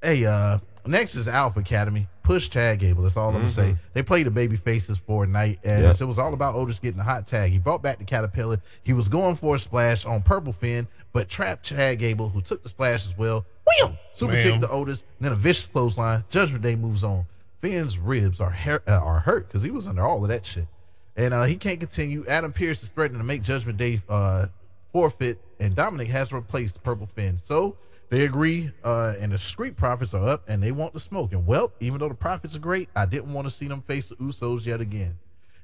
[0.01, 2.07] Hey, uh next is Alpha Academy.
[2.27, 3.03] Push Tag Gable.
[3.03, 3.77] That's all I'm gonna say.
[3.93, 5.93] They played the baby faces for a night, and Yeah.
[5.97, 7.53] it was all about Otis getting the hot tag.
[7.53, 8.59] He brought back the caterpillar.
[8.83, 12.63] He was going for a splash on Purple Finn, but trapped Chad Gable, who took
[12.63, 13.45] the splash as well.
[13.65, 13.97] Wham!
[14.13, 14.43] Super Wham.
[14.43, 16.25] kick to Otis, then a vicious clothesline.
[16.29, 17.25] Judgment Day moves on.
[17.61, 20.67] Finn's ribs are hair, uh, are hurt because he was under all of that shit,
[21.15, 22.25] and uh, he can't continue.
[22.27, 24.47] Adam Pearce is threatening to make Judgment Day uh,
[24.91, 27.39] forfeit, and Dominic has replaced Purple Finn.
[27.41, 27.77] So
[28.09, 31.33] they agree, uh, and the Street Profits are up, and they want the smoke.
[31.33, 34.09] And well, even though the Profits are great, I didn't want to see them face
[34.09, 35.17] the Usos yet again.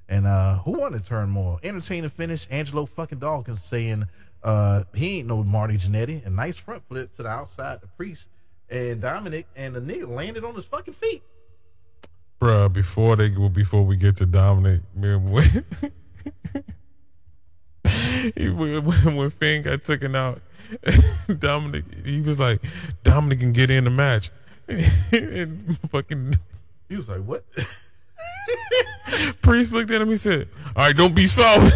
[0.10, 1.60] And uh, who won the turn more?
[1.64, 2.46] Entertaining finish.
[2.52, 4.06] Angelo fucking Dawkins saying
[4.44, 6.26] uh, he ain't no Marty Jannetty.
[6.26, 8.28] A nice front flip to the outside, the priest
[8.70, 11.24] and Dominic, and the nigga landed on his fucking feet.
[12.40, 15.24] Bruh, before they before we get to Dominic, man,
[17.84, 20.42] when, he, when, when Finn got taken out,
[21.40, 22.62] Dominic, he was like,
[23.04, 24.32] Dominic can get in the match.
[25.12, 26.36] and fucking
[26.88, 27.44] He was like, "What?"
[29.42, 31.74] Priest looked at him, he said, All right, don't be soft.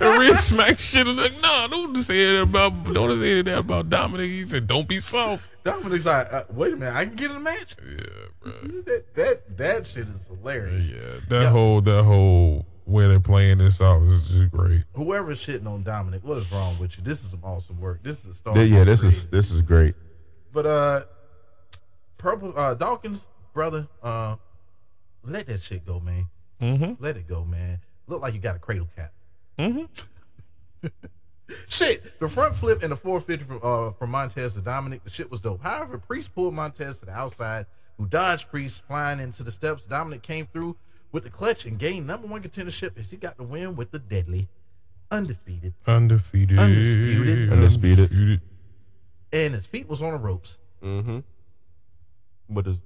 [0.00, 3.90] and Rhea smacked shit and like, no, don't say that about don't say that about
[3.90, 4.30] Dominic.
[4.30, 5.46] He said, Don't be soft.
[5.64, 7.96] Dominic's like, uh, "Wait a minute, I can get in the match." Yeah,
[8.42, 8.52] bro.
[8.82, 10.90] That that that shit is hilarious.
[10.90, 11.50] Yeah, that Yeah.
[11.50, 14.84] whole that whole way they're playing this out is just great.
[14.94, 17.04] Whoever's shitting on Dominic, what is wrong with you?
[17.04, 18.02] This is some awesome work.
[18.02, 18.56] This is a star.
[18.58, 19.94] Yeah, yeah, this is this is great.
[20.52, 21.02] But uh,
[22.18, 24.36] purple uh Dawkins brother, uh,
[25.24, 26.26] let that shit go, man.
[26.60, 27.02] Mm-hmm.
[27.02, 27.78] Let it go, man.
[28.06, 29.12] Look like you got a cradle cap.
[29.58, 30.88] Mm-hmm.
[31.68, 35.30] Shit, the front flip and the 450 from uh from Montez to Dominic, the shit
[35.30, 35.62] was dope.
[35.62, 37.66] However, Priest pulled Montez to the outside,
[37.98, 39.84] who dodged Priest flying into the steps.
[39.84, 40.76] Dominic came through
[41.14, 44.00] with the clutch and gained number one contendership as he got the win with the
[44.00, 44.48] deadly,
[45.12, 46.58] undefeated, Undefeated.
[46.58, 47.52] Undisputed.
[47.52, 48.40] Undisputed.
[49.32, 50.58] and his feet was on the ropes.
[50.82, 51.20] Mm-hmm.
[52.48, 52.78] What is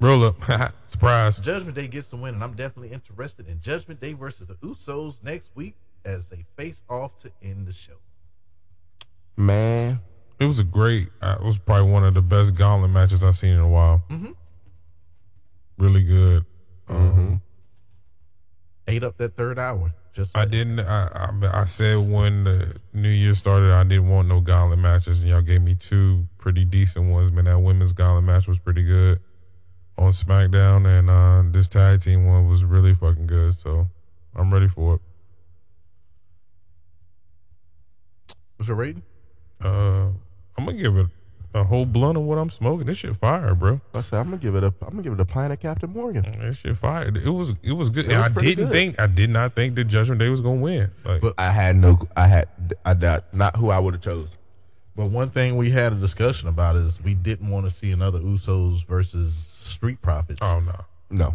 [0.00, 0.36] Roll up.
[0.86, 1.38] Surprise.
[1.38, 5.22] Judgment Day gets the win, and I'm definitely interested in Judgment Day versus the Usos
[5.22, 5.74] next week
[6.04, 7.98] as they face off to end the show.
[9.36, 9.98] man?
[10.38, 11.08] It was a great.
[11.20, 14.02] Uh, it was probably one of the best gauntlet matches I've seen in a while.
[14.10, 14.32] Mm-hmm.
[15.78, 16.44] Really good.
[16.96, 17.42] Um,
[18.88, 19.92] Ate up that third hour.
[20.12, 20.80] Just I didn't.
[20.80, 25.20] I, I I said when the New Year started, I didn't want no gauntlet matches,
[25.20, 27.32] and y'all gave me two pretty decent ones.
[27.32, 29.20] Man, that women's gauntlet match was pretty good
[29.96, 33.54] on SmackDown, and uh, this tag team one was really fucking good.
[33.54, 33.88] So
[34.36, 35.00] I'm ready for it.
[38.56, 39.02] What's your rating?
[39.62, 40.08] Uh,
[40.58, 41.06] I'm gonna give it
[41.54, 42.86] a whole blunt of what I'm smoking.
[42.86, 43.80] This shit fire, bro.
[43.94, 45.90] I said I'm gonna give it a I'm gonna give it a pint of Captain
[45.92, 46.22] Morgan.
[46.24, 47.08] Mm, this shit fire.
[47.14, 48.06] It was it was good.
[48.06, 48.72] It And was I didn't good.
[48.72, 50.90] think I did not think the Judgment Day was gonna win.
[51.04, 52.48] Like, But- I had no I had
[52.84, 54.28] I doubt not who I would have chose.
[54.96, 58.20] But one thing we had a discussion about is we didn't want to see another
[58.20, 60.40] Usos versus Street Profits.
[60.42, 61.34] oh no, No.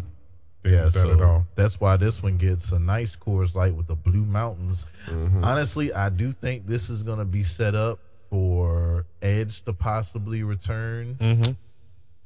[0.62, 1.46] didn't yeah, so at all.
[1.56, 4.86] that's why this one gets a nice Coors Light with the Blue Mountains.
[5.08, 5.42] Mm-hmm.
[5.42, 7.98] Honestly, I do think this is going to be set up
[8.30, 11.52] for Edge to possibly return, Mm-hmm.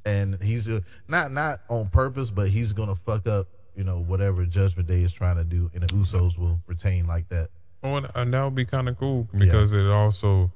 [0.05, 3.99] and he's uh not not on purpose, but he's going to fuck up, you know,
[3.99, 7.49] whatever Judgment Day is trying to do, and the Usos will retain like that.
[7.83, 10.51] Oh, and, and that would be kind of cool because it also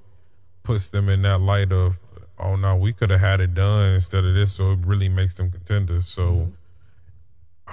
[0.63, 1.97] puts them in that light of,
[2.39, 5.33] oh no, we could have had it done instead of this, so it really makes
[5.33, 6.07] them contenders.
[6.07, 6.51] So,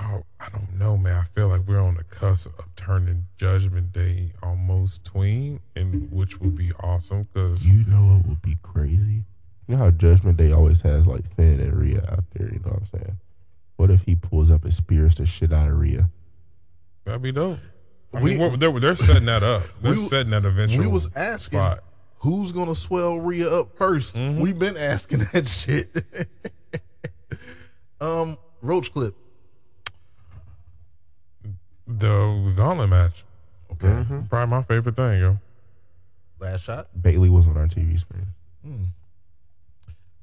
[0.00, 1.16] oh, I don't know, man.
[1.16, 6.40] I feel like we're on the cusp of turning Judgment Day almost tween, and which
[6.40, 9.24] would be awesome because You know what would be crazy?
[9.66, 12.72] You know how Judgment Day always has like Finn and Rhea out there, you know
[12.72, 13.18] what I'm saying?
[13.76, 16.08] What if he pulls up and spears the shit out of Rhea?
[17.04, 17.58] that'd be dope.
[18.12, 19.62] I We- mean, they're, they're setting that up.
[19.82, 20.80] They're We- setting that eventual.
[20.80, 21.82] we was asking spot.
[22.18, 26.04] who's going to swell Rhea up 1st We've been asking that shit.
[28.00, 29.14] um, Roach clip.
[31.86, 33.24] The gauntlet match.
[33.72, 34.20] Okay, Mm-hmm.
[34.26, 35.38] Probably my favorite thing, yo.
[36.40, 36.88] last shot.
[37.00, 38.26] Bayley was on our TV screen.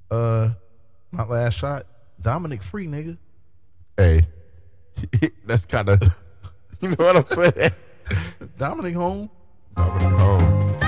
[0.09, 0.49] Uh,
[1.11, 1.85] my last shot.
[2.21, 3.17] Dominic free nigga.
[3.97, 4.25] Hey,
[5.45, 6.01] that's kind of,
[6.81, 7.71] you know what I'm saying?
[8.57, 9.29] Dominic home.
[9.75, 10.80] Dominic home.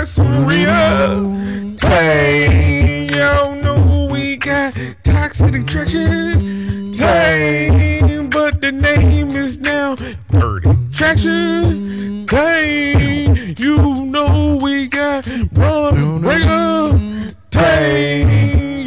[0.00, 1.76] that's real.
[1.76, 4.74] Tang, y'all know who we got.
[5.02, 6.90] Toxic attraction.
[6.90, 8.30] take.
[8.30, 9.96] but the name is now
[10.30, 12.26] Dirty Traction.
[12.26, 13.58] take.
[13.58, 16.98] you know we got Bron Breakker.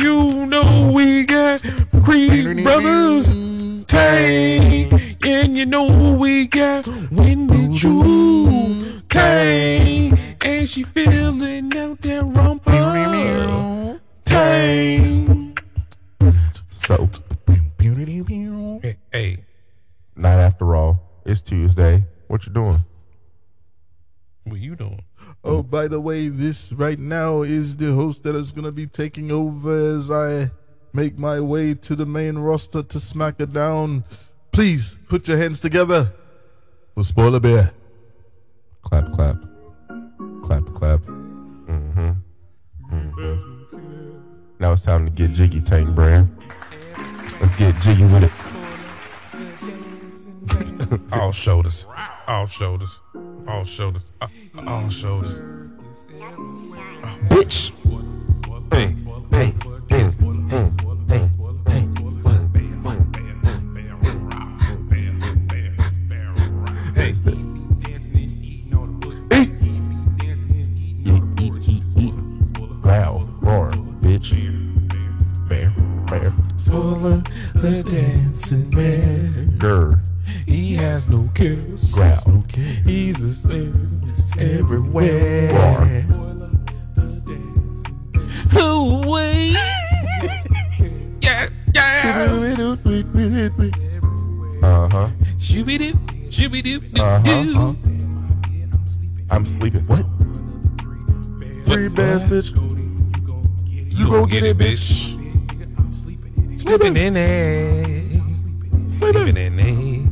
[0.03, 1.61] You know we got
[2.03, 3.30] Creed Brothers.
[3.85, 8.23] Tang, and you know we got When Did You
[10.44, 13.99] and she feeling out that rumpa.
[14.26, 15.57] Tang.
[16.86, 17.10] So,
[18.82, 19.44] Hey, hey,
[20.15, 22.03] night after all, it's Tuesday.
[22.28, 22.84] What you doing?
[24.45, 25.03] what you doing?
[25.45, 28.88] Oh, by the way, this right now is the host that is going to be
[28.88, 30.52] taking over as I
[30.91, 34.03] make my way to the main roster to smack it down.
[34.52, 36.11] Please put your hands together
[36.94, 37.72] for Spoiler Bear.
[38.84, 39.38] Clap, clap.
[40.44, 40.99] Clap, clap.
[40.99, 42.11] Mm-hmm.
[42.91, 44.20] mm-hmm.
[44.60, 46.30] Now it's time to get jiggy, Tank Brand.
[47.40, 48.32] Let's get jiggy with it.
[51.14, 51.88] All shoulders,
[52.28, 53.02] all shoulders,
[53.48, 54.28] all shoulders, uh,
[54.68, 55.40] all shoulders.
[57.30, 57.72] Bitch!
[58.74, 58.95] Hey,
[59.32, 59.53] Hey,
[77.04, 77.22] Spoiler
[77.56, 79.56] the dancing man.
[79.58, 80.00] Grr,
[80.48, 81.92] He has no cares.
[81.92, 82.42] growl.
[82.86, 85.52] He's a same everywhere.
[88.54, 89.04] Roar.
[89.04, 89.50] Away.
[91.20, 92.30] yeah, yeah.
[94.64, 95.10] Uh-huh.
[95.40, 95.94] Shooby doo,
[96.32, 97.74] shooby doo, doo Uh-huh.
[99.30, 99.86] I'm sleeping.
[99.88, 100.06] What?
[101.66, 102.56] Three bass, bitch.
[103.92, 105.12] You gon' get it, bitch.
[106.64, 108.22] Sleeping in it.
[108.98, 110.07] Sleeping in it.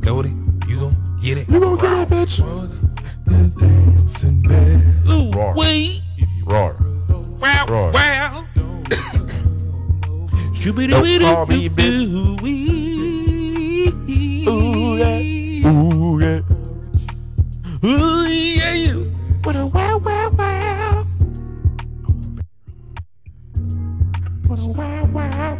[0.00, 0.32] Cody,
[0.68, 1.50] you gon' get it.
[1.50, 2.38] You gon' get it, bitch.
[5.08, 5.54] Ooh, Roar.
[5.56, 6.02] wait.
[6.44, 6.76] Roar.
[7.40, 7.90] Wow, Roar.
[7.90, 8.46] wow.
[10.62, 12.06] Don't call me bitch.
[14.46, 15.68] Ooh, yeah.
[15.68, 16.42] Ooh, yeah.
[17.84, 19.12] Ooh, yeah, you.
[19.42, 20.59] What a wow, wow, wow.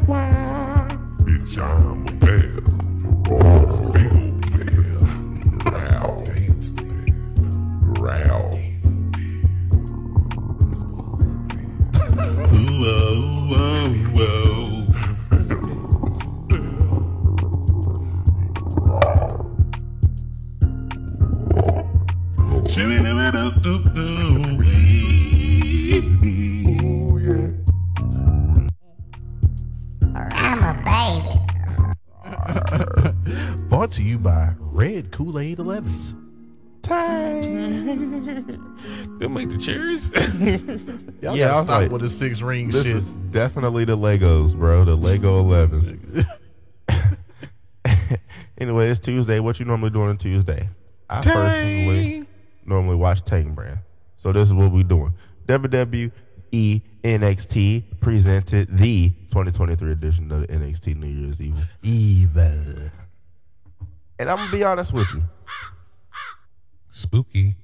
[0.07, 0.87] Wow,
[1.57, 2.10] wow,
[35.11, 36.15] Kool Aid 11s.
[39.19, 40.11] They'll make the cherries.
[41.23, 42.97] Y'all Yeah, I gotta stop like, with the six ring This shit.
[42.97, 44.85] is definitely the Legos, bro.
[44.85, 46.25] The Lego 11s.
[48.59, 49.41] anyway, it's Tuesday.
[49.41, 50.69] What you normally doing on Tuesday?
[51.09, 52.27] I personally
[52.65, 53.79] normally watch Tank Brand.
[54.17, 55.15] So this is what we're doing.
[55.47, 56.11] WWE
[57.05, 61.63] NXT presented the 2023 edition of the NXT New Year's Evil.
[61.83, 62.91] Evil.
[64.21, 65.23] And I'm gonna be honest with you,
[66.91, 67.57] Spooky.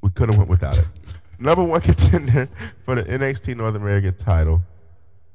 [0.00, 0.86] we could have went without it.
[1.38, 2.48] Number one contender
[2.86, 4.62] for the NXT North American title,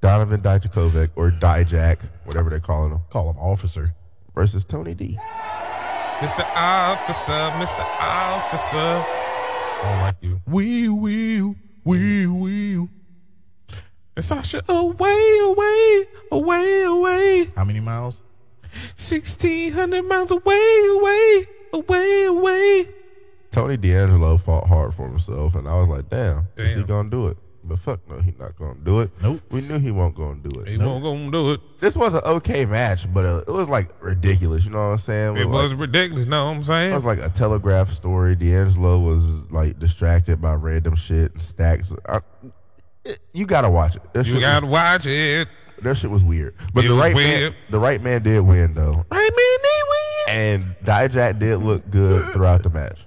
[0.01, 3.93] Donovan Dijakovic or Dijak, whatever they're calling him, Call him officer.
[4.33, 5.15] versus Tony D.
[6.21, 6.43] Mr.
[6.55, 7.85] Officer, Mr.
[7.99, 9.05] Officer.
[9.05, 10.41] I don't like you.
[10.47, 12.89] We will, we will.
[14.15, 17.51] And Sasha, away, away, away, away.
[17.55, 18.19] How many miles?
[18.95, 22.89] 1600 miles away, away, away, away.
[23.51, 27.27] Tony D'Angelo fought hard for himself, and I was like, damn, is he gonna do
[27.27, 27.37] it?
[27.65, 29.11] But fuck no, he not gonna do it.
[29.21, 29.41] Nope.
[29.49, 30.67] We knew he won't gonna do it.
[30.67, 31.61] He won't gonna do it.
[31.79, 34.65] This was an okay match, but uh, it was like ridiculous.
[34.65, 35.37] You know what I'm saying?
[35.37, 36.91] It like, was ridiculous, know what I'm saying?
[36.91, 38.35] It was like a telegraph story.
[38.35, 41.89] D'Angelo was like distracted by random shit and stacks.
[42.05, 42.19] I,
[43.05, 44.01] it- you gotta watch it.
[44.13, 45.47] That You gotta was, watch it.
[45.83, 46.55] That shit was weird.
[46.73, 47.51] But It the was right weird.
[47.53, 50.63] man, the right man did win though, Right, man, they win.
[50.63, 52.99] and Dijak did look good throughout the match.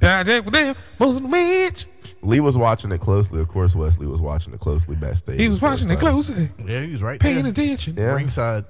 [0.00, 1.86] Dijak was there, most of the match.
[2.22, 3.40] Lee was watching it closely.
[3.40, 5.40] Of course, Wes Lee was watching it closely backstage.
[5.40, 7.50] He was watching it closely, Yeah, he was right paying there.
[7.52, 7.94] attention.
[7.96, 8.64] Yeah, Ringside.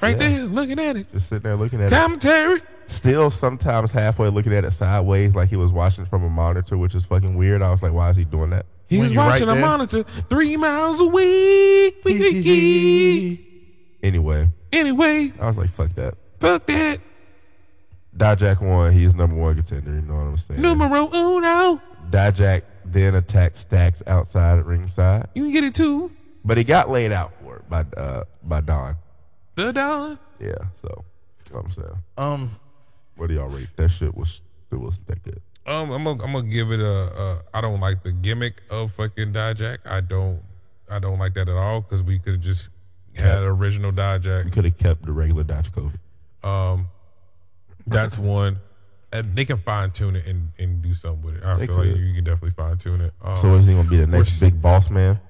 [0.00, 0.28] Right Yeah.
[0.28, 1.12] there, looking at it.
[1.12, 1.96] just sitting there looking at it.
[1.96, 2.60] Commentary.
[2.88, 6.94] Still, sometimes halfway looking at it sideways, like he was watching from a monitor, which
[6.94, 7.62] is fucking weird.
[7.62, 8.66] I was like, why is he doing that?
[8.92, 9.60] He when was you're right watching a there.
[9.60, 11.92] monitor three miles away.
[14.02, 16.14] Anyway, anyway, I was like, fuck that.
[16.40, 17.00] fuck that.
[18.16, 18.92] Dijak won.
[18.92, 19.94] He's number one contender.
[19.94, 20.60] You know what I'm saying?
[20.60, 21.80] Numero uno.
[22.10, 26.10] Dijak then attacked Stacks outside at ringside, You can get it too.
[26.44, 28.96] but he got laid out for it by uh, by Don.
[29.54, 30.18] The Don.
[30.40, 30.52] Yeah,
[30.82, 31.04] so
[31.38, 31.98] that's what I'm saying.
[32.18, 32.50] Um,
[33.16, 33.68] What do y'all rate?
[33.76, 34.42] That shit was
[34.72, 35.40] it wasn't that good.
[35.66, 36.86] Um, I'm gonna, I'm gonna give it a,
[37.22, 37.42] a.
[37.54, 39.78] I don't like the gimmick of fucking Dijak.
[39.84, 40.40] I don't.
[40.90, 42.70] I don't like that at all because we could have just
[43.14, 44.52] had original Dijak.
[44.52, 45.94] could have kept the regular Dijakovic.
[46.42, 46.88] Um,
[47.86, 48.58] that's one.
[49.14, 51.44] And they can fine tune it and, and do something with it.
[51.44, 52.00] I They feel like could.
[52.00, 53.12] you can definitely fine tune it.
[53.22, 55.20] Um, So is he gonna be the next big boss man?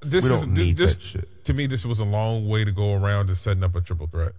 [0.00, 1.44] this we is don't thi- need this that shit.
[1.46, 1.66] to me.
[1.66, 4.32] This was a long way to go around to setting up a triple threat.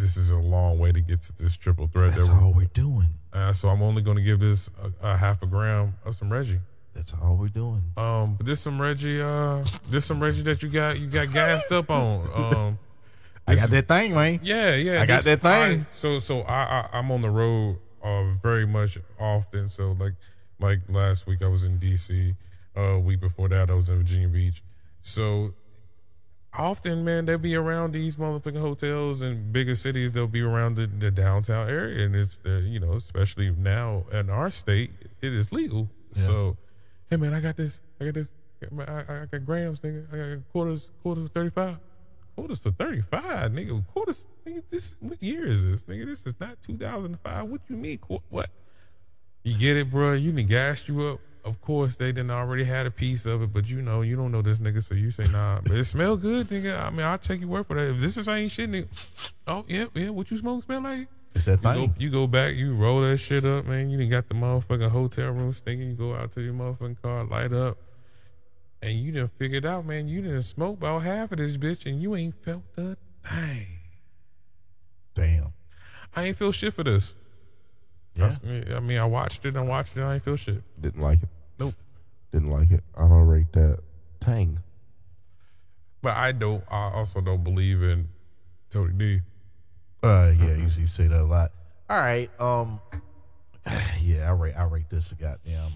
[0.00, 2.14] This is a long way to get to this triple threat.
[2.14, 3.08] that's that we're- all we're doing.
[3.32, 4.70] uh, so I'm only going to give this
[5.02, 6.60] a, a half a gram of some Reggie.
[6.94, 7.82] That's all we're doing.
[7.96, 9.20] Um, but there's some Reggie.
[9.22, 12.28] Uh, there's some Reggie that you got you got gassed up on.
[12.34, 12.78] Um,
[13.46, 14.38] I got that thing, man.
[14.42, 15.02] Yeah, yeah.
[15.02, 15.80] I got this- that thing.
[15.80, 19.68] I- so, so I, I I'm on the road uh very much often.
[19.68, 20.14] So like
[20.60, 22.34] like last week I was in D.C.
[22.76, 24.62] Uh, week before that I was in Virginia Beach.
[25.02, 25.54] So
[26.56, 30.12] often, man, they'll be around these motherfucking hotels in bigger cities.
[30.12, 34.30] They'll be around the, the downtown area, and it's the you know especially now in
[34.30, 34.90] our state
[35.22, 35.88] it is legal.
[36.12, 36.56] So,
[37.08, 37.80] hey man, I got this.
[38.00, 38.30] I got this.
[38.78, 40.12] I, I, got grams, nigga.
[40.12, 40.90] I got quarters.
[41.02, 41.76] Quarters for thirty five.
[42.36, 43.86] Quarters for thirty five, nigga.
[43.88, 44.26] Quarters.
[44.46, 46.06] Nigga, this what year is this, nigga?
[46.06, 47.44] This is not two thousand five.
[47.44, 47.98] What you mean?
[47.98, 48.50] Qu- What?
[49.44, 50.12] You get it, bro.
[50.12, 51.20] You done gassed you up.
[51.44, 54.30] Of course, they didn't already had a piece of it, but you know, you don't
[54.30, 55.60] know this nigga, so you say nah.
[55.62, 56.78] But it smell good, nigga.
[56.82, 57.94] I mean, I'll take your word for that.
[57.94, 58.88] If this is ain't shit, nigga.
[59.46, 60.10] Oh yeah, yeah.
[60.10, 61.08] What you smoke smell like?
[61.34, 63.88] It's that You go, you go back, you roll that shit up, man.
[63.88, 65.90] You didn't got the motherfucking hotel room stinking.
[65.90, 67.78] You go out to your motherfucking car, light up,
[68.82, 70.08] and you done figured out, man.
[70.08, 73.66] You didn't smoke about half of this bitch, and you ain't felt a thing.
[75.14, 75.52] Damn.
[76.14, 77.14] I ain't feel shit for this.
[78.14, 78.28] Yeah.
[78.28, 80.00] That's- I mean, I watched it and watched it.
[80.00, 80.62] And I ain't feel shit.
[80.80, 81.28] Didn't like it.
[81.58, 81.74] Nope.
[82.32, 82.82] Didn't like it.
[82.96, 83.78] I'm gonna rate that
[84.20, 84.58] Tang.
[86.02, 86.64] But I don't.
[86.70, 88.08] I also don't believe in
[88.70, 89.20] Tony D.
[90.02, 91.52] Uh, yeah, you, you say that a lot.
[91.90, 92.30] All right.
[92.40, 92.80] Um,
[94.00, 95.72] yeah, I rate I rate this a goddamn.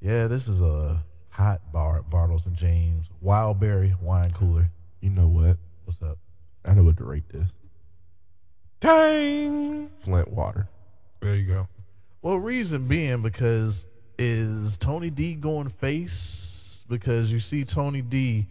[0.00, 4.68] Yeah, this is a hot bar Bartles and James Wildberry wine cooler.
[5.00, 5.56] You know what?
[5.84, 6.18] What's up?
[6.64, 7.48] I know what to rate this.
[8.80, 9.88] Tang.
[10.00, 10.68] Flint water.
[11.26, 11.66] There you go.
[12.22, 13.84] Well, reason being because
[14.16, 18.46] is Tony D going face because you see Tony D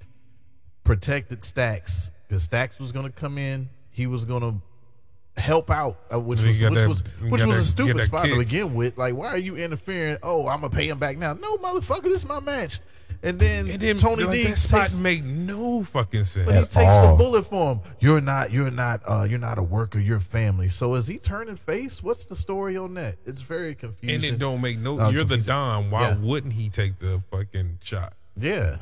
[0.83, 6.01] protected Stacks because Stacks was going to come in, he was going to help out,
[6.13, 8.97] uh, which was which that- was which was a stupid spot to begin with.
[8.97, 10.17] Like, why are you interfering?
[10.21, 11.31] Oh, I'm gonna pay him back now.
[11.31, 12.79] No, motherfucker, this is my match.
[13.25, 16.45] And then, And then Tony like, D that spot takes, make no fucking sense.
[16.45, 17.79] but he At takes the bullet for him.
[17.99, 19.99] You're not, you're not, uh, you're not a worker.
[19.99, 20.69] You're family.
[20.69, 22.03] So is he turning face?
[22.03, 23.15] What's the story on that?
[23.25, 24.15] It's very confusing.
[24.15, 24.99] and it don't make no.
[24.99, 25.47] Oh, you're the confusing.
[25.53, 25.89] Don.
[25.89, 26.15] Why Yeah.
[26.17, 28.13] wouldn't he take the fucking shot?
[28.37, 28.77] Yeah,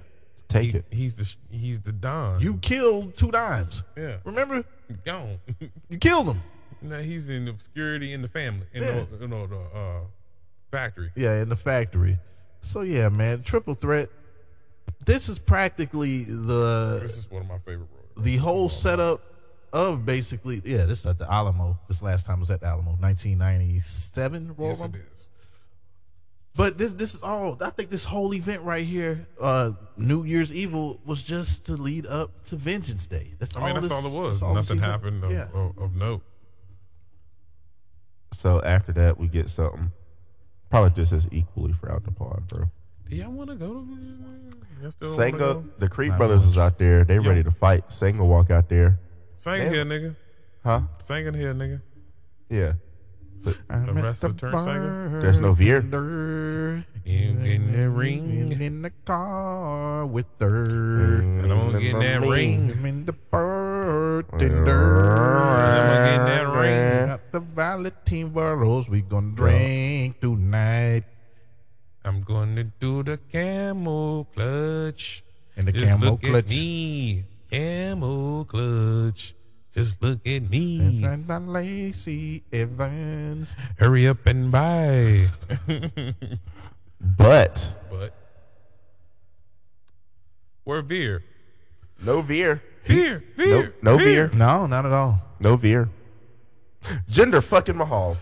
[0.49, 0.85] Take He- it.
[0.91, 2.41] He's the he's the Don.
[2.41, 3.83] you killed two dimes.
[3.95, 4.63] yeah Remember,
[5.05, 5.39] gone.
[5.89, 6.41] you killed him.
[6.81, 9.05] now he's in obscurity in the family in Yeah.
[9.09, 9.99] the, you know, the uh,
[10.69, 11.11] factory.
[11.15, 12.19] Yeah, in the factory.
[12.61, 14.09] So yeah, man, triple threat.
[15.05, 18.25] This is practically the This the is one of my favorite roles.
[18.25, 19.21] the whole setup
[19.71, 20.85] of basically yeah.
[20.85, 21.77] This is at the Alamo.
[21.87, 24.55] This last time was at the Alamo, 1997.
[24.57, 24.99] Royal Yes, it Rumble.
[24.99, 25.27] is.
[26.55, 27.57] But this this is all.
[27.61, 32.05] I think this whole event right here, uh, New Year's Evil, was just to lead
[32.05, 33.33] up to Vengeance Day.
[33.39, 33.73] That's all I all.
[33.73, 34.39] mean, that's this- all it was.
[34.39, 35.47] that's all this Nothing event- happened of, Yeah.
[35.53, 36.21] of, of note.
[38.33, 39.91] So after that, we get something
[40.69, 42.69] probably just as equally for frowned upon, bro.
[43.13, 43.87] Do y'all want to go to?
[44.81, 45.65] Y'all still wanna Sanga, go?
[45.77, 46.49] the Creed Not brothers much.
[46.49, 47.03] is out there.
[47.03, 47.29] They Yeah.
[47.29, 47.83] ready to fight.
[47.93, 48.97] Sanga walk out there.
[49.37, 50.15] Sing here, nigga.
[50.63, 50.81] Huh?
[51.05, 51.81] Singing here, nigga.
[52.49, 52.73] Yeah.
[53.69, 55.21] I'm The at rest of the turn singer?
[55.21, 55.81] There's no Veer.
[55.81, 58.51] bartender, You in the ring.
[58.59, 61.19] in the car with her.
[61.21, 62.71] And I'm gonna get in that ring.
[62.71, 65.05] I'm in the bartender.
[65.59, 67.07] And I'm gonna get in that ring.
[67.09, 68.89] Got the Valentine Burrows.
[68.89, 71.03] We gonna drink tonight.
[72.05, 75.23] I'm gonna do the camel clutch.
[75.55, 76.43] And the Just camel look clutch.
[76.45, 79.35] at me, camel clutch.
[79.73, 81.03] Just look at me.
[81.03, 83.53] And the Lacey Evans.
[83.79, 85.29] Hurry up and buy.
[87.17, 88.15] But but
[90.63, 91.21] where Veer?
[92.01, 92.61] no Veer.
[92.85, 94.29] Veer, No, Veer, no Veer.
[94.33, 95.19] No, not at all.
[95.39, 95.89] No Veer.
[97.09, 98.17] Jinder fucking Mahal.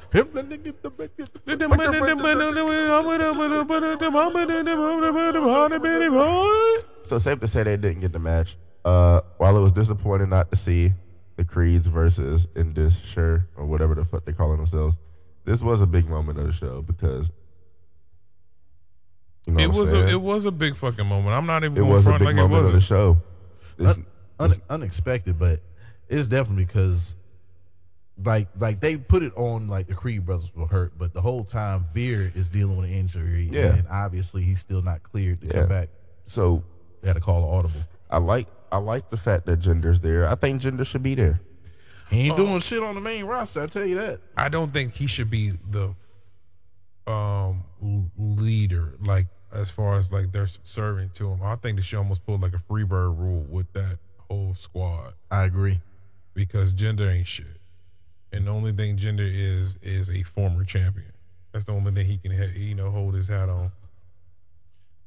[7.03, 8.57] So safe to say they didn't get the match.
[8.85, 10.93] Uh, while it was disappointing not to see
[11.35, 14.95] the Creeds versus Indus Sher or whatever the fuck they're calling themselves,
[15.45, 17.29] this was a big moment of the show because
[19.45, 20.05] you know It was saying?
[20.05, 21.35] a it was a big fucking moment.
[21.35, 22.83] I'm not even It going was a front big like it moment of the wasn't.
[22.83, 23.17] show.
[23.77, 24.05] This- Un-
[24.39, 25.61] un- unexpected, but
[26.09, 27.15] it's definitely because
[28.23, 31.43] like like they put it on like the Creed brothers were hurt, but the whole
[31.43, 33.73] time Veer is dealing with an injury, Yeah.
[33.75, 35.53] and obviously he's still not cleared to Yeah.
[35.53, 35.89] come back.
[36.25, 36.63] so
[37.01, 37.81] They had to call an audible.
[38.09, 40.27] I like I like the fact that Jinder's there.
[40.27, 41.41] I think Jinder should be there.
[42.09, 42.45] He ain't Oh.
[42.45, 43.63] doing shit on the main roster.
[43.63, 44.19] I tell you that.
[44.37, 45.93] I don't think he should be the
[47.07, 47.63] um
[48.17, 51.41] leader, like as far as like they're serving to him.
[51.43, 53.97] I think they should almost put like a free bird rule with that
[54.29, 55.81] whole squad I agree.
[56.33, 57.59] because Jinder ain't shit,
[58.31, 61.11] and the only thing Jinder is is a former champion.
[61.51, 63.71] That's the only thing he can you know hold his hat on.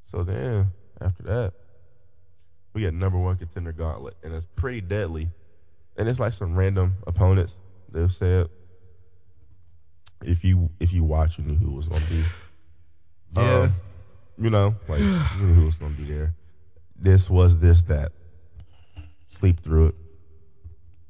[0.05, 0.70] So then
[1.01, 1.52] after that,
[2.72, 5.28] we get number one contender gauntlet, and it's pretty deadly.
[5.96, 7.55] And it's like some random opponents.
[7.90, 8.48] They've said
[10.24, 12.22] if you if you watch, you knew who was gonna be.
[13.36, 13.59] Yeah.
[13.60, 13.72] Um,
[14.38, 15.06] you know, like you
[15.38, 16.34] knew who was gonna be there.
[16.96, 18.12] This was this that.
[19.28, 19.94] Sleep through it.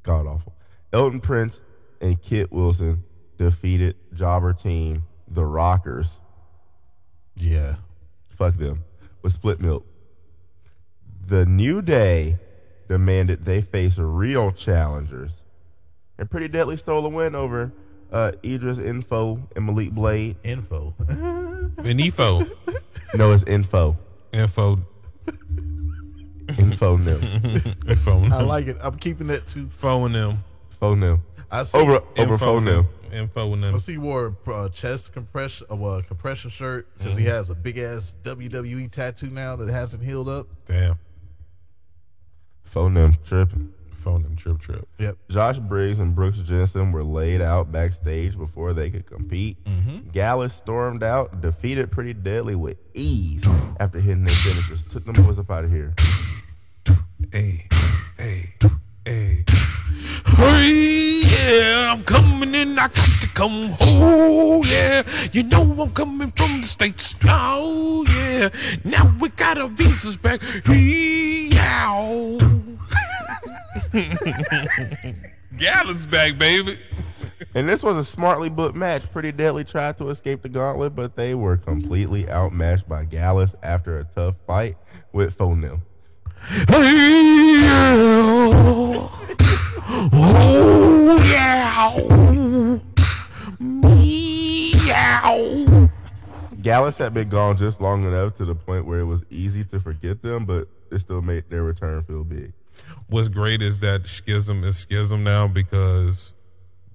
[0.03, 0.53] God awful.
[0.91, 1.59] Elton Prince
[2.01, 3.03] and Kit Wilson
[3.37, 6.19] defeated Jobber Team, the Rockers.
[7.35, 7.75] Yeah.
[8.37, 8.83] Fuck them.
[9.21, 9.85] With split milk.
[11.27, 12.37] The New Day
[12.87, 15.31] demanded they face real challengers.
[16.17, 17.71] And Pretty Deadly stole a win over
[18.11, 20.37] uh, Edris Enofé and Malik Blade.
[20.43, 20.93] Info.
[21.77, 22.47] And Info,
[23.15, 23.97] No, it's Info.
[24.31, 24.79] info,
[26.57, 27.17] Info new.
[27.87, 28.23] info.
[28.31, 28.77] I like it.
[28.81, 29.67] I'm keeping that too.
[29.69, 30.43] phone them.
[30.79, 31.19] Phone new.
[31.55, 31.77] I see.
[31.77, 32.85] Over over Info phone new.
[33.13, 33.79] Info and I them.
[33.79, 37.55] see he wore a uh, chest compression, uh, well, compression shirt because he has a
[37.55, 40.47] big ass WWE tattoo now that hasn't healed up.
[40.67, 40.99] Damn.
[42.63, 43.13] Phone new.
[43.25, 43.73] Tripping.
[43.95, 44.35] Phone them.
[44.35, 44.87] Trip trip.
[44.99, 45.17] Yep.
[45.29, 49.57] Josh Briggs and Brooks Jensen were laid out backstage before they could compete.
[50.11, 53.47] Gallus stormed out, defeated Pretty Deadly with ease
[53.79, 54.83] after hitting their finishers.
[54.91, 55.93] Took them boys up out of here.
[57.31, 57.67] Hey,
[58.17, 58.55] hey,
[59.05, 59.45] hey.
[60.25, 62.77] Hey, yeah, I'm coming in.
[62.77, 64.63] I got to come home.
[64.65, 67.15] Yeah, you know I'm coming from the States.
[67.23, 68.49] Oh, yeah.
[68.83, 70.41] Now we got our visas back.
[70.67, 72.37] Yeah.
[75.57, 76.77] Gallon's back, baby.
[77.53, 79.09] And this was a smartly booked match.
[79.11, 83.99] Pretty Deadly tried to escape the gauntlet, but they were completely outmatched by Gallus after
[83.99, 84.77] a tough fight
[85.13, 85.79] with Fonil.
[89.87, 92.79] Oh, yeah.
[94.85, 95.89] Meow.
[96.61, 99.79] Gallus had been gone just long enough to the point where it was easy to
[99.79, 102.53] forget them, but it still made their return feel big.
[103.07, 106.33] what's great is that schism is schism now because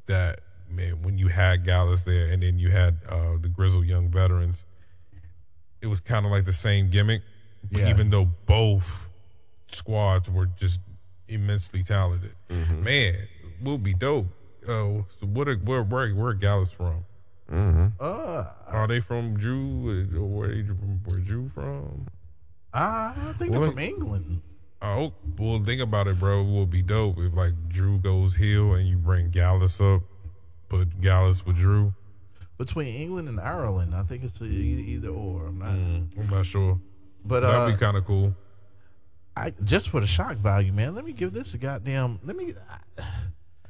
[0.07, 4.09] that man when you had Gallus there and then you had uh, the grizzled young
[4.09, 4.65] veterans,
[5.81, 7.23] it was kind of like the same gimmick,
[7.71, 7.89] Yeah.
[7.89, 9.09] even though both
[9.71, 10.81] squads were just
[11.31, 13.29] immensely talented, man,
[13.63, 14.27] We'll be dope.
[14.65, 17.05] Uh, so what are, where where where are Gallus from?
[17.99, 21.01] Uh, Are they from Jew or where they from?
[21.05, 22.07] Where Jew from?
[22.73, 24.43] I think they're from England.
[24.83, 26.41] Oh, well, think about it, bro.
[26.41, 30.03] It would be dope if like Drew goes heel and you bring Gallus up,
[30.69, 31.93] put Gallus with Drew.
[32.57, 35.47] Between England and Ireland, I think it's either or.
[35.47, 35.69] I'm not.
[35.69, 36.79] I'm not sure.
[37.25, 38.35] But That'd uh, be kind of cool.
[39.41, 40.95] I just for the shock value, man.
[40.95, 42.21] Let me give this a goddamn.
[42.25, 42.55] Let me.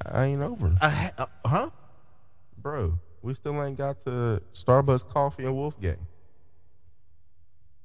[0.05, 0.75] I ain't over.
[0.81, 1.71] I, uh, huh?
[2.59, 5.99] Bro, we still ain't got to Starbucks Coffee and Wolfgang.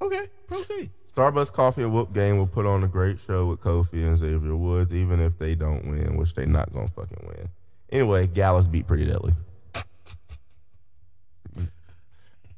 [0.02, 0.90] Okay, proceed.
[1.16, 4.91] Starbucks Coffee and Wolfgang will put on a great show with Kofi and Xavier Woods,
[4.91, 7.49] even if they don't win, which they not gonna fucking win.
[7.91, 9.34] Anyway, Gallus beat Pretty Deadly.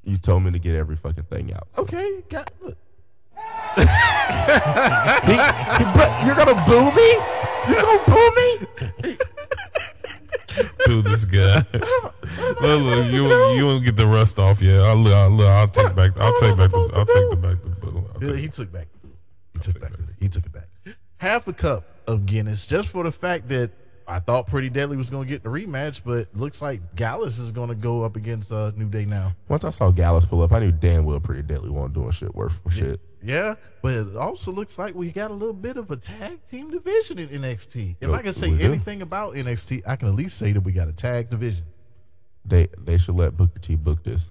[0.04, 1.68] You told me to get every fucking thing out.
[1.74, 1.82] so.
[1.82, 2.78] Okay, got look.
[3.78, 7.10] He- he- but you're gonna boo me?
[7.68, 9.18] You gonna boo me?
[10.86, 11.66] boo this guy.
[11.74, 14.80] look, look, you you won't get the rust off yet.
[14.80, 16.18] I'll, look, I'll, I'll take back.
[16.20, 16.72] I'll take back.
[16.72, 17.58] The, I'll take the back.
[17.82, 18.88] The, I'll Yeah, he took back.
[19.54, 19.92] He took back.
[20.20, 20.68] He took it back.
[21.18, 23.72] Half a cup of Guinness just for the fact that
[24.08, 27.52] I thought Pretty Deadly was going to get the rematch, but looks like Gallus is
[27.52, 29.34] going to go up against uh, New Day now.
[29.50, 32.34] Once I saw Gallus pull up, I knew damn well Pretty Deadly wasn't doing shit
[32.34, 33.02] worth for shit.
[33.24, 36.72] Yeah, but it also looks like we got a little bit of a tag team
[36.72, 37.96] division in NXT.
[38.00, 38.66] If Yep, I can say we do.
[38.66, 41.66] anything about NXT, I can at least say that we got a tag division.
[42.46, 44.30] They they should let Booker T book this.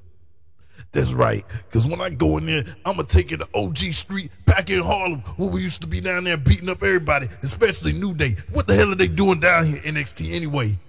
[0.93, 1.45] That's right.
[1.69, 4.69] Because when I go in there, I'm going to take you to OG Street back
[4.69, 8.37] in Harlem where we used to be down there beating up everybody, especially New Day.
[8.53, 10.79] What the hell are they doing down here, NXT, anyway?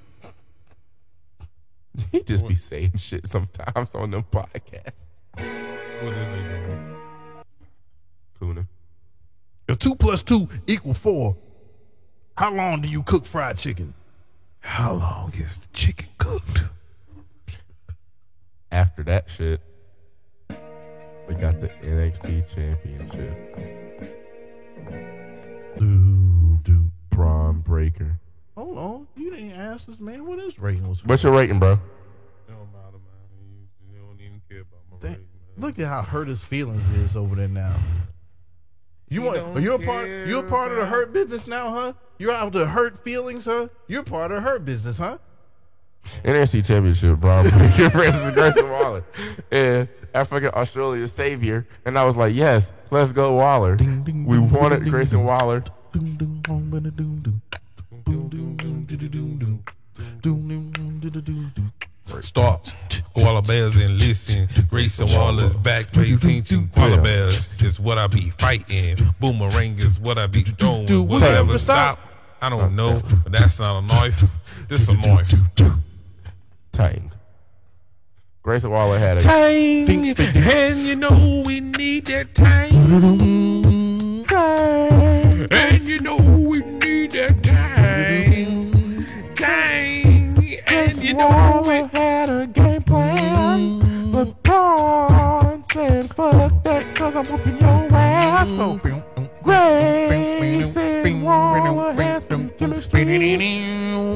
[2.12, 4.92] He just be saying shit sometimes on them podcasts.
[5.34, 6.67] What is they doing?
[8.40, 8.68] Cooning.
[9.68, 11.36] If two plus two equal four,
[12.38, 13.94] how long do you cook fried chicken?
[14.60, 16.66] How long is the chicken cooked?
[18.72, 19.62] After that shit,
[21.28, 23.58] we got the NXT Championship.
[25.78, 26.92] Doo, doo.
[27.18, 28.20] Bron Breakker.
[28.56, 29.08] Hold on.
[29.16, 31.04] You didn't ask this man what his rating was.
[31.04, 31.74] What's your rating, bro?
[31.74, 31.80] It
[32.48, 33.26] don't matter, man.
[33.42, 35.28] You, you don't even care about my Dang, rating,
[35.58, 35.66] man.
[35.66, 37.76] Look at how hurt his feelings is over there now.
[39.10, 39.40] You He want?
[39.40, 40.08] don't Are you a part?
[40.08, 41.94] You a part of the hurt business now, huh?
[42.18, 43.68] You're out to hurt feelings, huh?
[43.88, 45.18] You're part of the hurt business, huh?
[46.24, 49.04] NXT Championship, Bron Breakker versus Grayson Waller.
[49.52, 51.68] And African Australia savior.
[51.86, 53.76] And I was like, yes, let's go Waller.
[53.76, 55.26] Ding, ding, We ding, wanted ding, Grayson ding.
[55.26, 55.64] Waller.
[62.22, 62.68] Stop.
[63.16, 64.48] Koala bears and listen.
[64.70, 65.92] Grayson Wallace back.
[65.92, 66.70] Pay attention.
[66.74, 68.98] Koala bears is what I be fighting.
[69.20, 70.86] Boomerang is what I be throwing.
[70.86, 72.00] do Will we ever ever stop?
[72.42, 74.24] I don't know, but that's not a knife.
[74.68, 75.34] This a knife.
[76.72, 77.12] Tang.
[78.44, 84.24] Grayson Waller had a Tang, and you know we need that tang.
[84.24, 85.48] tang.
[85.52, 86.17] And you know
[91.08, 97.58] you know we had a game plan, but Bron said, "Fuck that, cause I'm whooping
[97.62, 98.78] your ass." So
[99.44, 103.06] Grayson Waller has some chemistry.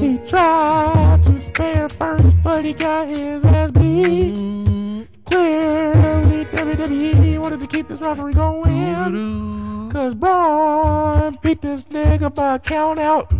[0.00, 5.08] He tried to spare first, but he got his ass beat.
[5.24, 9.61] Clearly, WWE wanted to keep this rivalry going.
[9.92, 13.30] Cause Bron beat this nigga by count out.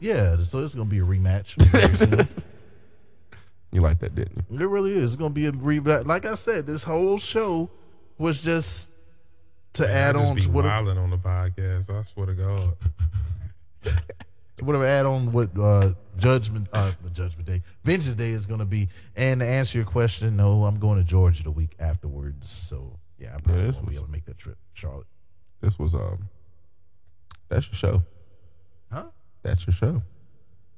[0.00, 1.56] Yeah, so it's gonna be a rematch.
[3.72, 4.60] You like that, didn't you?
[4.60, 5.12] It really is.
[5.12, 6.04] It's gonna be a rematch.
[6.04, 7.70] Like I said, this whole show
[8.18, 8.90] was just
[9.74, 11.88] to add I just on be to whatever, wilding on the podcast.
[11.88, 12.76] I swear to God.
[14.60, 18.88] whatever add on what uh, Judgment uh, the Judgment Day, Vengeance Day is gonna be.
[19.14, 22.50] And to answer your question, no, I'm going to Georgia the week afterwards.
[22.50, 25.06] So yeah, I probably this won't be able to make that trip, Charlotte.
[25.60, 26.28] This was um.
[27.48, 28.02] That's your show.
[28.92, 29.04] Huh?
[29.42, 30.02] That's your show.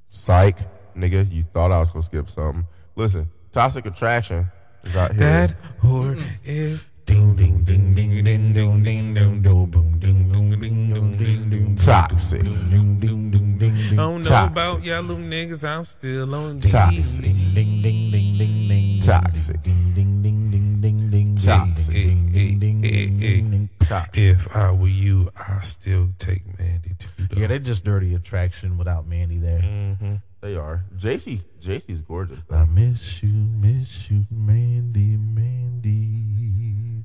[0.09, 0.59] Psych,
[0.97, 1.31] nigga.
[1.31, 2.67] You thought I was gonna skip something.
[2.97, 4.51] Listen, Toxic Attraction
[4.85, 5.21] is out here.
[5.21, 10.61] That whore is ding ding ding ding ding ding ding ding ding boom ding ding
[10.61, 12.43] ding ding ding ding Toxic.
[12.43, 14.53] Ding ding ding ding I don't know Toxic.
[14.53, 15.69] about yellow niggas.
[15.69, 17.23] I'm still on Toxic.
[17.23, 19.03] Ding ding ding ding ding ding.
[19.03, 19.63] Toxic.
[19.63, 21.37] Ding ding ding ding ding ding.
[21.37, 21.93] Toxic.
[21.93, 23.51] Ding ding ding ding
[23.89, 24.25] ding ding.
[24.37, 28.79] If I were you, I still take Mandy to the Yeah, they're just dirty attraction
[28.79, 29.61] without Mandy there.
[29.61, 30.15] Mm-hmm.
[30.41, 30.85] They are.
[30.97, 31.43] Jacy.
[31.61, 32.41] Jacy's gorgeous.
[32.51, 37.05] I miss you, miss you, Mandy, Mandy.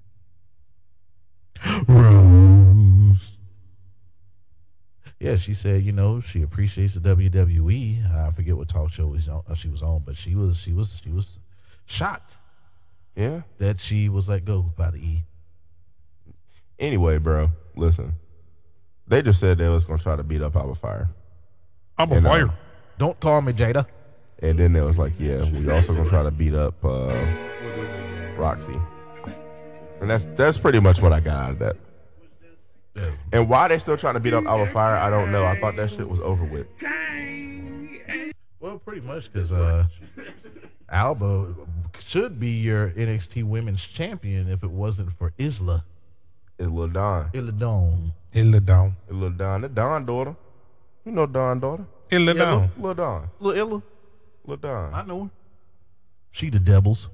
[1.87, 3.37] Rose.
[5.19, 8.13] Yeah, she said, you know, she appreciates the WWE.
[8.15, 10.73] I forget what talk show was on, uh, she was on, but she was, she
[10.73, 11.39] was, she was
[11.85, 12.35] shocked
[13.15, 13.41] Yeah.
[13.57, 15.23] that she was let go by the E.
[16.79, 18.13] Anyway, bro, listen.
[19.07, 21.09] They just said they was gonna try to beat up Alba Fyre,
[21.97, 22.49] I'm And, uh,
[22.97, 23.85] Don't call me Jada.
[24.39, 27.15] and then they was like, "Yeah, we also gonna try to beat up uh,
[28.37, 28.75] Roxy."
[30.01, 31.75] And that's that's pretty much what I got out of that.
[33.31, 35.45] And why they still trying to beat up Alba Fyre, I don't know.
[35.45, 36.67] I thought that shit was over with.
[38.59, 39.85] Well, pretty much because uh,
[40.89, 41.53] Alba
[41.99, 45.85] should be your NXT Women's Champion if it wasn't for Isla
[46.59, 47.29] It's Lil Don.
[47.33, 48.13] Isla Dawn.
[48.33, 48.95] Illa down.
[49.05, 49.61] It's Lil Don.
[49.61, 50.35] The Don daughter.
[51.05, 51.85] You know Don daughter.
[52.09, 52.71] Illa Yeah, down.
[52.77, 53.29] Lil Don.
[53.39, 53.81] Little Illa,
[54.45, 54.93] Lil Don.
[54.93, 55.29] I know her.
[56.31, 57.09] She the Devils.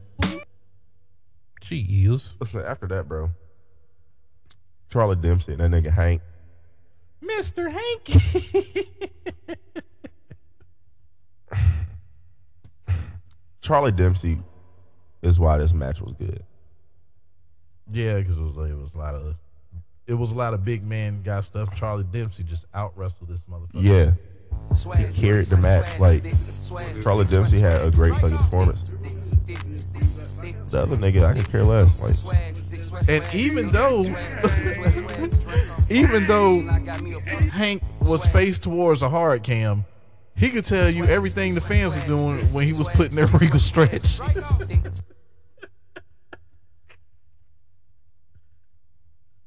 [1.62, 2.32] She is.
[2.40, 3.30] Listen, after that, bro.
[4.90, 6.22] Charlie Dempsey, and that nigga Hank.
[7.24, 7.72] Mr.
[7.72, 8.90] Hanky.
[13.62, 14.40] Charlie Dempsey
[15.22, 16.44] is why this match was good.
[17.94, 19.36] Yeah, because it was it was a lot of
[20.08, 21.76] it was a lot of big man guy stuff.
[21.76, 23.84] Charlie Dempsey just out wrestled this motherfucker.
[23.84, 24.12] Yeah.
[24.98, 26.00] He carried the match.
[26.00, 26.24] Like,
[27.02, 28.90] Charlie Dempsey had a great fucking performance.
[30.70, 32.26] The other nigga, I could care less.
[32.26, 34.04] Like, And even though,
[35.90, 36.62] even though
[37.52, 39.86] Hank was faced towards a hard cam,
[40.36, 43.60] he could tell you everything the fans were doing when he was putting their regal
[43.60, 44.20] stretch.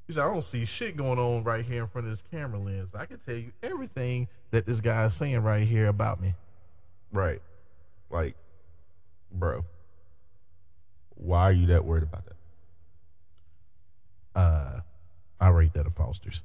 [0.06, 2.60] He said, I don't see shit going on right here in front of this camera
[2.60, 2.90] lens.
[2.94, 6.34] I can tell you everything that this guy is saying right here about me.
[7.12, 7.42] Right.
[8.10, 8.36] Like,
[9.32, 9.64] bro,
[11.16, 12.36] why are you that worried about that?
[14.40, 14.80] Uh,
[15.40, 16.42] I rate that a Foster's.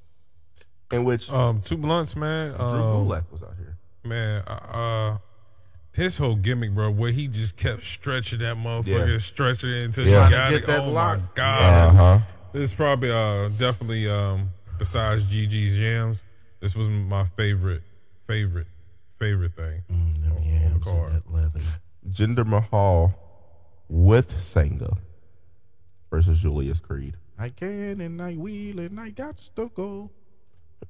[0.92, 2.52] In which Um, two blunts, man.
[2.56, 3.78] Drew Um, Gulak was out here.
[4.04, 5.18] man, uh, uh,
[5.94, 9.18] his whole gimmick, bro, where he just kept stretching that motherfucker, Yeah.
[9.20, 10.26] stretching it until Yeah.
[10.26, 10.68] he got to it.
[10.68, 11.20] that Oh lock.
[11.20, 12.20] my god, Uh
[12.52, 12.60] huh.
[12.60, 16.26] this is probably uh definitely um besides GG's jams,
[16.60, 17.84] this was my favorite,
[18.28, 18.68] favorite,
[19.20, 19.84] favorite thing.
[19.92, 21.62] Mm, them on the yams and that leather.
[22.10, 23.14] Jinder Mahal
[23.88, 24.98] with Sanga
[26.10, 27.16] versus Julius Creed.
[27.38, 30.10] I can and I will and I got to go.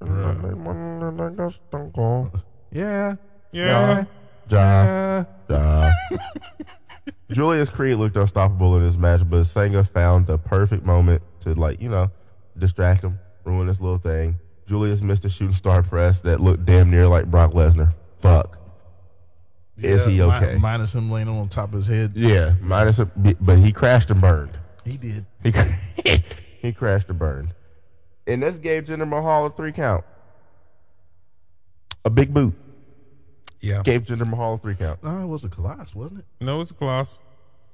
[2.74, 3.16] Yeah.
[3.52, 4.04] Yeah.
[4.48, 5.92] Ja, ja.
[7.30, 11.80] Julius Creed looked unstoppable in this match, but Sanga found the perfect moment to like,
[11.80, 12.10] you know,
[12.58, 14.36] distract him, ruin this little thing.
[14.66, 17.94] Julius missed a shooting star press that looked damn near like Brock Lesnar.
[18.20, 18.58] Fuck.
[19.78, 20.56] Is he mi- okay?
[20.56, 22.12] minus him laying on top of his head.
[22.14, 24.56] Yeah, minus a, but he crashed and burned.
[24.84, 25.26] He did.
[25.42, 25.52] He
[26.60, 27.54] he crashed and burned.
[28.26, 30.04] And this gave Jinder Mahal a three count.
[32.04, 32.54] A big boot.
[33.60, 33.82] Yeah.
[33.82, 35.02] Gave Jinder Mahal a three count.
[35.02, 36.26] No, it was a Colossus, wasn't it?
[36.40, 37.18] No, it's a class.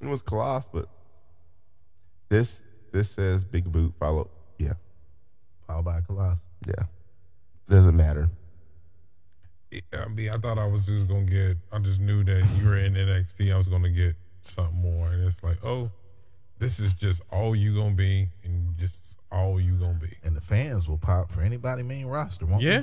[0.00, 0.88] It was Colossus, but
[2.28, 2.62] this
[2.98, 4.28] this says big boot follow.
[4.58, 4.72] Yeah,
[5.68, 6.38] Followed by a Colossus.
[6.66, 6.84] yeah.
[7.68, 8.28] Doesn't matter.
[9.92, 11.56] I mean, I thought I was just gonna get.
[11.70, 13.52] I just knew that you were in NXT.
[13.52, 15.90] I was gonna get something more, and it's like, oh,
[16.58, 18.98] this is just all you gonna be, and just
[19.30, 20.16] all you gonna be.
[20.24, 22.82] And the fans will pop for anybody main roster, won't Yeah,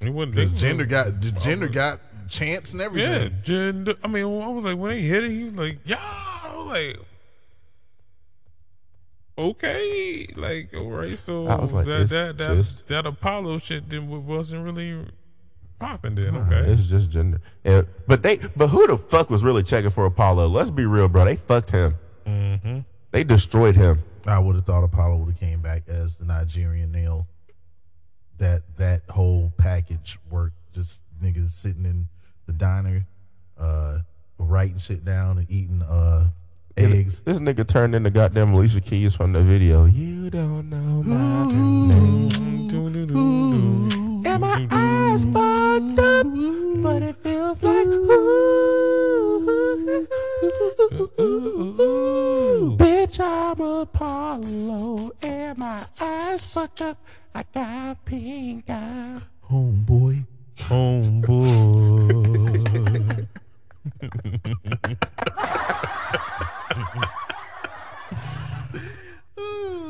[0.00, 0.36] it wouldn't.
[0.36, 3.32] they- Jinder got the Jinder got chance and Yeah, everything.
[3.42, 3.96] Jinder.
[4.02, 6.66] I mean, I was like, when they hit it, he was like, yeah, I was
[6.68, 6.98] like.
[9.36, 13.88] Okay, like all right, so I was like, that that that, just- that Apollo shit
[13.90, 15.04] then wasn't really
[15.80, 16.34] popping then.
[16.34, 17.40] Nah, Okay, It's just Jinder.
[17.64, 20.48] And, but they but who the fuck was really checking for Apollo?
[20.48, 21.24] Let's be real, bro.
[21.24, 21.96] They fucked him.
[22.24, 22.78] mm-hmm.
[23.10, 24.02] They destroyed him.
[24.26, 27.26] I would have thought Apollo would have came back as the Nigerian nail.
[28.38, 30.56] That that whole package worked.
[30.72, 32.08] Just niggas sitting in
[32.46, 33.06] the diner,
[33.58, 33.98] uh,
[34.38, 36.30] writing shit down and eating uh
[36.76, 37.20] eggs.
[37.20, 39.84] This nigga turned into goddamn Alicia Keys from the video.
[39.86, 42.32] You don't know my name.
[44.26, 46.26] And my eyes fucked up,
[46.82, 48.24] but it feels like ooh.
[52.78, 56.98] Bitch, I'm Apollo, and my eyes fucked up.
[57.34, 59.20] I got pink eye.
[59.50, 60.24] Homeboy.
[60.58, 61.44] Homeboy.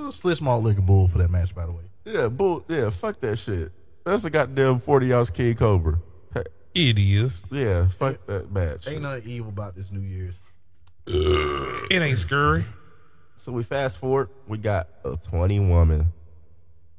[0.04, 1.82] Uh, Split small liquor bull for that match, by the way.
[2.04, 2.64] Yeah, bull.
[2.68, 3.72] Yeah, fuck that shit.
[4.04, 5.98] That's a goddamn forty ounce King Cobra.
[6.34, 6.44] Hey,
[6.74, 7.40] it is.
[7.50, 8.86] Yeah, fuck that match.
[8.86, 10.38] Ain't nothing evil about this New Year's.
[11.06, 12.66] It ain't scurry.
[13.38, 14.28] So we fast forward.
[14.46, 16.12] We got a twenty woman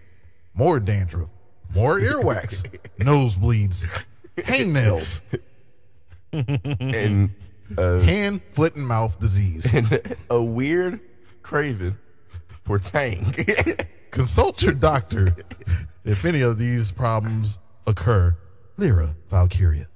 [0.53, 1.29] more dandruff,
[1.73, 2.63] more earwax,
[2.99, 3.85] nosebleeds,
[4.37, 5.21] hangnails,
[6.31, 7.31] and
[7.77, 9.67] uh, hand, foot, and mouth disease.
[9.73, 10.99] and a weird
[11.41, 11.97] craving
[12.47, 13.33] for Tang.
[14.11, 15.35] Consult your doctor
[16.03, 18.35] if any of these problems occur.
[18.77, 19.87] Lyra Valkyria.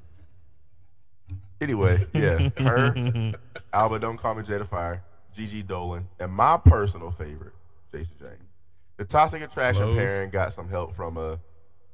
[1.61, 3.33] Anyway, yeah, her,
[3.71, 5.01] Alba, don't call me Jada Fire,
[5.33, 7.53] Gigi Dolan, and my personal favorite,
[7.91, 8.49] Jason James.
[8.97, 9.97] The Toxic Attraction Lowe's.
[9.97, 11.39] pairing got some help from a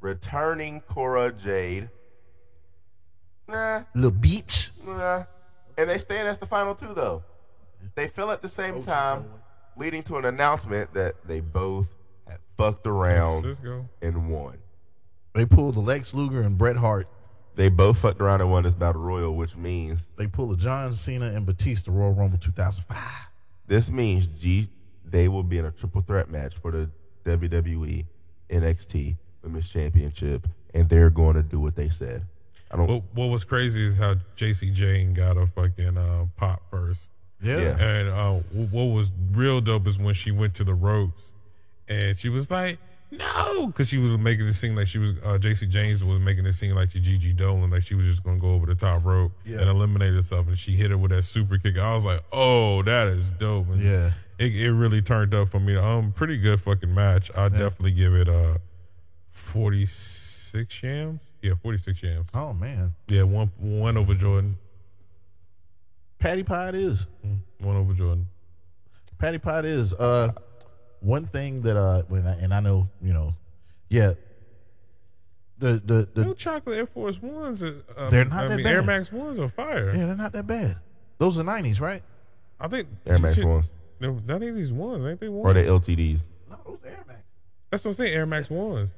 [0.01, 1.89] returning Cora Jade.
[3.49, 4.69] Nah, Little beach.
[4.85, 5.23] nah.
[5.77, 7.23] And they stand as the final two, though.
[7.95, 9.25] They fell at the same time,
[9.77, 11.87] leading to an announcement that they both
[12.27, 13.45] had fucked around
[14.01, 14.57] and won.
[15.33, 17.07] They pulled the Lex Luger and Bret Hart.
[17.55, 20.93] They both fucked around and won this battle royal, which means They pulled the John
[20.93, 22.97] Cena and Batista Royal Rumble 2005.
[23.67, 24.69] this means G
[25.05, 26.89] they will be in a triple threat match for the
[27.25, 28.05] WWE
[28.49, 32.25] NXT Women's Championship, and they're going to do what they said.
[32.71, 32.87] I don't.
[32.87, 37.09] What, what was crazy is how Jacy Jayne got a fucking uh, pop first.
[37.41, 37.57] Yeah.
[37.59, 37.83] Yeah.
[37.83, 41.33] And uh, what was real dope is when she went to the ropes
[41.87, 42.77] and she was like,
[43.11, 46.45] no, because she was making it seem like she was, uh, JC James was making
[46.45, 48.75] it seem like she Gigi Dolan, like she was just going to go over the
[48.75, 49.61] top rope Yeah.
[49.61, 50.47] and eliminate herself.
[50.47, 51.79] And she hit her with that super kick.
[51.79, 53.69] I was like, oh, that is dope.
[53.69, 54.11] And Yeah.
[54.37, 55.75] It, it really turned up for me.
[55.75, 57.31] Um, pretty good fucking match.
[57.35, 58.57] I'd definitely give it uh,
[59.31, 61.21] 46 yams.
[61.41, 62.27] Yeah, 46 yams.
[62.33, 62.93] Oh, man.
[63.07, 64.57] Yeah, one one over Jordan.
[66.19, 67.07] Patty Pie it is.
[67.59, 68.27] One over Jordan.
[69.17, 69.93] Patty Pie is.
[69.93, 70.33] Uh,
[71.01, 73.33] one thing that, uh, when I, and I know, you know,
[73.87, 74.13] yeah,
[75.57, 77.63] the, the, the, No chocolate Air Force Ones.
[77.63, 78.73] uh, Um, They're not I that mean, bad.
[78.75, 79.91] Air Max Ones are fire.
[79.95, 80.77] yeah, they're not that bad.
[81.17, 82.03] Those are 90s, right?
[82.59, 85.45] I think Air you Max should- ones They're, that ain't these ones, ain't they ones?
[85.45, 86.21] or they LTDs.
[86.49, 87.19] No, those are Air Max.
[87.69, 88.13] That's what I'm saying.
[88.13, 88.93] Air Max ones.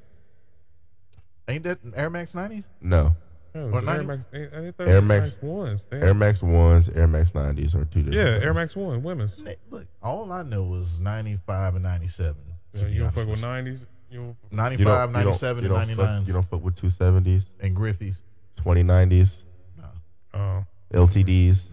[1.51, 2.63] Ain't that Air Max 90s?
[2.81, 3.15] No,
[3.53, 4.05] Yeah, Or Air 90?
[4.05, 4.25] Max.
[4.31, 5.85] I think those Air Air Max- Max, ones.
[5.89, 8.13] They- Air Max ones, Air Max nineties are two different.
[8.13, 8.45] yeah, things.
[8.45, 9.35] Air Max One, women's.
[9.43, 12.35] Hey, Look, all I know was 95 and 97.
[12.75, 13.41] to Yeah, be you don't honest fuck with you.
[13.45, 13.85] nineties.
[14.09, 16.25] You don't, You 95, don't- you don't- 97, you and don't fuck- 99.
[16.27, 18.21] You don't fuck with two seventies, and Griffey's.
[18.57, 19.37] twenty nineties,
[19.77, 19.85] No.
[20.33, 21.67] oh, LTDs.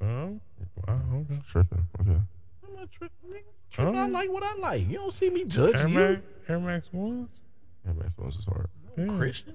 [0.00, 0.40] um,
[0.86, 1.40] wow, okay.
[1.46, 1.84] Tripping.
[2.00, 2.10] Okay.
[2.10, 3.30] I'm not tripping.
[3.30, 3.42] nigga.
[3.70, 4.88] Tripping, I like what I like.
[4.88, 5.94] You don't see me judge Air you.
[5.98, 7.40] Max, Air Max ones.
[7.86, 8.68] Air Max ones is hard.
[8.96, 9.06] Yeah.
[9.16, 9.54] Christian?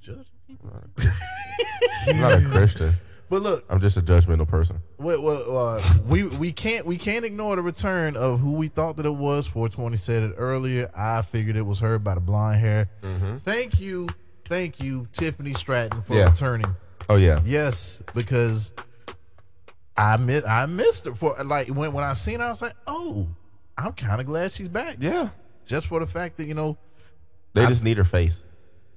[0.00, 0.70] Judge people.
[2.08, 2.94] I'm not a Christian.
[3.30, 4.78] But look, I'm just a judgmental person.
[4.98, 8.96] well, well, uh, we we can't we can't ignore the return of who we thought
[8.96, 9.46] that it was.
[9.46, 10.90] 420 said it earlier.
[10.94, 12.90] I figured it was her by the blonde hair.
[13.44, 14.08] Thank you,
[14.48, 16.28] thank you, Tiffany Stratton for Yeah.
[16.28, 16.74] returning.
[17.08, 17.40] Oh yeah.
[17.44, 18.70] Yes, because
[19.96, 22.74] I miss I missed her for like when when I seen her, I was like,
[22.86, 23.28] oh,
[23.78, 24.96] I'm kind of glad she's back.
[25.00, 25.30] Yeah.
[25.64, 26.76] Just for the fact that you know
[27.52, 28.42] They just need her face.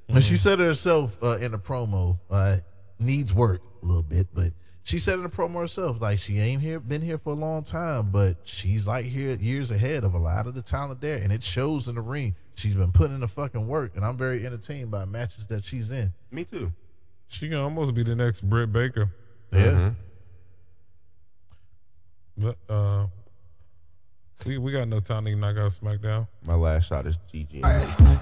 [0.07, 2.19] And she said it herself uh, in the promo.
[2.30, 2.57] Uh,
[2.99, 4.53] needs work a little bit, but
[4.84, 7.64] she said in the promo herself, like she ain't here, been here for a long
[7.64, 11.34] time, but she's like here years ahead of a lot of the talent there, and
[11.34, 12.36] it shows in the ring.
[12.53, 15.91] She's been putting in the fucking work, and I'm very entertained by matches that she's
[15.91, 16.14] in.
[16.32, 16.72] Me too.
[17.27, 19.11] She can almost be the next Britt Baker.
[19.52, 19.91] Yeah,
[22.38, 23.07] But, uh,
[24.46, 26.28] we we got no time to knock out SmackDown.
[26.46, 27.62] My last shot is GG.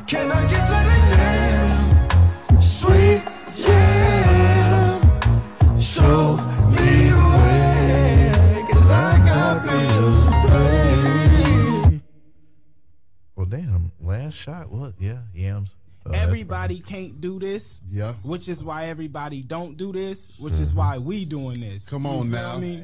[0.08, 2.66] Can I get to the dance?
[2.66, 3.22] Sweet,
[3.58, 5.00] yeah.
[5.80, 6.38] Show
[6.70, 10.32] me the way, cause I got bills to
[11.91, 12.02] pay.
[13.36, 14.70] Well, damn, last shot.
[14.72, 14.94] What?
[15.00, 15.76] Yeah, yams.
[16.06, 17.82] Uh, that's Everybody can't do this.
[17.90, 18.14] Yeah.
[18.24, 21.88] Which is why everybody don't do this, which is why we doing this.
[21.88, 22.58] Come You on feel now.
[22.60, 22.84] me?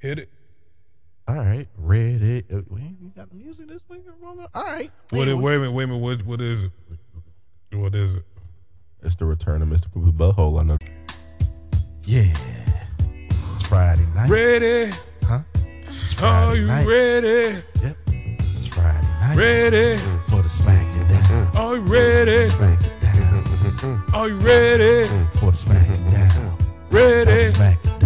[0.00, 0.28] Hit it.
[1.28, 2.42] All right, ready.
[2.52, 4.02] Uh, we we got the music this week.
[4.54, 4.90] All right.
[5.10, 6.02] What Hey, it, wait a minute, wait a minute.
[6.02, 6.70] What, what is it?
[7.72, 8.24] What is it?
[9.02, 9.92] It's the return of Mr.
[9.92, 10.58] Poopy Butthole.
[10.60, 10.78] I know.
[12.04, 12.24] Yeah.
[13.56, 14.28] It's Friday night.
[14.28, 14.92] Ready?
[15.22, 15.40] Huh?
[16.22, 16.86] Are you night.
[16.86, 17.62] ready?
[17.82, 17.96] Yep.
[18.08, 19.36] It's Friday night.
[19.36, 20.02] Ready?
[20.28, 21.56] For the smack it down.
[21.56, 22.48] Are you ready?
[22.48, 24.04] Smack it down.
[24.14, 25.08] Are you ready?
[25.38, 26.56] For the smack it down.
[26.90, 27.30] For Ready?
[27.30, 27.99] the smack it down.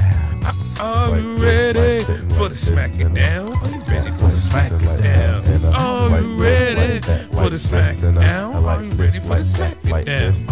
[0.84, 2.04] Are you ready
[2.34, 3.56] for the smack it down?
[3.56, 5.74] Are you ready for the smack it down?
[5.74, 7.00] Are you ready
[7.32, 8.54] for the smack it down?
[8.66, 10.46] Are you ready for the smack it down?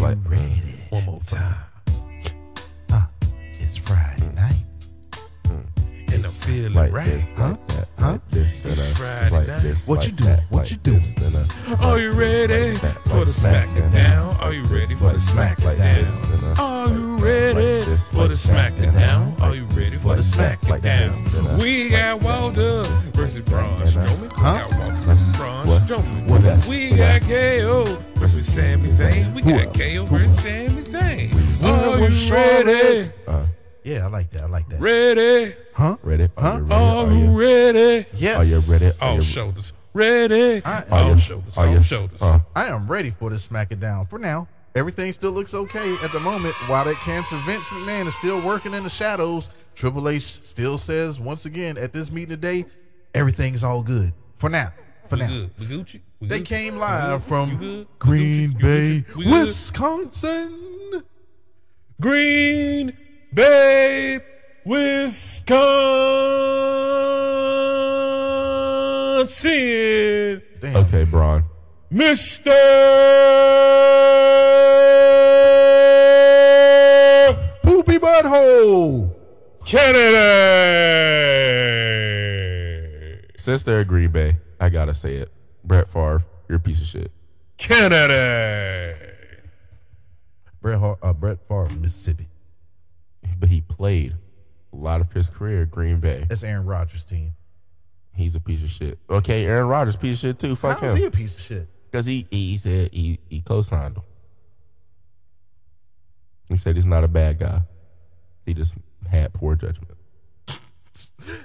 [0.00, 0.86] Like, Ready.
[0.90, 1.69] One more time.
[6.40, 7.06] Feeling like right.
[7.06, 7.48] this, Huh?
[7.48, 8.12] like that, Huh?
[8.12, 9.62] like this, It's uh, Friday like night.
[9.62, 10.30] this, What like you doing?
[10.30, 11.14] that, What like you doing?
[11.18, 14.34] this, uh, Are you ready like that, for like the smack it down?
[14.34, 16.04] uh, Are you ready for the smack it down?
[16.58, 19.36] uh, Are you ready for the smack it uh, down?
[19.40, 21.12] Are you ready for the smack it down?
[21.36, 22.84] uh, We got Walter
[23.14, 24.22] versus Braun Strowman.
[24.22, 26.68] We got Walter versus Braun Strowman.
[26.68, 27.20] We got?
[27.22, 27.84] KO
[28.16, 29.32] versus Sami Zayn.
[29.34, 29.74] We got?
[29.74, 30.42] KO versus?
[30.42, 31.62] Sami Zayn.
[31.62, 33.10] Are you ready?
[33.82, 34.42] Yeah, I like that.
[34.42, 34.80] I like that.
[34.80, 35.54] Ready?
[35.74, 35.96] Huh?
[36.02, 36.28] ready?
[36.36, 36.48] Huh?
[36.48, 36.68] Are you ready?
[36.70, 38.06] Are Are you you, ready?
[38.14, 38.36] Yes.
[38.36, 38.86] are you ready?
[39.00, 39.72] Are Oh, you- shoulders.
[39.94, 40.62] ready.
[40.64, 41.72] I- all Oh, your shoulders, Oh, all yeah.
[41.74, 42.20] your shoulders.
[42.22, 44.06] Uh, I am ready for this smack it down.
[44.06, 46.54] For now, everything still looks okay at the moment.
[46.66, 51.18] While that cancer Vince McMahon is still working in the shadows, Triple H still says
[51.18, 52.66] once again at this meeting today,
[53.14, 54.12] everything's all good.
[54.36, 54.72] For now.
[55.08, 55.28] For We now.
[55.28, 55.50] good.
[55.58, 56.00] We Gucci.
[56.20, 56.44] We They Gucci.
[56.46, 59.16] came live from Green Bay, Gucci?
[59.16, 59.40] We good?
[59.40, 61.02] Wisconsin.
[62.00, 62.96] Green
[63.32, 64.18] Bay,
[69.10, 70.42] Wisconsin.
[70.60, 70.76] Damn.
[70.76, 71.44] okay, Braun.
[71.92, 72.50] Mr.
[77.62, 79.14] Poopy butthole.
[79.64, 80.18] Kennedy.
[83.38, 85.32] Since they're Green Bay, I gotta say it.
[85.64, 87.10] Brett Favre, you're a piece of shit.
[87.56, 88.98] Kennedy.
[90.62, 92.26] Brett, Har- uh, Brett Favre, Mississippi.
[93.40, 94.14] But he played
[94.72, 96.26] a lot of his career at Green Bay.
[96.28, 97.32] That's Aaron Rodgers' team.
[98.14, 98.98] He's a piece of shit.
[99.08, 100.54] Okay, Aaron Rodgers, piece of shit too.
[100.54, 100.88] Fuck him.
[100.88, 101.68] How is he a piece of shit?
[101.90, 104.02] Because he, he said he, he co-signed him.
[106.48, 107.62] He said he's not a bad guy.
[108.44, 108.74] He just
[109.08, 109.96] had poor judgment.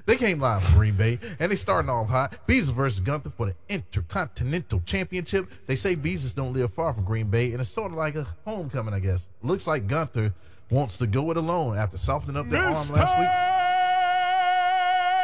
[0.06, 2.48] They came live from Green Bay and they starting off hot.
[2.48, 5.50] Beezus versus Gunther for the Intercontinental Championship.
[5.68, 8.26] They say Beezus don't live far from Green Bay and it's sort of like a
[8.46, 9.28] homecoming, I guess.
[9.42, 10.34] Looks like Gunther
[10.70, 13.30] wants to go it alone after softening up their arm last week.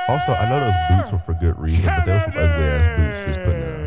[0.09, 3.18] Also, I know those boots were for good reason, but those some ugly ass boots
[3.26, 3.81] she's putting down.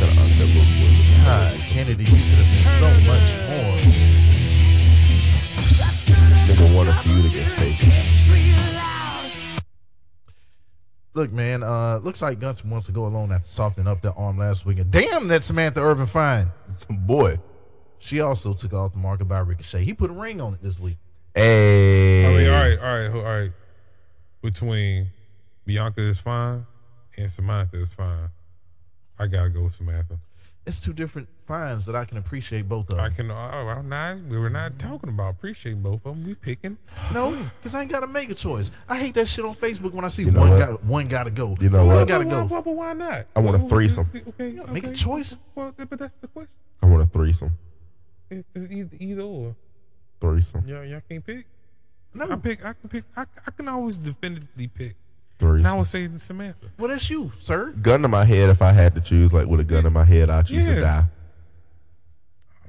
[0.00, 1.24] Gotta un- little boy.
[1.24, 3.76] God, Kennedy, you could have been so much more.
[6.46, 7.90] Nigga won a feud against Taker.
[11.14, 14.38] Look, man, uh, looks like Gunther wants to go alone after softening up their arm
[14.38, 14.78] last week.
[14.78, 16.50] And damn, that Samantha Irvin fine.
[16.88, 17.38] Boy.
[18.00, 19.84] She also took off the market by Ricochet.
[19.84, 20.96] He put a ring on it this week.
[21.34, 22.24] Hey.
[22.26, 23.50] I mean, all right, all right, all right.
[24.42, 25.06] Between
[25.66, 26.66] Bianca is fine
[27.16, 28.28] and Samantha is fine.
[29.18, 30.18] I gotta go with Samantha.
[30.66, 33.30] It's two different fines that I can appreciate both of I can.
[33.30, 34.18] Oh, I'm not.
[34.28, 36.24] We were not talking about appreciate both of them.
[36.24, 36.78] We picking.
[37.12, 38.70] No, because I ain't got to make a choice.
[38.88, 40.58] I hate that shit on Facebook when I see You know one what?
[40.58, 41.56] got one got to go.
[41.60, 42.08] You know one what?
[42.08, 42.44] got to go.
[42.44, 43.26] why, why, why not?
[43.36, 44.10] I want a Why- threesome.
[44.28, 45.36] Okay, Make a choice.
[45.54, 46.52] Well, but that's the question.
[46.82, 47.50] I want a threesome.
[48.30, 49.54] It's, it's either, either or.
[50.20, 50.66] Threesome.
[50.66, 51.46] Y'all, y'all can't pick.
[52.14, 52.26] No.
[52.30, 52.64] I pick.
[52.64, 53.04] I can pick.
[53.16, 54.96] I, I can always definitively pick.
[55.38, 55.56] Threesome.
[55.58, 56.66] And I would say Samantha.
[56.78, 57.72] Well, that's you, sir.
[57.80, 60.04] Gun to my head, if I had to choose, like with a gun to my
[60.04, 60.80] head, I'd choose to Yeah.
[60.80, 61.04] die.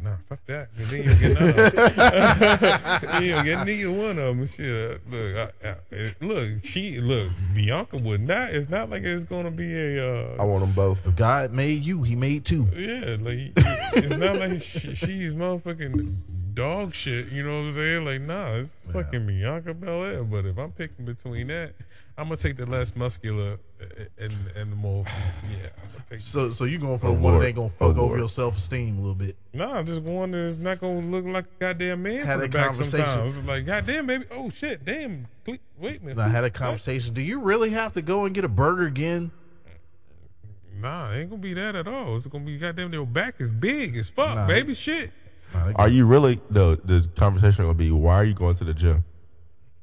[0.04, 0.70] Nah, fuck that.
[0.76, 3.24] 'cause Then you get none.
[3.24, 4.46] you don't get neither one of them.
[4.48, 5.02] Shit.
[5.12, 6.50] Look, I, I, look.
[6.64, 7.30] She look.
[7.54, 8.50] Bianca would not.
[8.50, 10.34] It's not like it's gonna be a.
[10.36, 11.06] I Uh, want them both.
[11.06, 12.68] If God made you, He made two.
[12.76, 13.52] yeah, like
[13.94, 16.16] it's not like she, she's motherfucking
[16.54, 17.32] dog shit.
[17.32, 18.06] You know what I'm saying?
[18.06, 20.24] Like, nah, it's fucking Bianca Belair.
[20.24, 21.74] But if I'm picking between that,
[22.18, 23.58] I'm gonna take the less muscular
[24.20, 25.06] and and the more.
[25.08, 26.22] Yeah, I'm gonna take.
[26.22, 28.98] So, so you going for the one that ain't gonna fuck over your self esteem
[28.98, 29.36] a little bit.
[29.54, 32.46] No, I'm just one that's not gonna look like a goddamn man Had from the
[32.46, 33.06] a back conversation.
[33.06, 33.38] sometimes.
[33.40, 34.26] It's like, goddamn, baby.
[34.32, 35.28] Oh shit, damn.
[35.46, 36.20] Cle- Wait a minute.
[36.20, 36.54] I had a What?
[36.54, 37.14] conversation.
[37.14, 39.32] Do you really have to go and get a burger again?
[40.80, 42.16] Nah, it ain't gonna be that at all.
[42.18, 42.92] It's gonna be goddamn.
[42.94, 44.48] Your back is big as fuck, Nah.
[44.48, 44.74] baby.
[44.74, 45.12] Shit.
[45.54, 46.40] Nah, they Are you really?
[46.50, 49.04] The the conversation will be, why are you going to the gym?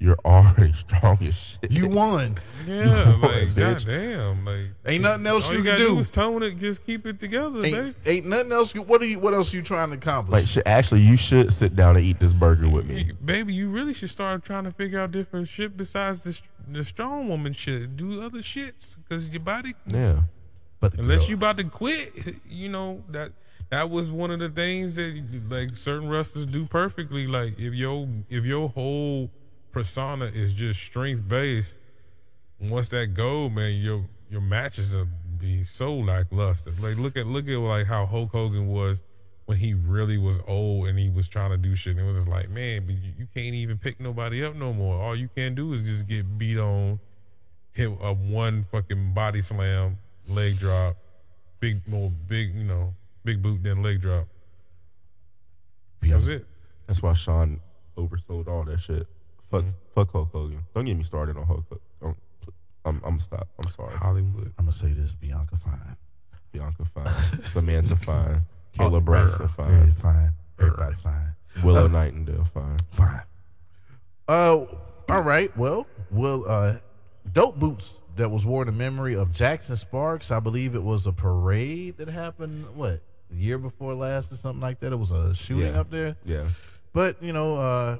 [0.00, 1.72] You're already strong as shit.
[1.72, 2.38] You won.
[2.64, 3.84] Yeah, like bitch.
[3.84, 5.98] goddamn, like Ain't nothing else all you you can gotta do.
[5.98, 7.76] is tone it, just keep it together, baby.
[7.76, 8.74] Ain't, ain't nothing else.
[8.76, 9.18] you- What are you?
[9.18, 10.32] What else you trying to accomplish?
[10.32, 13.04] Like, shit, actually, you should sit down and eat this burger with me.
[13.06, 16.40] Hey, Baby, you really should start trying to figure out different shit besides the
[16.70, 17.96] the strong woman shit.
[17.96, 20.20] Do other shits because your body Yeah.
[20.78, 22.12] but Unless girl- you about to quit,
[22.48, 23.32] you know that
[23.70, 27.26] that was one of the things that like certain wrestlers do perfectly.
[27.26, 29.30] Like if your if your whole
[29.72, 31.76] persona is just strength based,
[32.60, 35.08] once that go, man, your your matches will
[35.38, 36.72] be so lackluster.
[36.80, 39.02] Like look at look at like how Hulk Hogan was
[39.46, 41.96] when he really was old and he was trying to do shit.
[41.96, 44.74] And it was just like, man, but you, you can't even pick nobody up no
[44.74, 45.00] more.
[45.02, 47.00] All you can do is just get beat on
[47.78, 50.96] hit a one fucking body slam, leg drop,
[51.60, 52.92] big more big, you know,
[53.24, 54.26] big boot then leg drop.
[56.02, 56.46] That was it.
[56.86, 57.60] That's why Sean
[57.96, 59.06] oversold all that shit.
[59.50, 59.70] Fuck, Mm-hmm.
[59.94, 60.62] fuck Hulk Hogan.
[60.74, 61.82] Don't get me started on Hulk Hogan.
[62.00, 62.16] Don't,
[62.84, 63.48] I'm, I'm gonna stop.
[63.64, 63.94] I'm sorry.
[63.96, 64.52] Hollywood.
[64.58, 65.96] I'm gonna say this: Bianca fine,
[66.52, 68.42] Bianca fine, Samantha fine,
[68.78, 70.32] Kayla Braxton Everybody fine, fine.
[70.58, 71.34] Everybody fine.
[71.64, 72.76] Willow Uh, Nightingale fine.
[72.92, 73.22] Fine.
[74.28, 74.64] Uh,
[75.10, 75.54] all right.
[75.56, 76.76] Well, well, uh,
[77.32, 80.30] dope boots that was worn in memory of Jackson Sparks.
[80.30, 82.66] I believe it was a parade that happened.
[82.76, 83.00] What the
[83.32, 84.92] year before last or something like that.
[84.92, 85.80] It was a shooting Yeah.
[85.80, 86.16] up there.
[86.24, 86.48] Yeah.
[86.92, 87.98] But you know, uh,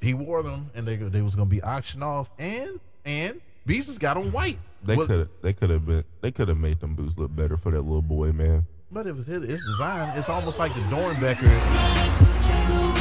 [0.00, 4.16] he wore them, and they they was gonna be auctioned off, and and Beezus got
[4.16, 4.58] on white.
[4.84, 5.28] They could have.
[5.42, 6.04] They could have been.
[6.20, 8.66] They could have made them boots look better for that little boy, man.
[8.90, 10.16] But it was his, his design.
[10.16, 11.42] It's almost like the Doernbecher.
[11.42, 12.94] Them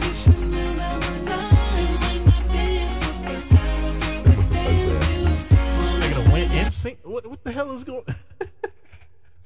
[0.00, 0.78] was some ugly
[2.78, 3.00] ass
[5.48, 5.98] boots.
[5.98, 6.98] Nigga done went in sync.
[7.02, 8.04] What, what the hell is going?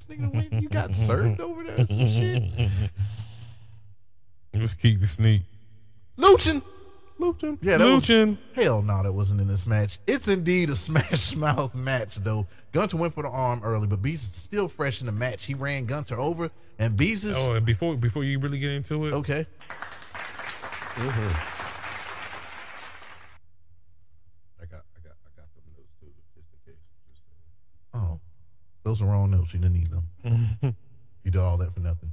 [0.09, 0.53] this nigga went.
[0.63, 1.81] You got served over there.
[1.81, 2.43] or Some shit.
[4.55, 5.43] Let's keep the sneak.
[6.19, 6.63] Luchin.
[7.21, 7.59] Luchin.
[7.61, 8.07] Yeah, that was,
[8.55, 9.99] hell no, that wasn't in this match.
[10.07, 12.47] It's indeed a smash mouth match, though.
[12.73, 15.45] Gunther went for the arm early, but Beezus is still fresh in the match.
[15.45, 17.35] He ran Gunther over, and Beezus.
[17.37, 19.47] Oh, and before before you really get into it, Okay.
[20.95, 21.29] Mm-hmm.
[24.63, 24.83] I got.
[24.97, 25.15] I got.
[25.25, 26.07] I got them notes too,
[26.37, 26.81] just in case.
[27.11, 27.23] Just,
[27.95, 28.21] uh, Oh,
[28.89, 29.53] those are wrong notes.
[29.53, 30.05] You didn't need them.
[31.23, 32.11] you did all that for nothing.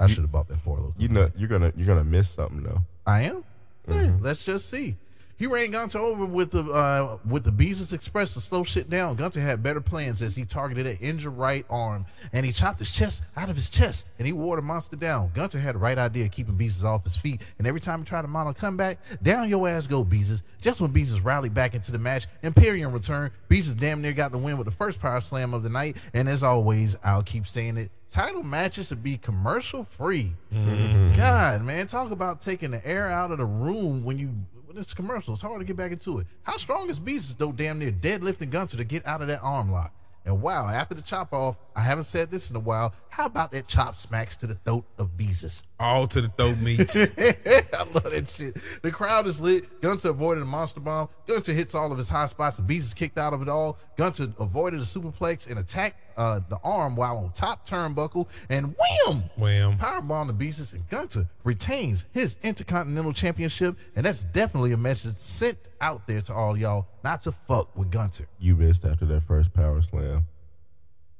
[0.00, 1.72] I should have bought that four you know, you're gonna.
[1.76, 2.80] You're gonna miss something though.
[3.06, 3.44] I am.
[3.86, 4.24] Hey, Mm-hmm.
[4.24, 4.96] let's just see.
[5.42, 9.16] He ran Gunther over with the uh, with the Beezus Express to slow shit down.
[9.16, 12.92] Gunther had better plans as he targeted an injured right arm and he chopped his
[12.92, 15.32] chest out of his chest and he wore the monster down.
[15.34, 18.04] Gunther had the right idea of keeping Beezus off his feet and every time he
[18.04, 20.42] tried to mount a comeback, down your ass go Beezus.
[20.60, 23.32] Just when Beezus rallied back into the match, Imperium returned.
[23.50, 26.28] Beezus damn near got the win with the first power slam of the night and
[26.28, 27.90] as always, I'll keep saying it.
[28.12, 30.34] Title matches should be commercial free.
[30.52, 34.34] God, man, talk about taking the air out of the room when you
[34.72, 35.34] when it's commercial.
[35.34, 36.26] It's hard to get back into it.
[36.42, 37.52] How strong is Beezus though?
[37.52, 39.94] Damn near deadlifting Gunther to get out of that arm lock.
[40.24, 42.94] And wow, after the chop off, I haven't said this in a while.
[43.10, 45.64] How about that chop smacks to the throat of Beezus?
[45.80, 46.96] all to the throat meats.
[47.18, 48.56] I love that shit.
[48.82, 49.80] The crowd is lit.
[49.80, 51.08] Gunther avoided a monster bomb.
[51.26, 53.78] Gunther hits all of his high spots, and Beezus kicked out of it all.
[53.96, 58.74] Gunther avoided a superplex and attacked uh, the arm while on top turnbuckle, and
[59.06, 59.24] wham!
[59.36, 59.78] Wham.
[59.78, 65.58] Powerbomb the Beezus, and Gunther retains his Intercontinental Championship, and that's definitely a message sent
[65.80, 68.26] out there to all y'all not to fuck with Gunther.
[68.38, 70.26] You missed after that first power slam.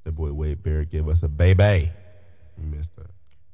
[0.04, 1.90] That boy Wade Barrett gave us a baby.
[2.58, 3.06] You missed that.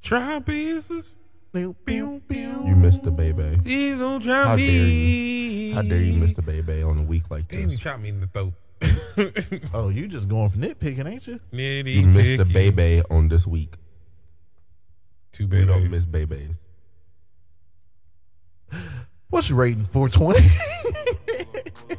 [0.03, 1.17] Try business.
[1.53, 2.63] Pew, pew, pew.
[2.67, 3.59] You missed the baby.
[3.63, 5.75] Please don't try How dare you?
[5.75, 7.59] How dare you miss the baby on a week like this?
[7.59, 7.83] Damn, you this?
[7.83, 8.53] chopped me in the throat.
[9.75, 11.41] Oh, you just going for nitpicking, ain't you?
[11.53, 12.71] Nitty You missed the picky.
[12.71, 13.75] baby on this week.
[15.33, 15.69] Too We bad.
[15.69, 16.55] don't miss babies.
[19.31, 19.87] What's your rating?
[19.87, 20.49] 420?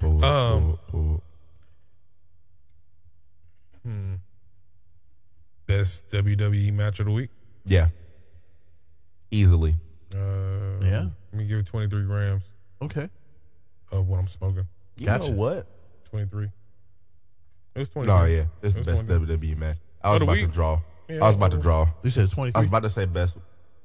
[0.00, 1.22] Pull, Um, pull, pull.
[3.82, 4.14] Hmm.
[5.66, 7.30] Best WWE match of the week.
[7.64, 7.88] Yeah.
[9.30, 9.76] Easily.
[10.14, 11.06] Uh, Yeah.
[11.32, 12.42] Let me give it 23 grams
[12.82, 13.08] okay.
[13.90, 14.66] of what I'm smoking.
[14.96, 15.30] You Gotcha.
[15.30, 15.66] know what?
[16.10, 16.44] 23.
[17.74, 18.14] It was 23.
[18.14, 18.44] No, yeah.
[18.62, 19.36] It's the It was best 23.
[19.54, 19.78] WWE match.
[20.02, 20.52] I Of was the about to week?
[20.52, 20.80] draw.
[21.08, 21.88] Yeah, I was about to draw.
[22.02, 22.66] You said I was 23?
[22.66, 23.36] about to say best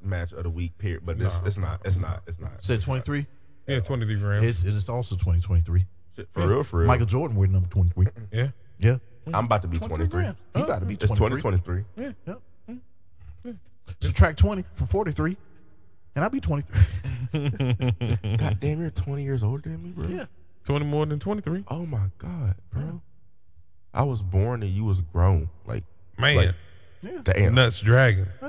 [0.01, 1.01] match of the week, period.
[1.05, 1.47] But it's, No.
[1.47, 1.81] it's not.
[1.85, 2.23] It's not.
[2.27, 2.63] It's not.
[2.63, 3.25] Said 23?
[3.67, 4.45] Yeah, 23 grams.
[4.45, 5.85] It's, it is also 2023.
[6.15, 6.87] Shit, For real, for real.
[6.87, 8.07] Michael Jordan wearing number 23.
[8.31, 8.49] yeah.
[8.79, 8.97] Yeah.
[9.33, 10.07] I'm about to be 23.
[10.07, 10.37] grams.
[10.55, 11.41] You about to be It's 23.
[11.41, 11.83] 2023.
[11.97, 12.11] Yeah.
[12.27, 12.41] Yep.
[14.01, 15.35] Subtract 20 from 43,
[16.19, 16.77] and I'll be 23.
[18.37, 20.09] God damn, you're 20 years older than me, bro.
[20.09, 20.25] Yeah.
[20.65, 21.63] 20 more than 23.
[21.69, 23.01] Oh my god, bro.
[23.93, 25.49] I was born and you was grown.
[25.65, 25.85] Like,
[26.17, 26.35] Man.
[26.35, 27.55] like, damn.
[27.55, 28.27] Nuts dragon.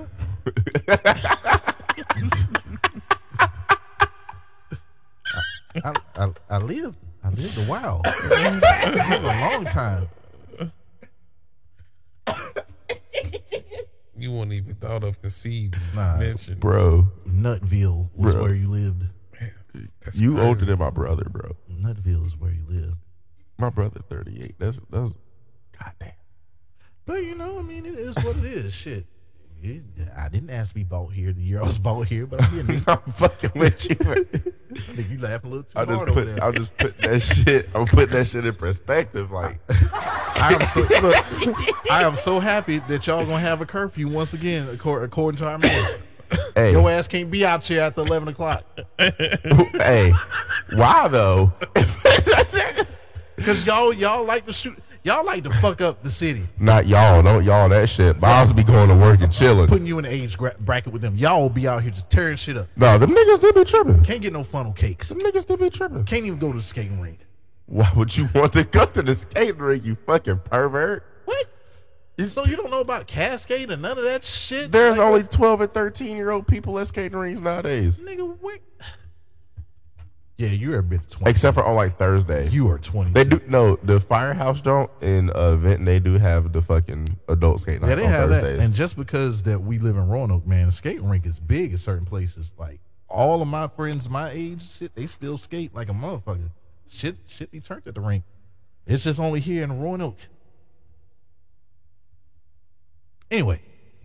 [5.84, 6.96] I, I, I lived.
[7.22, 8.02] I lived a while.
[8.04, 10.08] I lived a long time.
[14.20, 16.16] You wouldn't even thought of conceived Nah.
[16.18, 16.58] mention.
[16.58, 18.42] Bro, Nutville was Bro.
[18.42, 19.04] where you lived.
[20.04, 20.46] That's you crazy.
[20.48, 21.56] older than my brother, bro.
[21.70, 22.96] Nutville is where you lived.
[23.58, 24.56] My brother 38.
[24.58, 25.14] That's that's
[25.78, 26.12] god damn.
[27.06, 28.72] But you know, I mean, it is what it is.
[28.74, 29.06] Shit.
[29.62, 29.82] It-
[30.16, 32.66] I didn't ask to be bought here the year I was bought here, but I'm
[32.66, 33.96] being I'm fucking with you.
[34.00, 36.44] I think you laughing a little too I just hard over put there.
[36.44, 39.30] I'm just putting that shit I'm putting that shit in perspective.
[39.32, 44.08] Like I am so look, I am so happy that y'all gonna have a curfew
[44.08, 45.98] once again, according, according to our mayor.
[46.54, 48.64] hey, Your ass can't be out here after eleven o'clock
[48.98, 50.12] hey,
[50.72, 51.52] why though?
[53.36, 54.78] because y'all y'all like to shoot.
[55.02, 58.20] Y'all like to fuck up the city, Not y'all, don't y'all that shit.
[58.20, 59.66] Miles be going to work and chilling.
[59.66, 61.16] putting you in the age gra- bracket with them.
[61.16, 62.68] Y'all be out here just tearing shit up.
[62.76, 64.02] No, them niggas they be tripping.
[64.04, 65.08] Can't get no funnel cakes.
[65.08, 66.04] Them niggas they be tripping.
[66.04, 67.20] Can't even go to the skating rink.
[67.64, 71.04] Why would you want to go to the skating rink, you fucking pervert?
[71.24, 71.46] What?
[72.26, 74.70] So you don't know about Cascade and none of that shit?
[74.70, 77.96] There's Like, only 12 and 13 year old people at skating rinks nowadays.
[77.96, 78.36] nigga.
[78.38, 78.58] What?
[80.40, 81.30] Yeah, you're a bit twenty.
[81.30, 82.48] except for on like Thursday.
[82.48, 83.10] you are twenty.
[83.12, 85.84] They do no the Firehouse don't in uh, Vinton.
[85.84, 88.58] They do have the fucking adult skate night Yeah, they on have Thursdays.
[88.58, 88.64] that.
[88.64, 91.78] And just because that we live in Roanoke, man, the skating rink is big at
[91.80, 92.52] certain places.
[92.56, 96.48] Like all of my friends my age, shit, they still skate like a motherfucker.
[96.88, 98.24] Shit, shit be turned at the rink.
[98.86, 100.16] It's just only here in Roanoke.
[103.30, 103.60] Anyway,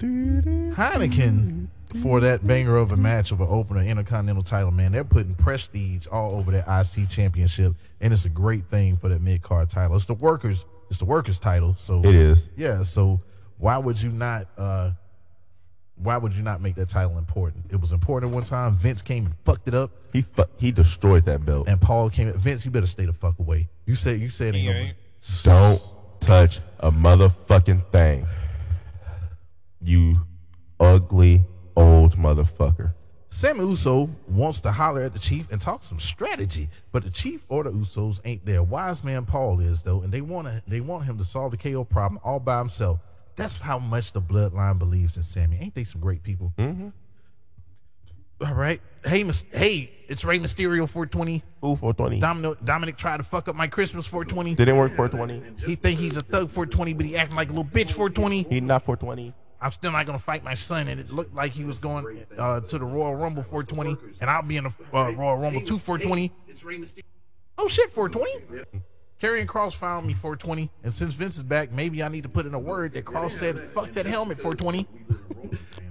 [0.00, 1.68] Heineken
[2.02, 6.06] for that banger of a match of an opener intercontinental title, man, they're putting prestige
[6.06, 9.96] all over that IC championship, and it's a great thing for that mid card title.
[9.96, 12.48] It's the workers, it's the workers title, so It is.
[12.56, 12.82] yeah.
[12.82, 13.20] So
[13.56, 14.48] why would you not?
[14.58, 14.90] uh
[15.96, 17.64] Why would you not make that title important?
[17.70, 18.76] It was important one time.
[18.76, 21.68] Vince came and fucked it up, he fu- he destroyed that belt.
[21.68, 22.32] and Paul came.
[22.34, 23.68] Vince, you better stay the fuck away.
[23.86, 24.54] You said you said.
[24.54, 24.96] He ain't ain't.
[25.42, 25.82] Don't
[26.20, 28.26] touch a motherfucking thing.
[29.80, 30.14] You
[30.80, 31.42] ugly
[31.78, 32.92] old motherfucker.
[33.30, 37.44] Sami Uso wants to holler at the Chief and talk some strategy, but the Chief
[37.48, 38.62] or the Usos ain't there.
[38.62, 41.56] Wise man Paul is though, and they want to they want him to solve the
[41.58, 43.00] KO problem all by himself.
[43.36, 45.58] That's how much the Bloodline believes in Sami.
[45.60, 46.52] Ain't they some great people?
[46.58, 46.88] Mm-hmm.
[48.40, 51.42] All right, hey, Mys- hey, it's Rey Mysterio 420.
[51.64, 52.20] Ooh, 420.
[52.20, 54.54] Domino, Dominic tried to fuck up my Christmas 420.
[54.54, 55.66] Didn't work 420.
[55.66, 58.44] He think he's a thug 420, but he acting like a little bitch 420.
[58.44, 59.34] He not 420.
[59.60, 62.60] I'm still not gonna fight my son, and it looked like he was going uh,
[62.60, 66.32] to the Royal Rumble 420, and I'll be in the uh, Royal Rumble 2 420.
[67.56, 68.64] Oh shit, 420.
[69.20, 72.46] Karrion Cross found me 420, and since Vince is back, maybe I need to put
[72.46, 74.86] in a word that Cross said, "Fuck that helmet 420."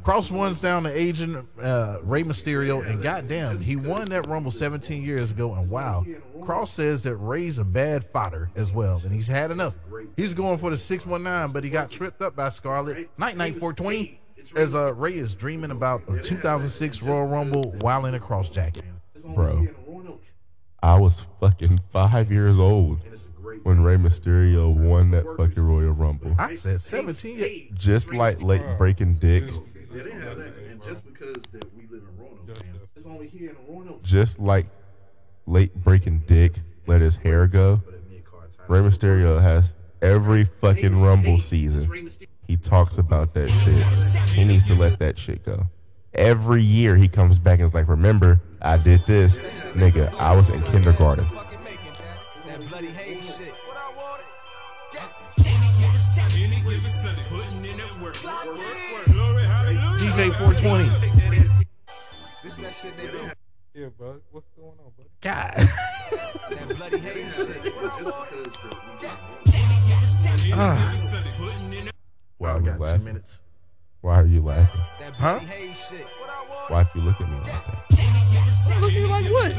[0.07, 5.03] Cross runs down to agent uh, Rey Mysterio, and goddamn, he won that Rumble 17
[5.03, 5.53] years ago.
[5.53, 6.05] And wow,
[6.43, 9.75] Cross says that Rey's a bad fighter as well, and he's had enough.
[10.15, 13.09] He's going for the 619, but he got tripped up by Scarlett.
[13.17, 14.17] Night Night 420,
[14.55, 18.85] as uh, Rey is dreaming about a 2006 Royal Rumble while in a cross jacket.
[19.35, 19.67] Bro.
[20.81, 23.01] I was fucking five years old
[23.63, 26.33] when Rey Mysterio won that fucking Royal Rumble.
[26.39, 27.37] I said 17.
[27.37, 27.47] Yeah.
[27.73, 29.51] Just like late breaking dick.
[29.97, 33.25] Yeah, they have that, and just because that we live in Roanoke, man, it's only
[33.25, 34.03] here in Roanoke.
[34.03, 34.67] Just like
[35.47, 36.53] late breaking dick
[36.85, 37.81] let his hair go.
[38.67, 41.89] Rey Mysterio has every fucking Rumble season.
[42.45, 44.29] He talks about that shit.
[44.29, 45.65] He needs to let that shit go.
[46.13, 49.37] Every year he comes back and is like, remember, I did this.
[49.73, 51.25] Nigga, I was in kindergarten.
[60.17, 60.83] DJ 420.
[62.41, 63.29] This that shit they do.
[63.75, 64.19] Yeah, bud.
[64.31, 65.09] What's going on, buddy?
[65.21, 65.53] God.
[66.49, 67.75] That bloody hate shit.
[67.75, 67.93] What
[70.53, 70.95] ah.
[72.39, 73.03] Why are you got laughing?
[73.03, 73.41] minutes.
[74.01, 74.81] Why are you laughing?
[75.19, 75.37] Huh?
[75.37, 76.07] bloody hate shit.
[76.19, 76.73] What I wanted.
[76.73, 78.81] Why'd you look at me like that?
[78.81, 79.55] Look at you like what?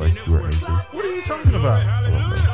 [0.00, 0.68] Like you were angry?
[0.90, 2.12] What are you talking about?
[2.12, 2.51] Oh,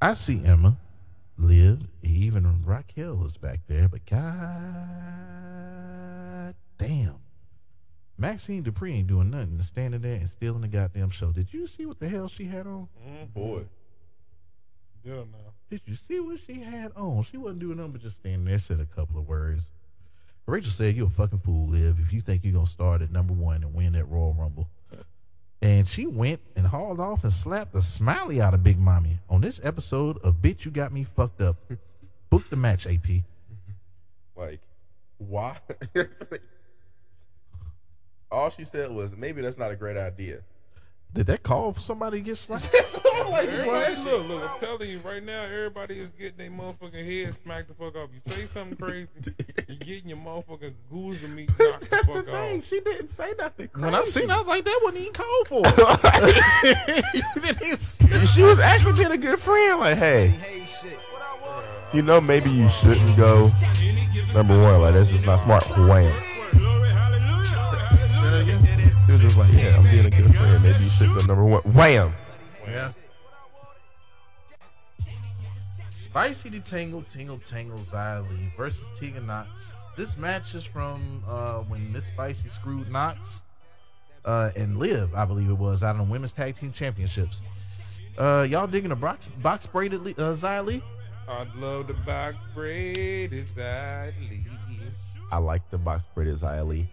[0.00, 0.76] I see Emma,
[1.38, 4.84] Liv, even Raquel is back there, but god
[6.76, 7.16] damn.
[8.18, 11.32] Maxxine Dupri ain't doing nothing, standing there and stealing the goddamn show.
[11.32, 12.88] Did you see what the hell she had on?
[13.06, 13.24] Mm-hmm.
[13.32, 13.62] Boy.
[15.02, 15.52] Yeah, no.
[15.70, 17.24] Did you see what she had on?
[17.24, 19.64] She wasn't doing nothing but just standing there, said a couple of words.
[20.46, 23.32] Rachel said, You're a fucking fool, Liv, if you think you're gonna start at number
[23.32, 24.68] one and win that Royal Rumble.
[25.66, 29.40] And she went and hauled off and slapped the smiley out of Big Mommy on
[29.40, 31.56] this episode of Bitch You Got Me Fucked Up.
[32.30, 33.24] Book the match, AP.
[34.36, 34.60] Like,
[35.18, 35.56] why?
[38.30, 40.42] All she said was, maybe that's not a great idea.
[41.16, 42.68] Did that call for somebody to get slapped?
[42.74, 47.68] Everybody, look, look, I'm telling you right now, everybody is getting their motherfucking head smacked
[47.68, 48.10] the fuck off.
[48.12, 49.08] You say something crazy,
[49.66, 52.64] you're getting your motherfucking goose of meat knocked the fuck off.
[52.66, 53.70] She didn't say nothing.
[53.74, 55.62] When I seen, it, I was like, that wasn't even called for.
[57.14, 57.22] you
[58.12, 59.80] even she was actually being a good friend.
[59.80, 60.98] Like, hey, Hate shit.
[61.12, 61.96] What I wanted.
[61.96, 63.50] you know, maybe you shouldn't go.
[64.34, 65.64] Number one, like that's just not smart.
[65.78, 66.35] Wham.
[69.06, 70.62] She was just like, yeah, I'm being a good friend.
[70.62, 71.62] Maybe you should go number one.
[71.62, 72.12] Wham.
[72.66, 72.92] Yeah.
[75.94, 79.76] Spicy the Tangle, Tingle Tangle, Xia Li versus Tegan Knox.
[79.96, 83.44] This match is from uh, when Miss Spicy screwed Knox
[84.24, 87.42] uh, and Liv, I believe it was, out of the Women's Tag Team Championships.
[88.18, 90.82] Uh, y'all digging the box, box braided Li- uh, Xia Li?
[91.28, 94.14] I'd love the box braided is that
[95.30, 96.88] I like the box braided Xia Li.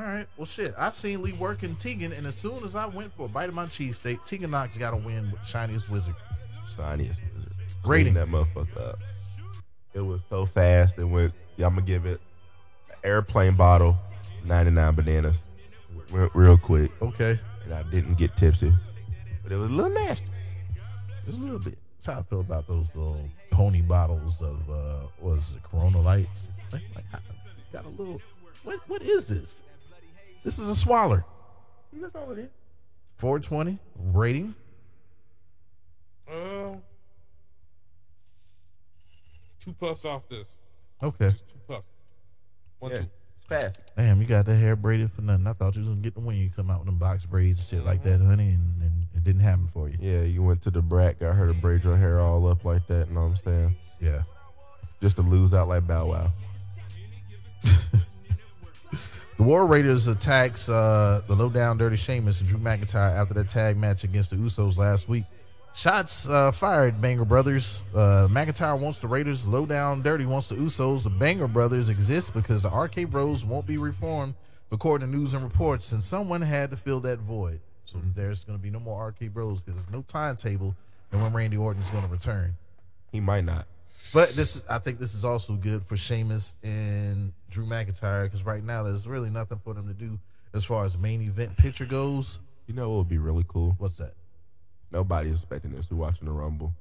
[0.00, 0.26] All right.
[0.38, 0.72] Well, shit.
[0.78, 3.54] I seen Li working Tegan, and as soon as I went for a bite of
[3.54, 6.14] my cheesesteak, Tegan Knox got a win with Shiniest Wizard.
[6.74, 7.52] Shiniest wizard.
[7.84, 8.14] Rating.
[8.14, 8.98] That motherfucker up.
[9.92, 10.96] It was so fast.
[10.96, 11.34] It went.
[11.58, 12.18] Yeah, I'm gonna give it
[12.88, 13.94] an airplane bottle,
[14.46, 15.36] 99 bananas.
[16.10, 16.90] Went real quick.
[17.02, 17.38] Okay.
[17.64, 18.72] And I didn't get tipsy,
[19.42, 20.24] but it was a little nasty.
[21.26, 21.76] Just a little bit.
[21.98, 26.48] That's how I feel about those little pony bottles of uh was it Corona Lights?
[26.72, 27.04] Like, like,
[27.70, 28.22] got a little.
[28.64, 29.56] What what is this?
[30.42, 31.24] This is a swaller.
[31.92, 32.48] That's all it is.
[33.18, 33.78] 420
[34.12, 34.54] rating.
[36.32, 36.80] Um,
[39.62, 40.48] two puffs off this.
[41.02, 41.30] Okay.
[41.30, 41.86] Just two puffs.
[42.78, 42.98] One, Yeah.
[42.98, 43.06] two.
[43.48, 43.80] Fast.
[43.96, 45.44] Damn, you got that hair braided for nothing.
[45.48, 46.36] I thought you was gonna get the win.
[46.36, 49.24] You come out with them box braids and shit like that, honey, and, and it
[49.24, 49.96] didn't happen for you.
[50.00, 52.86] Yeah, you went to the brat, got her to braid your hair all up like
[52.86, 53.08] that.
[53.08, 53.76] You know what I'm saying?
[54.00, 54.22] Yeah.
[55.02, 56.30] Just to lose out like Bow Wow.
[59.40, 63.42] The War Raiders attacks uh, the low down dirty Sheamus and Drew McIntyre after their
[63.42, 65.24] tag match against the Usos last week.
[65.74, 67.80] Shots uh, fired, Banger Brothers.
[67.94, 69.46] Uh, McIntyre wants the Raiders.
[69.46, 71.04] Low down dirty wants the Usos.
[71.04, 74.34] The Banger Brothers exist because the RK Bros won't be reformed,
[74.72, 77.60] according to news and reports, and someone had to fill that void.
[77.86, 80.76] So there's going to be no more RK Bros because there's no timetable
[81.12, 82.56] and when Randy Orton's going to return.
[83.10, 83.66] He might not.
[84.12, 88.62] But this, I think, this is also good for Sheamus and Drew McIntyre because right
[88.62, 90.18] now there's really nothing for them to do
[90.52, 92.40] as far as main event picture goes.
[92.66, 93.74] You know what would be really cool?
[93.78, 94.14] What's that?
[94.90, 95.86] Nobody's expecting this.
[95.90, 96.72] We're watching the Rumble.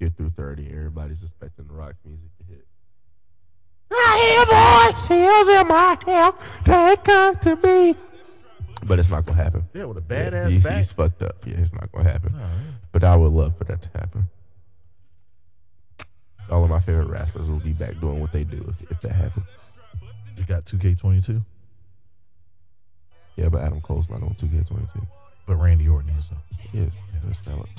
[0.00, 0.68] Get through 30.
[0.68, 2.66] Everybody's expecting the rock music to hit.
[3.92, 6.34] I hear voices in my head.
[6.64, 7.94] that come to me.
[8.86, 9.64] But it's not going to happen.
[9.72, 10.76] Yeah, with a Yeah, badass he's, back.
[10.78, 11.36] he's fucked up.
[11.46, 12.34] Yeah, it's not going to happen.
[12.92, 14.28] But I would love for that to happen.
[16.50, 19.12] All of my favorite wrestlers will be back doing what they do if, if that
[19.12, 19.46] happens.
[20.36, 21.40] You got 2K22,
[23.36, 25.06] Yeah, but Adam Cole's not on 2K22.
[25.46, 26.28] but Randy Orton is.
[26.28, 26.36] Though.
[26.72, 26.90] Yes,
[27.24, 27.68] that's valid.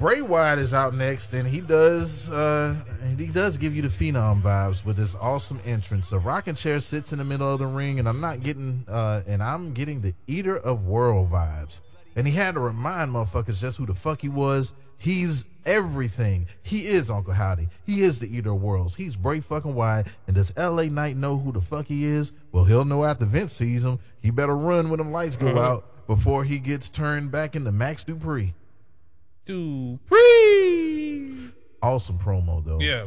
[0.00, 3.88] Bray Wyatt is out next, and he does uh, and he does give you the
[3.88, 6.10] phenom vibes with his awesome entrance.
[6.10, 9.22] A rocking chair sits in the middle of the ring, and I'm not getting uh,
[9.28, 11.80] and I'm getting the Eater of World vibes.
[12.16, 14.72] And he had to remind motherfuckers just who the fuck he was.
[14.98, 16.46] He's everything.
[16.62, 17.68] He is Uncle Howdy.
[17.84, 18.96] He is the Eater of Worlds.
[18.96, 20.08] He's Bray fucking Wyatt.
[20.26, 22.32] And does LA Knight know who the fuck he is?
[22.52, 23.98] Well, he'll know after Vince sees him.
[24.20, 28.04] He better run when them lights go out before he gets turned back into Max
[28.04, 28.52] Dupri.
[29.46, 31.52] Dupri.
[31.82, 32.80] Awesome promo though.
[32.80, 33.06] Yeah,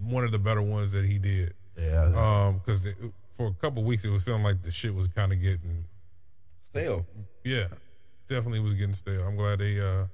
[0.00, 1.54] one of the better ones that he did.
[1.78, 2.12] Yeah.
[2.16, 2.86] Um, because
[3.30, 5.84] for a couple weeks it was feeling like the shit was kind of getting
[6.64, 7.06] Stale.
[7.44, 7.66] Yeah,
[8.28, 9.22] definitely was getting stale.
[9.22, 10.06] I'm glad they uh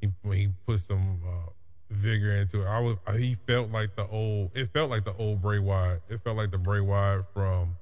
[0.00, 1.50] he when he put some uh,
[1.90, 2.66] vigor into it.
[2.66, 4.50] I was he felt like the old.
[4.54, 6.02] It felt like the old Bray Wyatt.
[6.08, 7.76] It felt like the Bray Wyatt from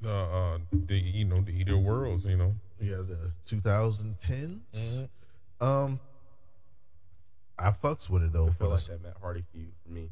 [0.00, 2.24] the uh the you know the Eater Worlds.
[2.24, 2.54] You know.
[2.80, 5.08] Yeah, the 2010s.
[5.60, 6.00] Um,
[7.58, 8.48] I fucks with it though.
[8.48, 10.10] I For feel like that Matt Hardy feud for me.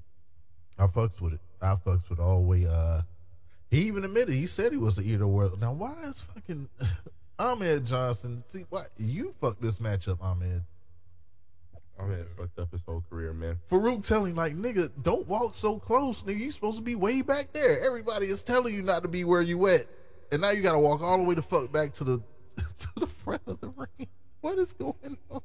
[0.79, 1.41] I fucks with it.
[1.61, 2.67] I fucks with all the way.
[2.67, 3.03] Uh,
[3.71, 5.61] he even admitted he said he was the eater world.
[5.61, 6.69] Now why is fucking
[7.43, 8.45] Ahmed Johnson?
[8.47, 10.63] See what you fucked this matchup, Ahmed?
[11.99, 13.59] I mean, fucked up his whole career, man.
[13.69, 16.39] Faarooq telling like nigga, don't walk so close, nigga.
[16.39, 17.85] You supposed to be way back there.
[17.85, 19.87] Everybody is telling you not to be where you at,
[20.31, 22.19] and now you got to walk all the way the fuck back to the
[22.57, 24.09] to the front of the ring.
[24.41, 25.43] What is going on?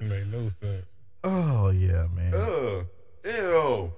[0.00, 0.86] It made no sense.
[1.22, 2.32] Oh yeah, man.
[2.34, 2.86] Ugh.
[3.24, 3.92] Ew.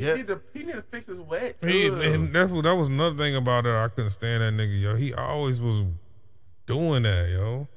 [0.00, 0.14] He Yeah.
[0.14, 1.56] need to he need to fix his wet.
[1.60, 3.74] He, and that's that was another thing about it.
[3.74, 4.94] I couldn't stand that nigga, yo.
[4.96, 5.82] He always was
[6.66, 7.68] doing that, yo.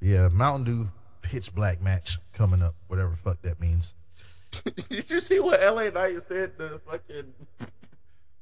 [0.00, 0.90] Yeah, Mountain Dew
[1.20, 3.94] pitch black match coming up, whatever fuck that means.
[4.88, 6.56] Did you see what LA Knight said?
[6.56, 7.34] The fucking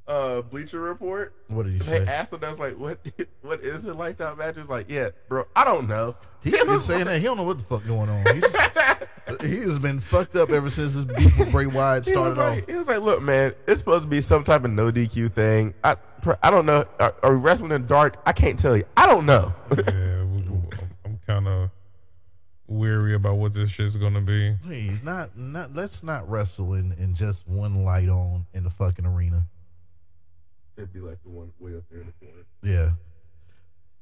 [0.09, 1.35] uh, Bleacher Report.
[1.49, 2.07] What did he They say?
[2.07, 2.99] asked him, I was like, what?
[3.43, 6.51] What is it like that match?" He was like, "Yeah, bro, I don't know." He
[6.51, 8.25] been saying that he don't know what the fuck going on.
[8.35, 12.13] He, just, he has been fucked up ever since his beef with Bray Wyatt He
[12.17, 12.57] was started off.
[12.57, 15.33] like, he was like, "Look, man, it's supposed to be some type of no DQ
[15.33, 15.73] thing.
[15.85, 15.97] I,
[16.43, 16.85] I don't know.
[17.01, 18.17] Are, are we wrestling in the dark?
[18.27, 18.85] I can't tell you.
[18.97, 20.25] I don't know." Yeah,
[21.05, 21.71] I'm kind of
[22.67, 24.55] weary about what this shit's gonna be.
[24.63, 29.07] Please, not not let's not wrestle in, in just one light on in the fucking
[29.07, 29.47] arena.
[30.79, 32.45] It'd be like the one way up there in the corner.
[32.63, 32.91] Yeah.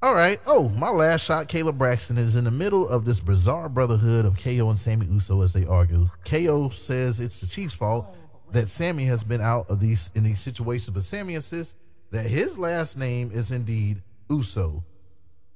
[0.03, 0.39] All right.
[0.47, 1.49] Oh, my last shot.
[1.49, 5.41] Kayla Braxton is in the middle of this bizarre brotherhood of KO and Sami Uso
[5.41, 6.11] as they argue.
[6.27, 8.15] KO says it's the Chiefs' fault
[8.53, 11.77] that Sami has been out of these in these situations, but Sami insists
[12.11, 14.85] that his last name is indeed Uso.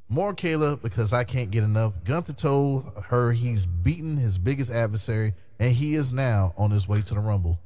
[0.08, 1.92] More Kayla because I can't get enough.
[2.02, 7.02] Gunther told her he's beaten his biggest adversary and he is now on his way
[7.02, 7.60] to the Rumble.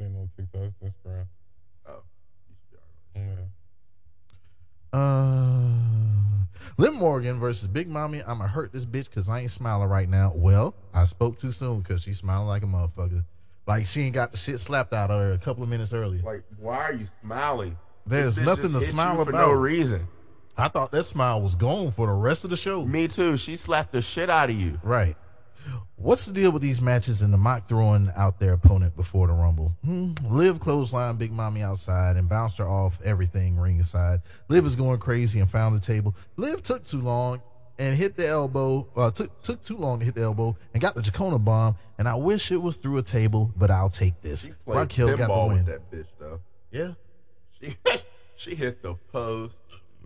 [0.00, 0.62] Ain't no TikTok.
[0.62, 1.26] it's Instagram.
[1.88, 2.02] Oh.
[3.16, 3.22] Yeah.
[4.92, 6.44] Uh,
[6.78, 8.22] Liv Morgan versus Big Mommy.
[8.22, 10.32] I'ma hurt this bitch because I ain't smiling right now.
[10.34, 13.24] Well, I spoke too soon because she's smiling like a motherfucker.
[13.66, 16.22] Like she ain't got the shit slapped out of her a couple of minutes earlier.
[16.22, 17.76] Like, why are you smiling?
[18.06, 19.30] There's This bitch nothing just to hit smile you about.
[19.32, 20.06] for no reason.
[20.56, 22.84] I thought that smile was gone for the rest of the show.
[22.84, 23.36] Me too.
[23.36, 24.78] She slapped the shit out of you.
[24.82, 25.16] Right.
[25.96, 29.32] What's the deal with these matches and the mock throwing out their opponent before the
[29.32, 29.76] Rumble?
[29.84, 30.12] Hmm.
[30.28, 34.20] Liv clothesline Big Mommy outside and bounced her off everything ring aside.
[34.48, 36.14] Liv is going crazy and found the table.
[36.36, 37.40] Liv took too long
[37.78, 38.86] and hit the elbow.
[38.96, 41.76] Uh, took took too long to hit the elbow and got the Tejana bomb.
[41.98, 44.50] And I wish it was through a table, but I'll take this.
[44.66, 45.64] Raquel got the win.
[45.64, 46.40] that bitch though.
[46.70, 46.92] Yeah.
[47.60, 47.76] She
[48.36, 49.54] she hit the post,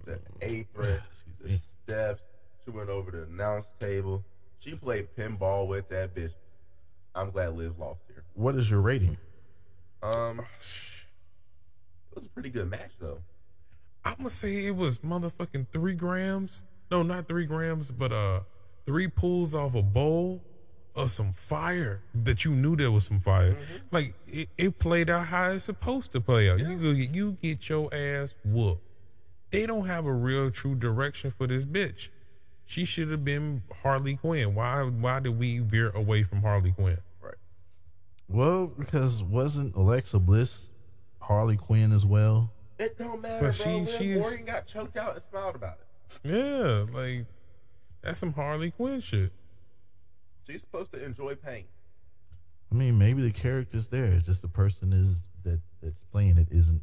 [0.05, 1.01] the apron,
[1.40, 2.22] the steps.
[2.64, 4.24] She went over the announce table.
[4.60, 6.32] She played pinball with that bitch.
[7.14, 8.24] I'm glad Liv lost here.
[8.35, 9.16] What is your rating?
[10.02, 13.18] Um, it was a pretty good match though.
[14.05, 16.62] I'm gonna say it was motherfucking three grams.
[16.90, 18.40] No, not three grams, but uh,
[18.86, 20.43] three pulls off a bowl
[20.94, 23.56] of some fire that you knew there was some fire.
[23.90, 26.59] Like it, it played out how it's supposed to play out.
[26.59, 28.82] You go get you get your ass whooped.
[29.51, 32.09] They don't have a real true direction for this bitch.
[32.69, 34.55] She should have been Harley Quinn.
[34.55, 36.99] Why why did we veer away from Harley Quinn?
[37.19, 37.32] Right.
[38.28, 40.69] Well, because wasn't Alexa Bliss
[41.19, 42.53] Harley Quinn as well?
[42.78, 43.65] It don't matter, But bro.
[43.65, 45.86] she- Liv she's- Morgan got choked out and smiled about it.
[46.31, 47.24] Yeah, like
[48.03, 49.32] that's some Harley Quinn shit.
[50.47, 51.65] She's supposed to enjoy pain.
[52.70, 54.05] I mean, maybe the character's there.
[54.12, 56.82] It's just the person is that that's playing it isn't.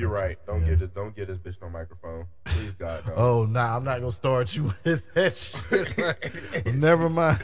[0.00, 0.38] You're right.
[0.46, 0.68] Don't Yeah.
[0.70, 0.90] give this.
[0.94, 2.24] Don't get this bitch no microphone.
[2.44, 3.12] Please, God, no.
[3.16, 6.66] Oh, nah, I'm not gonna start you with that shit.
[6.74, 7.38] Never mind.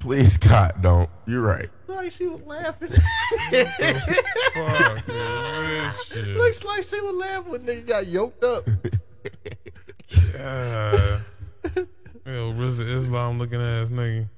[0.00, 1.08] Please, God, don't.
[1.26, 1.70] You're right.
[1.86, 2.88] Like she was laughing.
[2.90, 3.00] Fuck
[5.06, 6.36] this shit?
[6.36, 8.68] Looks like she was laughing when nigga got yoked up.
[10.34, 11.18] Yeah.
[12.26, 14.28] Yo, RZA Islam looking ass nigga.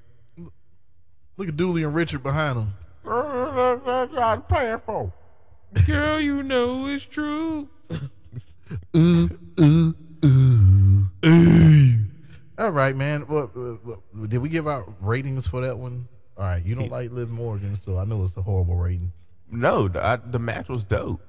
[1.37, 2.73] Look at Dooley and Richard behind him.
[5.85, 7.69] Girl, you know it's true.
[12.57, 13.21] All right, man.
[13.27, 16.07] What, what, what- did we give out ratings for that one?
[16.37, 19.11] All right, you don't like Liv Morgan, so I know it's a horrible rating.
[19.49, 21.21] No, the, I, the match was dope.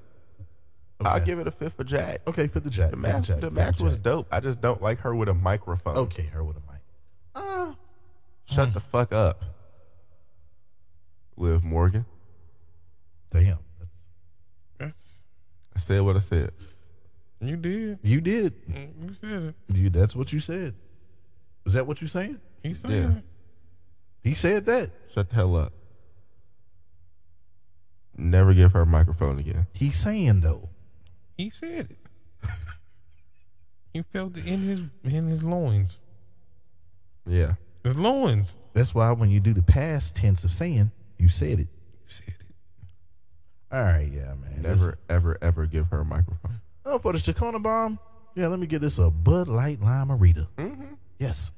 [1.01, 2.23] I'll give it a fifth for Jack.
[2.27, 2.91] Okay, fifth of Jack.
[2.91, 4.03] The fifth of match, Jack, the match of was Jack.
[4.03, 4.27] dope.
[4.33, 5.97] I just don't like her with a microphone.
[5.99, 6.81] Okay, her with a mic.
[7.35, 7.73] Uh,
[8.47, 9.45] Shut the fuck up,
[11.37, 12.05] Liv Morgan.
[13.31, 13.59] damn.
[15.77, 16.53] I said what I said.
[17.41, 17.99] you did.
[18.03, 18.55] You did.
[18.67, 19.55] You said it.
[19.77, 19.91] You.
[19.91, 20.75] That's what you said.
[21.67, 22.41] Is that what you saying?
[22.63, 23.11] He said Yeah.
[23.19, 23.25] it.
[24.23, 24.91] He said that.
[25.15, 25.73] Shut the hell up.
[28.17, 29.67] Never give her a microphone again.
[29.75, 30.71] He's saying though.
[31.37, 31.99] He said it.
[33.93, 35.99] he felt it in his in his loins.
[37.27, 37.55] Yeah.
[37.85, 38.57] His loins.
[38.73, 41.69] That's why when you do the past tense of saying, you said it.
[41.69, 42.36] You said it.
[43.73, 44.63] All right, yeah, man.
[44.63, 46.61] Never, ever, ever give her a microphone.
[46.85, 47.99] Oh, for the Tejana bomb.
[48.37, 50.49] Yeah, let me get this a Bud Light Lime-A-Rita.
[50.57, 50.95] Mm-hmm.
[51.19, 51.51] Yes.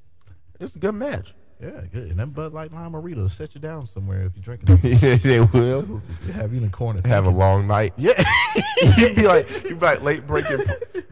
[0.58, 1.34] It's a good match.
[1.60, 2.10] Yeah, good.
[2.10, 4.78] And that Bud Light Lime-A-Rita will set you down somewhere if you're drinking.
[5.02, 6.00] yeah, they will.
[6.32, 7.00] Have you in the corner.
[7.06, 7.94] Have a long night.
[7.96, 8.12] Yeah.
[8.96, 10.58] you'd be like, you'd be like late breaking,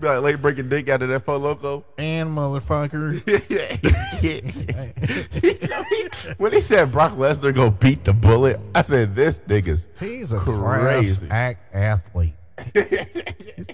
[0.00, 1.84] be like late breaking dick out of that Four Loco.
[1.98, 3.22] and motherfucker.
[6.38, 10.38] when he said Brock Lesnar go beat the bullet, I said this nigga's He's a
[10.38, 11.26] Crazy.
[11.26, 12.34] class act athlete.
[12.72, 13.66] He's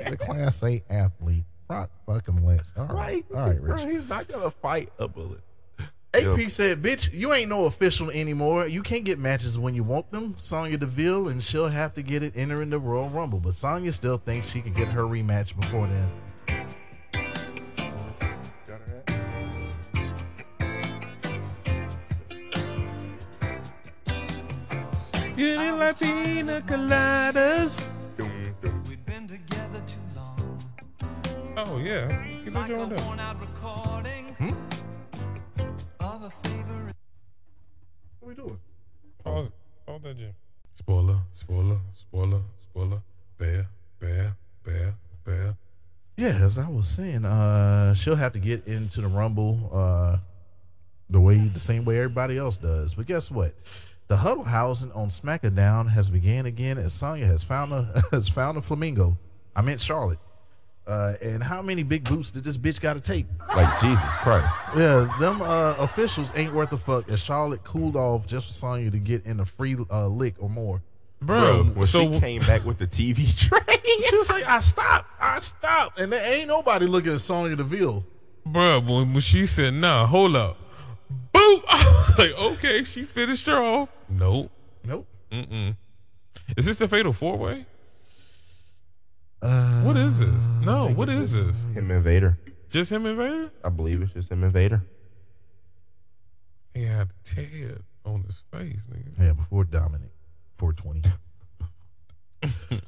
[0.00, 1.44] a class A athlete.
[1.68, 2.90] Brock fucking Lesnar.
[2.90, 3.24] All right.
[3.34, 3.84] All right, Bro, Rich.
[3.84, 5.40] he's not gonna fight a bullet.
[6.16, 8.66] AP said, "Bitch, you ain't no official anymore.
[8.66, 10.36] You can't get matches when you want them.
[10.38, 13.40] Sonya Deville, and she'll have to get it entering the Royal Rumble.
[13.40, 16.08] But Sonya still thinks she can get her rematch before then.
[25.36, 27.88] Getting like pina coladas.
[28.88, 30.64] We'd been together too long.
[31.58, 32.08] Oh yeah.
[32.42, 33.16] Get that Like a joint done.
[38.26, 38.60] What are we doing?
[39.22, 39.50] Pause,
[39.86, 40.34] pause that Jim.
[40.74, 43.00] Spoiler, spoiler, spoiler, spoiler.
[43.38, 43.68] Bear,
[44.00, 44.94] bear, bear,
[45.24, 45.56] bear.
[46.16, 50.16] Yeah, as I was saying, uh, she'll have to get into the Rumble uh,
[51.08, 52.96] the way the same way everybody else does.
[52.96, 53.54] But guess what?
[54.08, 58.58] The huddle housing on SmackDown has began again, as Sonya has found a has found
[58.58, 59.16] a flamingo.
[59.54, 60.18] I meant Charlotte.
[60.86, 63.26] Uh, and how many big boots did this bitch got to take?
[63.56, 64.54] Like Jesus Christ.
[64.76, 67.08] Yeah, them uh, officials ain't worth a fuck.
[67.10, 70.48] As Charlotte cooled off just for Sonya to get in a free uh, lick or
[70.48, 70.82] more.
[71.20, 73.58] Bro, when so she came back with the TV tray,
[74.08, 75.08] She was like, I stopped.
[75.20, 75.98] I stopped.
[75.98, 78.04] And there ain't nobody looking at Sonya Deville.
[78.44, 80.56] bro, when, when she said, "Nah, hold up,"
[81.34, 84.50] boop, I was like, "Okay, she finished her off." Nope.
[84.84, 85.06] Nope.
[85.32, 85.74] Mm-mm.
[86.56, 87.66] Is this the fatal four way?
[89.46, 90.44] Uh, What is this?
[90.62, 91.66] No, what is this?
[91.66, 92.36] him and Vader.
[92.68, 93.50] Just him and Vader?
[93.64, 94.82] I believe it's just him and Vader.
[96.74, 99.18] He had Ted on his face, nigga.
[99.26, 100.10] Yeah, before Dominic.
[100.58, 101.12] 420.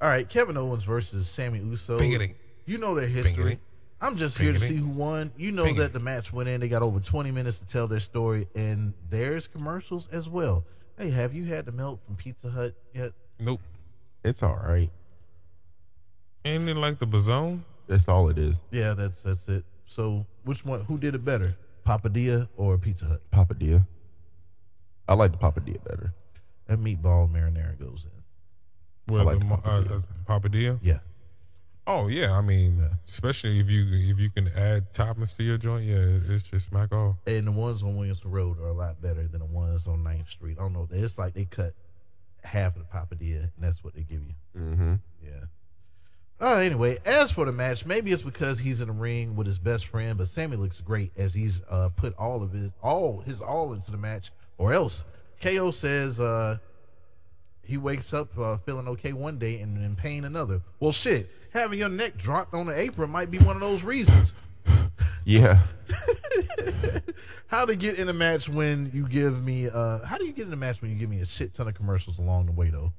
[0.00, 1.98] All right, Kevin Owens versus Sami Uso.
[1.98, 2.34] Biggity.
[2.64, 3.56] You know their history.
[3.56, 3.58] Biggity.
[4.00, 5.32] I'm just here to see who won.
[5.36, 5.78] You know Biggity.
[5.78, 6.60] that the match went in.
[6.60, 10.64] They got over 20 minutes to tell their story, and there's commercials as well.
[10.96, 13.12] Hey, have you had the milk from Pizza Hut yet?
[13.38, 13.60] Nope.
[14.24, 14.90] It's all right.
[16.44, 17.60] Ain't it like the Bazone?
[17.86, 18.56] That's all it is.
[18.70, 19.64] Yeah, that's that's it.
[19.86, 20.82] So, which one?
[20.84, 23.22] Who did it better, Papadilla or Pizza Hut?
[23.32, 23.86] Papadilla.
[25.08, 26.12] I like the Papadilla better.
[26.66, 29.12] That meatball marinara goes in.
[29.12, 30.02] Where like the mo- uh, Papadilla.
[30.28, 30.78] uh, Papadilla?
[30.82, 30.98] Yeah.
[31.86, 32.88] Oh yeah, I mean, Yeah.
[33.06, 36.68] especially if you if you can add toppings to your joint, yeah, it- it's just
[36.68, 37.16] smack off.
[37.26, 40.28] And the ones on Williamson Road are a lot better than the ones on 9th
[40.28, 40.58] Street.
[40.58, 40.86] I don't know.
[40.90, 41.72] It's like they cut
[42.44, 44.34] half of the papadilla, and that's what they give you.
[44.56, 44.94] Mm-hmm.
[45.22, 45.44] Yeah.
[46.40, 49.58] Uh, anyway, as for the match, maybe it's because he's in the ring with his
[49.58, 53.40] best friend, but Sami looks great as he's uh, put all of his all his
[53.40, 55.04] all into the match, or else
[55.40, 56.58] KO says uh,
[57.62, 60.62] he wakes up uh, feeling okay one day and in pain another.
[60.78, 64.32] Well, shit, having your neck dropped on the apron might be one of those reasons.
[65.28, 65.60] Yeah.
[67.48, 70.46] How to get in a match when you give me uh how do you get
[70.46, 72.70] in a match when you give me a shit ton of commercials along the way
[72.70, 72.92] though?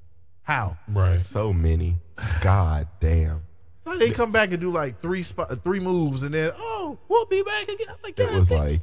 [0.43, 0.77] How?
[0.87, 1.19] Right.
[1.19, 1.95] So many.
[2.41, 3.41] God damn.
[3.83, 7.25] Like, they come back and do like three spot, three moves and then oh we'll
[7.25, 7.87] be back again.
[7.89, 8.59] I'm like, It was damn.
[8.59, 8.81] like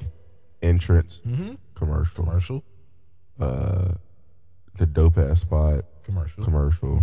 [0.60, 1.58] entrance, Mhm.
[1.76, 2.64] commercial, commercial,
[3.38, 3.92] uh,
[4.76, 6.42] the dope ass spot, commercial.
[6.42, 7.00] commercial,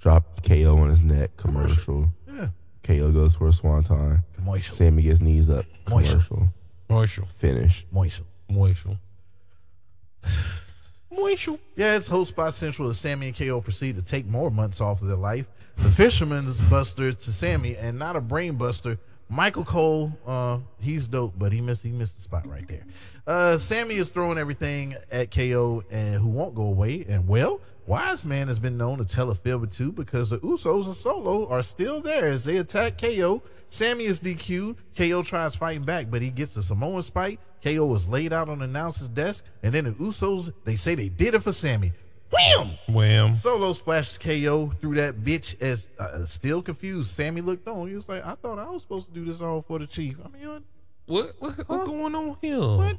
[0.00, 2.08] drop KO on his neck, commercial.
[2.26, 2.48] Yeah.
[2.86, 4.20] KO goes for a swanton.
[4.36, 4.76] Commercial.
[4.76, 6.12] Sami gets knees up, Moisture.
[6.12, 6.48] commercial,
[6.88, 7.24] Moisture.
[7.38, 7.86] finish.
[7.90, 8.24] Moisture.
[8.48, 8.98] Moisture.
[11.10, 11.56] Moisture.
[11.76, 15.02] Yeah, it's Host Spot Central as Sami and KO proceed to take more months off
[15.02, 15.46] of their life.
[15.78, 18.98] The fisherman's buster to Sami and not a brain buster.
[19.28, 22.84] Michael Cole, uh, he's dope, but he missed he missed the spot right there.
[23.26, 27.04] Uh, Sami is throwing everything at KO and who won't go away.
[27.08, 30.38] And well, Wise Man has been known to tell a fib or two because the
[30.38, 33.42] Usos and Solo are still there as they attack KO.
[33.68, 34.76] Sami is DQ'd.
[34.96, 37.38] KO tries fighting back, but he gets a Samoan spike.
[37.62, 41.08] KO is laid out on the announcer's desk, and then the Usos they say they
[41.08, 41.92] did it for Sami.
[42.32, 42.70] Wham!
[42.88, 43.34] Wham.
[43.36, 47.10] Solo splashes KO through that bitch as uh, still confused.
[47.10, 47.88] Sami looked on.
[47.88, 50.16] He was like, I thought I was supposed to do this all for the chief.
[50.24, 50.48] I mean,
[51.06, 51.84] What what, what Huh?
[51.86, 52.58] going on here?
[52.58, 52.96] What?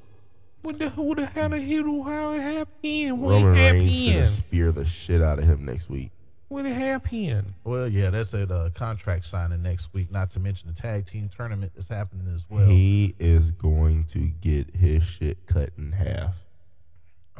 [0.67, 3.21] What the who the how the hell how it happened?
[3.21, 4.35] What Roman Reigns gonna happened?
[4.35, 6.11] spear the shit out of him next week.
[6.49, 7.53] What happened?
[7.63, 10.11] well, yeah, that's a uh, contract signing next week.
[10.11, 12.67] Not to mention the tag team tournament that's happening as well.
[12.67, 16.33] He is going to get his shit cut in half.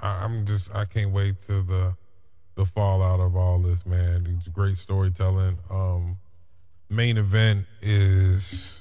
[0.02, 1.98] I, I'm just I can't wait till the
[2.56, 4.38] the fallout of all this, man.
[4.38, 5.58] It's great storytelling.
[5.70, 6.18] Um,
[6.90, 8.80] main event is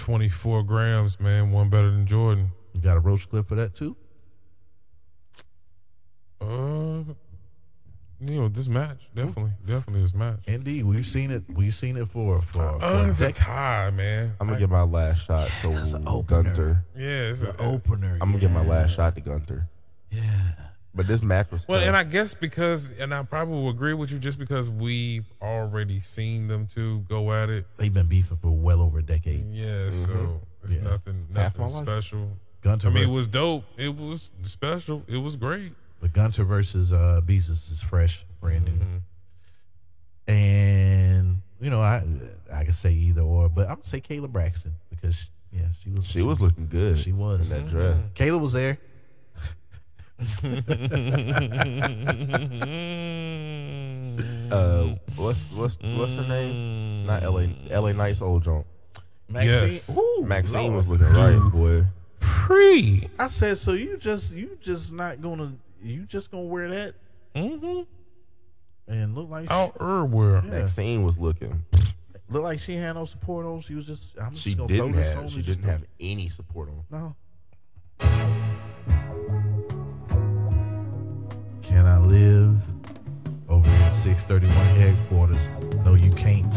[0.00, 1.50] 24 grams, man.
[1.52, 2.50] One better than Jordan.
[2.72, 3.96] You got a roach clip for that too?
[6.40, 7.04] Uh,
[8.18, 10.38] you know this match definitely, definitely this match.
[10.46, 11.42] Indeed, we've seen it.
[11.48, 14.34] We've seen it for for, for Uh, it's a tie, man.
[14.40, 16.42] I'm gonna I- get my last shot that's to an opener.
[16.44, 16.84] Gunther.
[16.96, 18.14] yeah, it's an opener.
[18.20, 19.68] I'm gonna get my last shot to Gunther.
[20.10, 20.52] Yeah.
[20.94, 21.86] But this match was Well, tough.
[21.86, 26.00] and I guess because, and I probably will agree with you, just because we've already
[26.00, 27.66] seen them two go at it.
[27.76, 29.46] They've been beefing for well over a decade.
[29.52, 30.82] Yeah, so it's Yeah.
[30.82, 32.36] nothing, nothing special.
[32.62, 33.64] Gunther, I mean, it was dope.
[33.78, 35.04] It was special.
[35.06, 35.72] It was great.
[36.00, 38.72] but Gunther versus uh, Beezus is fresh, brand new.
[38.72, 38.96] Mm-hmm.
[40.26, 42.04] And you know, I
[42.52, 46.06] I could say either or, but I'm gonna say Kayla Braxton because yeah, she was
[46.06, 46.98] she was looking good.
[47.00, 47.50] She was.
[47.50, 47.96] in that dress.
[48.14, 48.78] Kayla was there.
[54.50, 57.06] Uh, what's what's what's her name?
[57.06, 57.54] Not L.A.
[57.70, 57.94] L.A.
[57.94, 58.64] Nice old John.
[59.28, 59.88] Maxxine, Yes.
[59.96, 60.74] Ooh, Maxxine Lord.
[60.74, 61.84] was looking right, boy.
[62.18, 63.08] Pre.
[63.18, 65.52] I said, so you just you just not gonna
[65.82, 66.94] you just gonna wear that
[67.36, 67.82] Mm-hmm.
[68.92, 70.42] and look like Out everywhere.
[70.44, 70.50] Yeah.
[70.50, 71.62] Maxxine was looking.
[72.28, 73.60] look like she had no support on.
[73.62, 75.30] She was just I'm She just gonna didn't throw this have.
[75.30, 76.82] She didn't have any support on.
[76.90, 77.14] No.
[81.70, 82.60] Can I live
[83.48, 85.48] over at 631 headquarters?
[85.84, 86.52] No, you can't.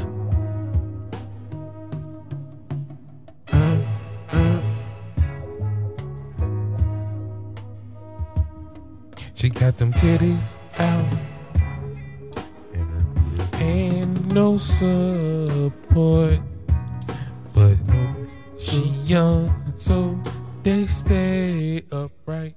[9.35, 11.13] She got them titties out
[13.59, 16.39] and no support,
[17.53, 17.77] but
[18.57, 20.19] she young, so
[20.63, 22.55] they stay upright.